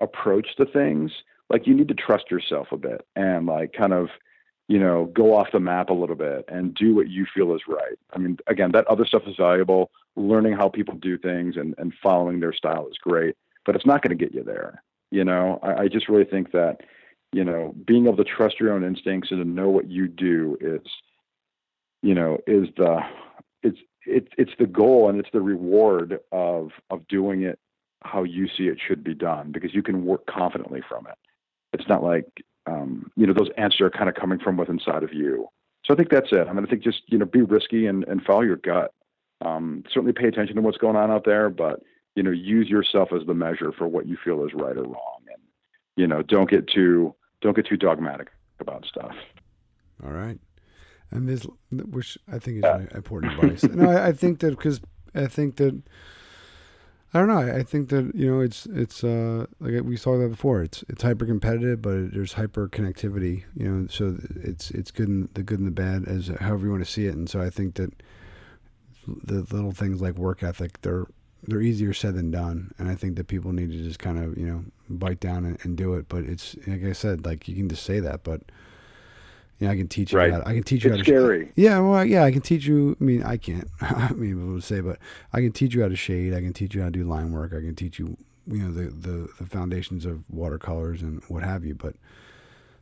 [0.00, 1.10] approach to things,
[1.48, 4.08] like you need to trust yourself a bit and like kind of
[4.68, 7.62] you know, go off the map a little bit and do what you feel is
[7.66, 7.98] right.
[8.12, 9.90] I mean, again, that other stuff is valuable.
[10.14, 13.34] Learning how people do things and, and following their style is great.
[13.64, 14.82] but it's not going to get you there.
[15.10, 16.82] You know, I, I just really think that
[17.32, 20.56] you know being able to trust your own instincts and to know what you do
[20.60, 20.80] is
[22.02, 23.00] you know is the
[23.62, 27.58] it's it's it's the goal and it's the reward of of doing it
[28.02, 31.16] how you see it should be done because you can work confidently from it.
[31.72, 32.26] It's not like
[32.68, 35.48] um, you know those answers are kind of coming from within inside of you.
[35.84, 36.46] So I think that's it.
[36.46, 38.92] I mean, I think just you know be risky and, and follow your gut.
[39.44, 41.82] Um, certainly pay attention to what's going on out there, but
[42.14, 45.20] you know use yourself as the measure for what you feel is right or wrong,
[45.28, 45.42] and
[45.96, 48.28] you know don't get too don't get too dogmatic
[48.60, 49.14] about stuff.
[50.04, 50.38] All right,
[51.10, 52.84] and this, which I think is yeah.
[52.94, 53.62] important advice.
[53.64, 54.80] no, I, I think that because
[55.14, 55.80] I think that
[57.14, 57.38] I don't know.
[57.38, 60.62] I think that you know it's it's uh like we saw that before.
[60.62, 63.44] It's it's hyper competitive, but there's hyper connectivity.
[63.56, 66.70] You know, so it's it's good and the good and the bad as however you
[66.72, 67.14] want to see it.
[67.14, 68.02] And so I think that
[69.06, 71.06] the little things like work ethic they're
[71.46, 72.72] they're easier said than done.
[72.78, 75.58] And I think that people need to just kind of you know bite down and,
[75.62, 76.10] and do it.
[76.10, 78.42] But it's like I said, like you can just say that, but
[79.58, 80.18] yeah, I can teach you.
[80.18, 80.32] Right.
[80.32, 81.10] How to, I can teach you it's how to.
[81.10, 81.52] Scary.
[81.56, 82.96] Yeah, well, yeah, I can teach you.
[83.00, 83.68] I mean, I can't.
[83.80, 84.98] I mean, able to say, but
[85.32, 86.32] I can teach you how to shade.
[86.32, 87.52] I can teach you how to do line work.
[87.52, 88.16] I can teach you,
[88.46, 91.74] you know, the the, the foundations of watercolors and what have you.
[91.74, 91.96] But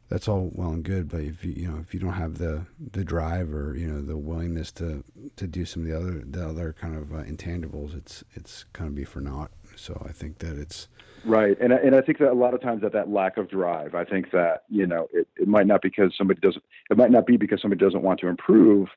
[0.08, 1.08] that's all well and good.
[1.08, 4.02] But if you you know if you don't have the the drive or you know
[4.02, 5.02] the willingness to
[5.36, 8.88] to do some of the other the other kind of uh, intangibles, it's it's kind
[8.88, 9.50] of be for naught.
[9.76, 10.88] So I think that it's
[11.26, 13.96] Right, and and I think that a lot of times that that lack of drive,
[13.96, 17.26] I think that you know it, it might not because somebody doesn't, it might not
[17.26, 18.88] be because somebody doesn't want to improve,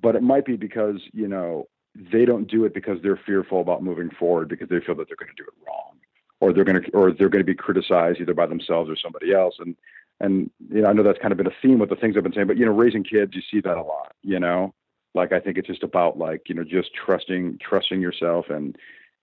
[0.00, 3.82] but it might be because you know they don't do it because they're fearful about
[3.82, 5.96] moving forward because they feel that they're going to do it wrong,
[6.40, 9.34] or they're going to or they're going to be criticized either by themselves or somebody
[9.34, 9.76] else, and
[10.20, 12.22] and you know I know that's kind of been a theme with the things I've
[12.22, 14.72] been saying, but you know raising kids, you see that a lot, you know,
[15.14, 18.78] like I think it's just about like you know just trusting trusting yourself and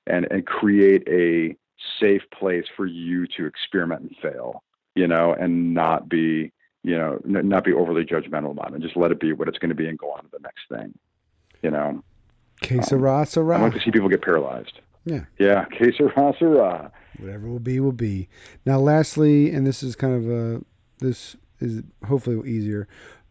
[0.05, 1.57] and and create a
[1.99, 4.63] safe place for you to experiment and fail,
[4.95, 6.51] you know, and not be,
[6.83, 9.57] you know, n- not be overly judgmental about it just let it be what it's
[9.57, 10.93] going to be and go on to the next thing,
[11.61, 12.03] you know.
[12.61, 13.57] Que sera, um, sera.
[13.57, 14.79] I like to see people get paralyzed.
[15.05, 15.25] Yeah.
[15.37, 15.65] Yeah.
[15.65, 16.91] Que sera, sera.
[17.19, 18.29] Whatever will be, will be.
[18.65, 20.61] Now, lastly, and this is kind of a,
[20.99, 22.87] this is hopefully easier.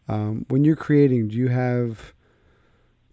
[0.07, 2.13] Um, when you're creating, do you have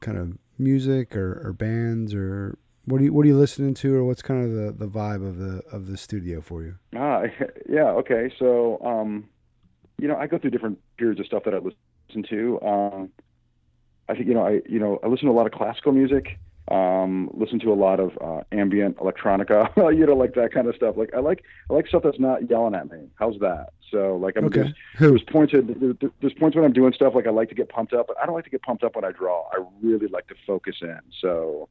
[0.01, 2.59] kind of music or, or bands or
[2.91, 5.27] what are you What are you listening to, or what's kind of the, the vibe
[5.27, 6.75] of the of the studio for you?
[6.97, 7.23] Ah,
[7.69, 8.33] yeah, okay.
[8.39, 9.29] So, um,
[9.99, 12.61] you know, I go through different periods of stuff that I listen to.
[12.62, 13.11] Um,
[14.09, 16.39] I think you know, I you know, I listen to a lot of classical music.
[16.69, 20.77] Um, listen to a lot of uh, ambient electronica, you know, like that kind of
[20.77, 20.97] stuff.
[20.97, 23.09] Like I like I like stuff that's not yelling at me.
[23.17, 23.71] How's that?
[23.91, 24.65] So like I'm okay.
[24.65, 27.93] just there's points there's points when I'm doing stuff like I like to get pumped
[27.93, 29.49] up, but I don't like to get pumped up when I draw.
[29.53, 31.01] I really like to focus in.
[31.21, 31.69] So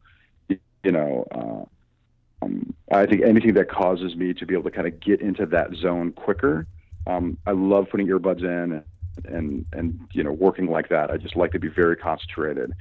[0.83, 4.87] you know, uh, um, I think anything that causes me to be able to kind
[4.87, 6.65] of get into that zone quicker.
[7.07, 8.83] Um, I love putting earbuds in
[9.25, 11.11] and, and, you know, working like that.
[11.11, 12.73] I just like to be very concentrated.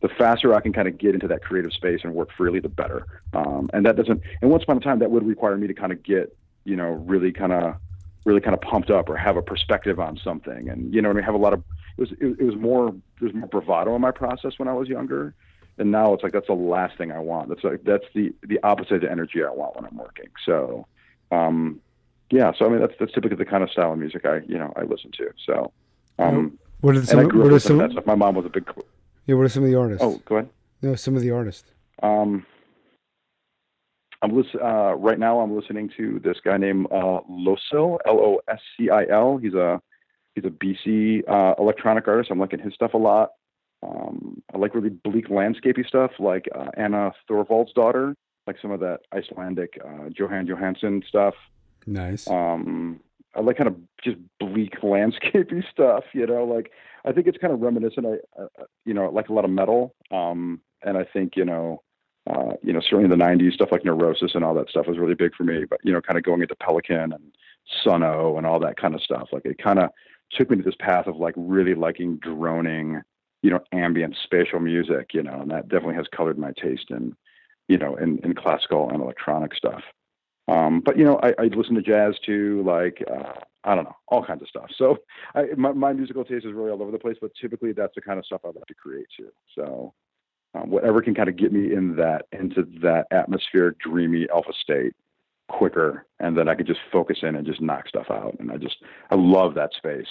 [0.00, 2.68] The faster I can kind of get into that creative space and work freely, the
[2.68, 3.06] better.
[3.32, 5.92] Um, and that doesn't, and once upon a time, that would require me to kind
[5.92, 7.76] of get, you know, really kind of,
[8.24, 10.68] really kind of pumped up or have a perspective on something.
[10.68, 11.62] And, you know, I have a lot of,
[11.96, 14.88] it was, it, it was more, there's more bravado in my process when I was
[14.88, 15.34] younger
[15.78, 17.48] and now it's like that's the last thing I want.
[17.48, 20.28] That's like that's the the opposite of the energy I want when I'm working.
[20.44, 20.86] So,
[21.30, 21.80] um,
[22.30, 22.52] yeah.
[22.58, 24.72] So I mean that's that's typically the kind of style of music I you know
[24.76, 25.30] I listen to.
[25.44, 25.72] So,
[26.18, 27.24] um, what are some?
[27.38, 27.88] What are some?
[28.06, 28.68] My mom was a big.
[29.26, 29.34] Yeah.
[29.34, 30.04] What are some of the artists?
[30.04, 30.50] Oh, go ahead.
[30.82, 31.72] No, some of the artists.
[32.02, 32.46] Um,
[34.22, 35.40] I'm listen, uh, right now.
[35.40, 39.36] I'm listening to this guy named uh, Loscil, L O S C I L.
[39.36, 39.80] He's a
[40.34, 42.30] he's a BC uh, electronic artist.
[42.30, 43.30] I'm liking his stuff a lot.
[43.82, 47.12] Um, I like really bleak landscapey stuff, like uh, Anna
[47.74, 48.16] daughter,
[48.46, 51.34] like some of that Icelandic uh, Jóhann Jóhannsson stuff.
[51.86, 52.28] Nice.
[52.28, 53.00] Um,
[53.34, 56.04] I like kind of just bleak landscapey stuff.
[56.12, 56.72] You know, like
[57.04, 58.06] I think it's kind of reminiscent.
[58.06, 59.94] I, uh, you know, like a lot of metal.
[60.10, 61.82] Um, and I think you know,
[62.28, 64.98] uh, you know, certainly in the '90s, stuff like Neurosis and all that stuff was
[64.98, 65.64] really big for me.
[65.68, 67.32] But you know, kind of going into Pelican and
[67.84, 69.90] Sunn O))) and all that kind of stuff, like it kind of
[70.32, 73.02] took me to this path of like really liking droning
[73.42, 77.14] you know, ambient spatial music, you know, and that definitely has colored my taste in,
[77.68, 79.82] you know, in, in classical and electronic stuff.
[80.48, 83.32] Um, but you know, I, I listen to jazz too, like uh,
[83.64, 84.70] I don't know, all kinds of stuff.
[84.76, 84.98] So
[85.34, 88.00] I, my, my musical taste is really all over the place, but typically that's the
[88.00, 89.30] kind of stuff I like to create too.
[89.56, 89.92] So
[90.54, 94.94] um, whatever can kind of get me in that into that atmospheric, dreamy alpha state
[95.48, 98.36] quicker, and then I could just focus in and just knock stuff out.
[98.38, 98.76] And I just
[99.10, 100.06] I love that space.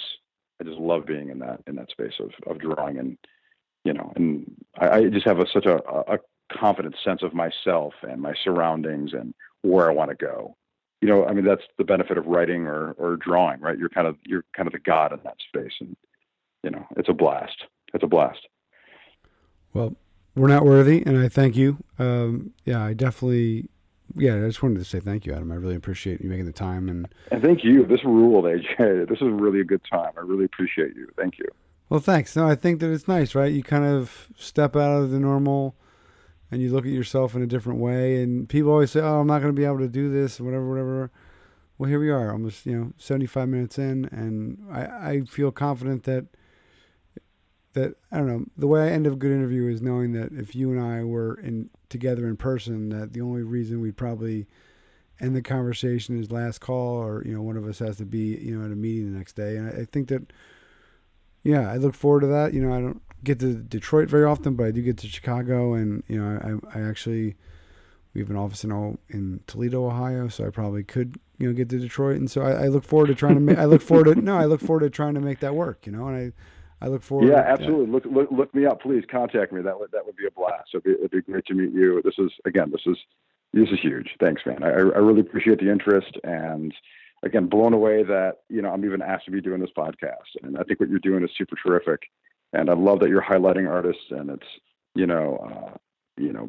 [0.60, 3.18] I just love being in that in that space of of drawing and
[3.84, 5.76] you know and I, I just have a, such a,
[6.10, 6.18] a
[6.52, 10.56] confident sense of myself and my surroundings and where I want to go.
[11.00, 13.78] You know, I mean, that's the benefit of writing or, or drawing, right?
[13.78, 15.72] You're kind of, you're kind of the God in that space.
[15.80, 15.96] And,
[16.62, 17.64] you know, it's a blast.
[17.92, 18.40] It's a blast.
[19.74, 19.94] Well,
[20.34, 21.02] we're not worthy.
[21.04, 21.78] And I thank you.
[21.98, 23.68] Um, yeah, I definitely,
[24.16, 25.52] yeah, I just wanted to say thank you, Adam.
[25.52, 27.84] I really appreciate you making the time and, and thank you.
[27.84, 29.08] This ruled, AJ.
[29.08, 30.12] This is really a good time.
[30.16, 31.08] I really appreciate you.
[31.16, 31.46] Thank you.
[31.88, 32.34] Well, thanks.
[32.34, 33.52] No, I think that it's nice, right?
[33.52, 35.76] You kind of step out of the normal
[36.50, 38.22] and you look at yourself in a different way.
[38.22, 40.68] And people always say, "Oh, I'm not going to be able to do this," whatever,
[40.68, 41.10] whatever.
[41.78, 46.04] Well, here we are, almost you know, 75 minutes in, and I, I feel confident
[46.04, 46.24] that
[47.76, 48.44] that I don't know.
[48.56, 51.38] The way I end a good interview is knowing that if you and I were
[51.40, 54.46] in together in person, that the only reason we'd probably
[55.20, 58.36] end the conversation is last call, or you know, one of us has to be
[58.36, 59.56] you know at a meeting the next day.
[59.56, 60.32] And I, I think that,
[61.44, 62.54] yeah, I look forward to that.
[62.54, 65.74] You know, I don't get to Detroit very often, but I do get to Chicago,
[65.74, 67.36] and you know, I, I actually
[68.14, 71.68] we have an office in in Toledo, Ohio, so I probably could you know get
[71.68, 73.58] to Detroit, and so I, I look forward to trying to make.
[73.58, 75.92] I look forward to no, I look forward to trying to make that work, you
[75.92, 76.32] know, and I.
[76.80, 77.26] I look forward.
[77.26, 77.86] To Yeah, absolutely.
[77.86, 79.04] Look, look, look me up, please.
[79.10, 79.62] Contact me.
[79.62, 80.70] That would that would be a blast.
[80.74, 82.02] It'd be, it'd be great to meet you.
[82.02, 82.96] This is again, this is
[83.52, 84.10] this is huge.
[84.20, 84.62] Thanks, man.
[84.62, 86.74] I, I really appreciate the interest, and
[87.22, 90.36] again, blown away that you know I'm even asked to be doing this podcast.
[90.42, 92.02] And I think what you're doing is super terrific
[92.52, 94.46] and I love that you're highlighting artists, and it's
[94.94, 95.76] you know, uh,
[96.16, 96.48] you know,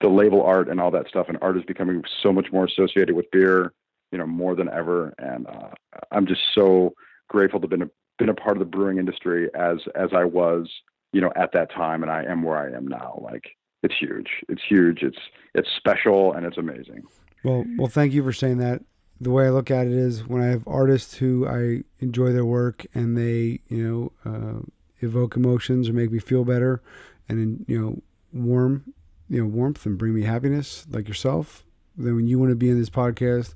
[0.00, 3.14] the label art and all that stuff, and art is becoming so much more associated
[3.14, 3.72] with beer,
[4.10, 5.14] you know, more than ever.
[5.18, 5.70] And uh,
[6.10, 6.94] I'm just so
[7.28, 10.24] grateful to have been a, been a part of the brewing industry as as I
[10.24, 10.68] was,
[11.12, 13.20] you know, at that time, and I am where I am now.
[13.22, 13.44] Like
[13.82, 14.28] it's huge.
[14.48, 15.02] It's huge.
[15.02, 15.18] It's
[15.54, 17.04] it's special and it's amazing.
[17.44, 18.82] Well, well, thank you for saying that.
[19.20, 22.44] The way I look at it is when I have artists who I enjoy their
[22.44, 24.60] work and they, you know, uh,
[25.00, 26.82] evoke emotions or make me feel better
[27.28, 28.92] and you know warm
[29.28, 31.64] you know warmth and bring me happiness like yourself
[31.96, 33.54] then when you want to be in this podcast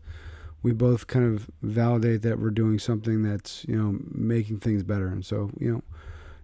[0.62, 5.09] we both kind of validate that we're doing something that's you know making things better.
[5.09, 5.82] And so you know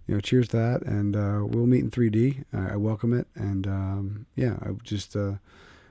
[0.06, 0.82] you know cheers to that.
[0.82, 3.26] And uh, we'll meet in 3d i, I welcome it.
[3.34, 5.34] And um, yeah i just uh,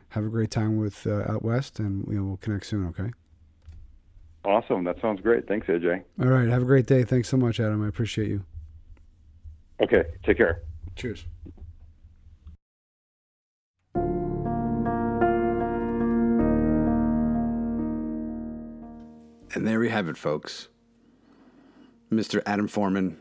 [0.10, 3.12] have a great time with uh, out west and you know we'll connect soon okay?
[4.46, 4.84] Awesome.
[4.86, 5.48] That sounds great.
[5.48, 6.48] Thanks aj all right.
[6.48, 7.04] Have a great day.
[7.04, 7.84] Thanks so much adam.
[7.84, 8.44] I appreciate you.
[9.82, 10.04] Okay.
[10.26, 10.62] Take care.
[10.96, 11.26] Cheers.
[19.58, 20.68] And there we have it, folks.
[22.12, 22.44] Mr.
[22.46, 23.14] Adam Forman.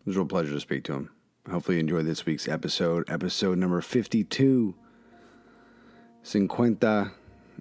[0.00, 1.10] It was a real pleasure to speak to him.
[1.48, 4.74] Hopefully, you enjoyed this week's episode, episode number 52,
[6.24, 7.12] Cincuenta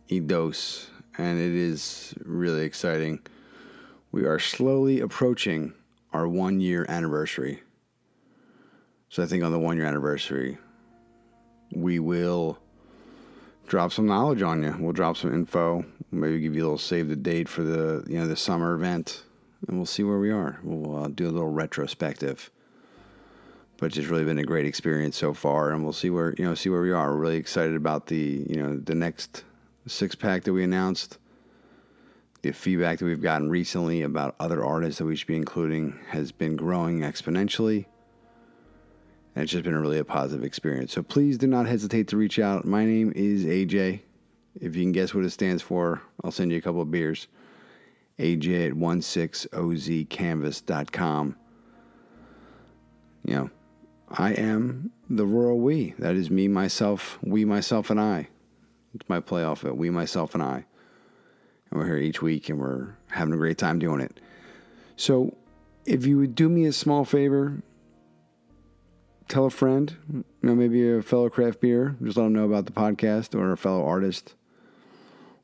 [0.09, 0.89] y Dos.
[1.19, 3.19] And it is really exciting.
[4.11, 5.75] We are slowly approaching
[6.11, 7.61] our one year anniversary.
[9.09, 10.57] So I think on the one year anniversary,
[11.75, 12.57] we will
[13.69, 14.75] drop some knowledge on you.
[14.79, 15.85] We'll drop some info.
[16.11, 19.23] Maybe give you a little save the date for the you know the summer event,
[19.67, 20.59] and we'll see where we are.
[20.63, 22.49] We'll uh, do a little retrospective.
[23.77, 26.43] But it's just really been a great experience so far, and we'll see where you
[26.43, 27.11] know see where we are.
[27.11, 29.43] We're really excited about the you know the next
[29.87, 31.17] six pack that we announced.
[32.41, 36.31] The feedback that we've gotten recently about other artists that we should be including has
[36.31, 37.85] been growing exponentially.
[39.39, 40.91] And it's just been a really a positive experience.
[40.91, 42.65] So please do not hesitate to reach out.
[42.65, 44.01] My name is AJ.
[44.59, 47.29] If you can guess what it stands for, I'll send you a couple of beers.
[48.17, 51.37] AJ at 16ozcanvas.com.
[53.23, 53.49] You know,
[54.09, 55.93] I am the rural we.
[55.99, 58.27] That is me, myself, we, myself, and I.
[58.93, 59.77] It's my playoff it.
[59.77, 60.65] We, myself, and I.
[61.71, 64.19] And we're here each week and we're having a great time doing it.
[64.97, 65.33] So
[65.85, 67.63] if you would do me a small favor,
[69.29, 72.65] tell a friend, you know, maybe a fellow craft beer, just let them know about
[72.65, 74.35] the podcast or a fellow artist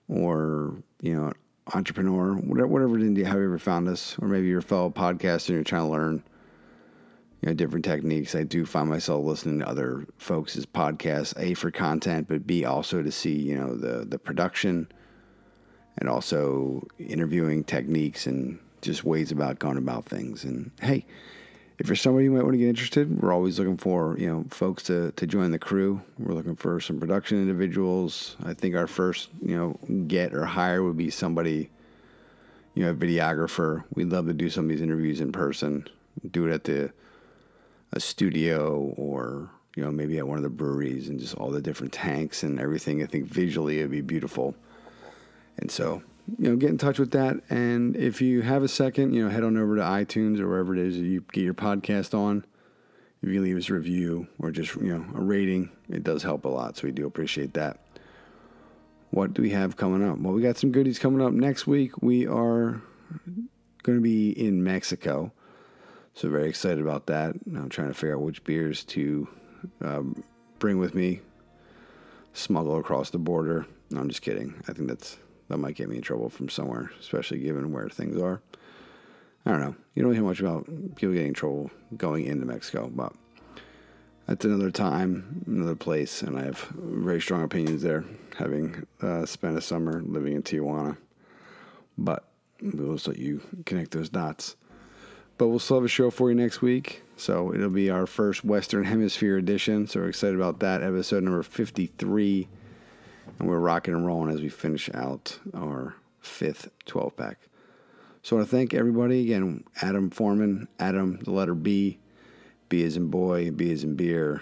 [0.09, 1.31] or, you know,
[1.73, 5.49] entrepreneur, whatever, whatever it is, you ever found us, or maybe you're a fellow podcaster
[5.49, 6.23] and you're trying to learn,
[7.41, 8.35] you know, different techniques.
[8.35, 13.01] I do find myself listening to other folks' podcasts, A, for content, but B, also
[13.01, 14.91] to see, you know, the, the production
[15.97, 20.43] and also interviewing techniques and just ways about going about things.
[20.43, 21.05] And hey,
[21.77, 24.45] if you're somebody who might want to get interested, we're always looking for you know
[24.49, 26.01] folks to, to join the crew.
[26.17, 28.37] We're looking for some production individuals.
[28.43, 29.77] I think our first you know
[30.07, 31.69] get or hire would be somebody,
[32.73, 33.83] you know, a videographer.
[33.93, 35.87] We'd love to do some of these interviews in person.
[36.31, 36.93] Do it at the
[37.91, 41.61] a studio or you know maybe at one of the breweries and just all the
[41.61, 43.03] different tanks and everything.
[43.03, 44.55] I think visually it'd be beautiful.
[45.57, 46.01] And so
[46.37, 47.41] you know, get in touch with that.
[47.49, 50.73] And if you have a second, you know, head on over to iTunes or wherever
[50.75, 52.45] it is that you get your podcast on.
[53.21, 56.45] If you leave us a review or just, you know, a rating, it does help
[56.45, 56.77] a lot.
[56.77, 57.79] So we do appreciate that.
[59.11, 60.17] what do we have coming up?
[60.19, 61.91] Well, we got some goodies coming up next week.
[62.01, 62.81] We are
[63.83, 65.31] going to be in Mexico.
[66.13, 67.35] So, very excited about that.
[67.47, 69.27] I'm trying to figure out which beers to
[69.81, 70.23] um,
[70.59, 71.21] bring with me,
[72.33, 73.65] smuggle across the border.
[73.89, 74.55] No, I'm just kidding.
[74.67, 78.19] I think that's that might get me in trouble from somewhere, especially given where things
[78.19, 78.41] are.
[79.45, 79.75] I don't know.
[79.93, 80.65] You don't hear much about
[80.95, 83.13] people getting in trouble going into Mexico, but
[84.27, 88.03] that's another time, another place, and I have very strong opinions there,
[88.35, 90.97] having uh, spent a summer living in Tijuana.
[91.97, 92.27] But
[92.59, 94.55] we'll just let you connect those dots.
[95.37, 97.03] But we'll still have a show for you next week.
[97.17, 99.85] So it'll be our first Western Hemisphere edition.
[99.85, 100.81] So we're excited about that.
[100.81, 102.47] Episode number 53.
[103.39, 107.39] And we're rocking and rolling as we finish out our fifth 12 pack.
[108.23, 109.63] So I want to thank everybody again.
[109.81, 111.99] Adam Forman, Adam, the letter B,
[112.69, 114.41] B is in boy, B is in beer.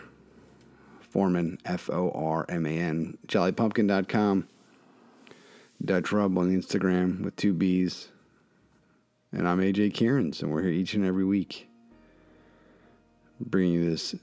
[1.02, 4.48] Forman, F O R M A N, jollypumpkin.com.
[5.86, 8.10] Dutch Rub on Instagram with two B's.
[9.32, 11.68] And I'm AJ Cairns, and we're here each and every week
[13.40, 14.16] bringing you this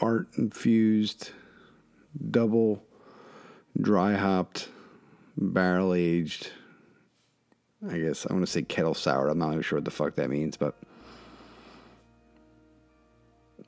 [0.00, 1.30] art infused,
[2.30, 2.82] double
[3.80, 4.68] dry hopped,
[5.36, 6.50] barrel aged.
[7.88, 9.28] I guess I want to say kettle sour.
[9.28, 10.76] I'm not even sure what the fuck that means, but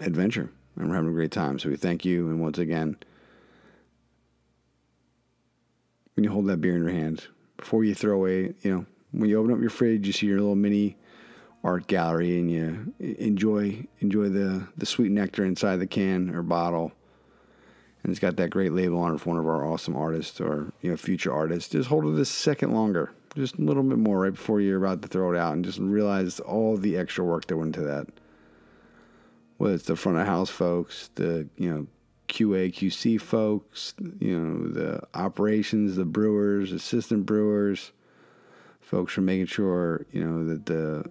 [0.01, 0.51] adventure.
[0.77, 1.59] And we're having a great time.
[1.59, 2.29] So we thank you.
[2.29, 2.97] And once again,
[6.15, 9.29] when you hold that beer in your hand, before you throw away, you know, when
[9.29, 10.97] you open up your fridge, you see your little mini
[11.65, 16.93] art gallery and you enjoy enjoy the, the sweet nectar inside the can or bottle.
[18.07, 20.73] And it's got that great label on it for one of our awesome artists or
[20.81, 21.71] you know future artists.
[21.71, 25.03] Just hold it a second longer, just a little bit more right before you're about
[25.03, 28.07] to throw it out, and just realize all the extra work that went into that
[29.59, 31.87] whether it's the front of house folks, the you know
[32.29, 37.93] QA QC folks, you know the operations, the brewers, assistant brewers,
[38.81, 41.05] folks are making sure you know that the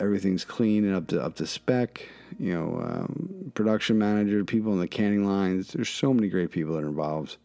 [0.00, 2.08] everything's clean and up to up to spec.
[2.38, 5.72] You know, um, production manager, people in the canning lines.
[5.72, 7.36] There's so many great people that are involved,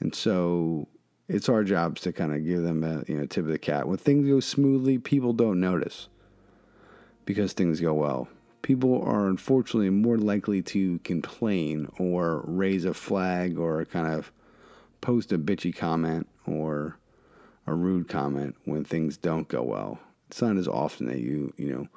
[0.00, 0.88] and so
[1.28, 3.86] it's our jobs to kind of give them a you know tip of the cap.
[3.86, 6.08] When things go smoothly, people don't notice
[7.24, 8.28] because things go well
[8.62, 14.32] people are unfortunately more likely to complain or raise a flag or kind of
[15.00, 16.96] post a bitchy comment or
[17.66, 19.98] a rude comment when things don't go well.
[20.28, 21.88] It's not as often that you, you know,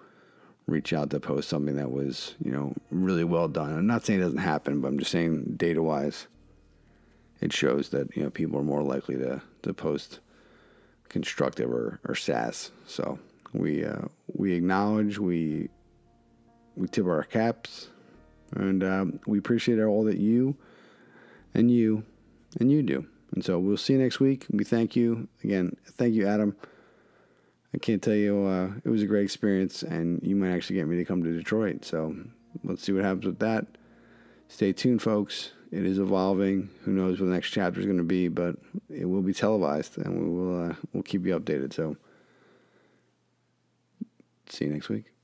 [0.68, 3.72] reach out to post something that was, you know, really well done.
[3.72, 6.28] I'm not saying it doesn't happen, but I'm just saying data wise,
[7.42, 10.20] it shows that, you know, people are more likely to, to post
[11.10, 12.72] constructive or, or sass.
[12.88, 13.20] So
[13.54, 15.70] we, uh, we acknowledge, we
[16.76, 17.88] we tip our caps,
[18.56, 20.56] and um, we appreciate all that you
[21.54, 22.04] and you
[22.60, 23.06] and you do.
[23.34, 24.46] And so we'll see you next week.
[24.50, 25.76] We thank you again.
[25.86, 26.56] Thank you, Adam.
[27.76, 30.88] I can't tell you, uh, it was a great experience, and you might actually get
[30.88, 31.84] me to come to Detroit.
[31.84, 32.16] So
[32.64, 33.68] let's see what happens with that.
[34.48, 35.52] Stay tuned, folks.
[35.74, 36.70] It is evolving.
[36.84, 38.56] Who knows what the next chapter is going to be, but
[38.90, 41.74] it will be televised, and we will uh, we'll keep you updated.
[41.74, 41.98] So
[44.48, 45.15] see you next week.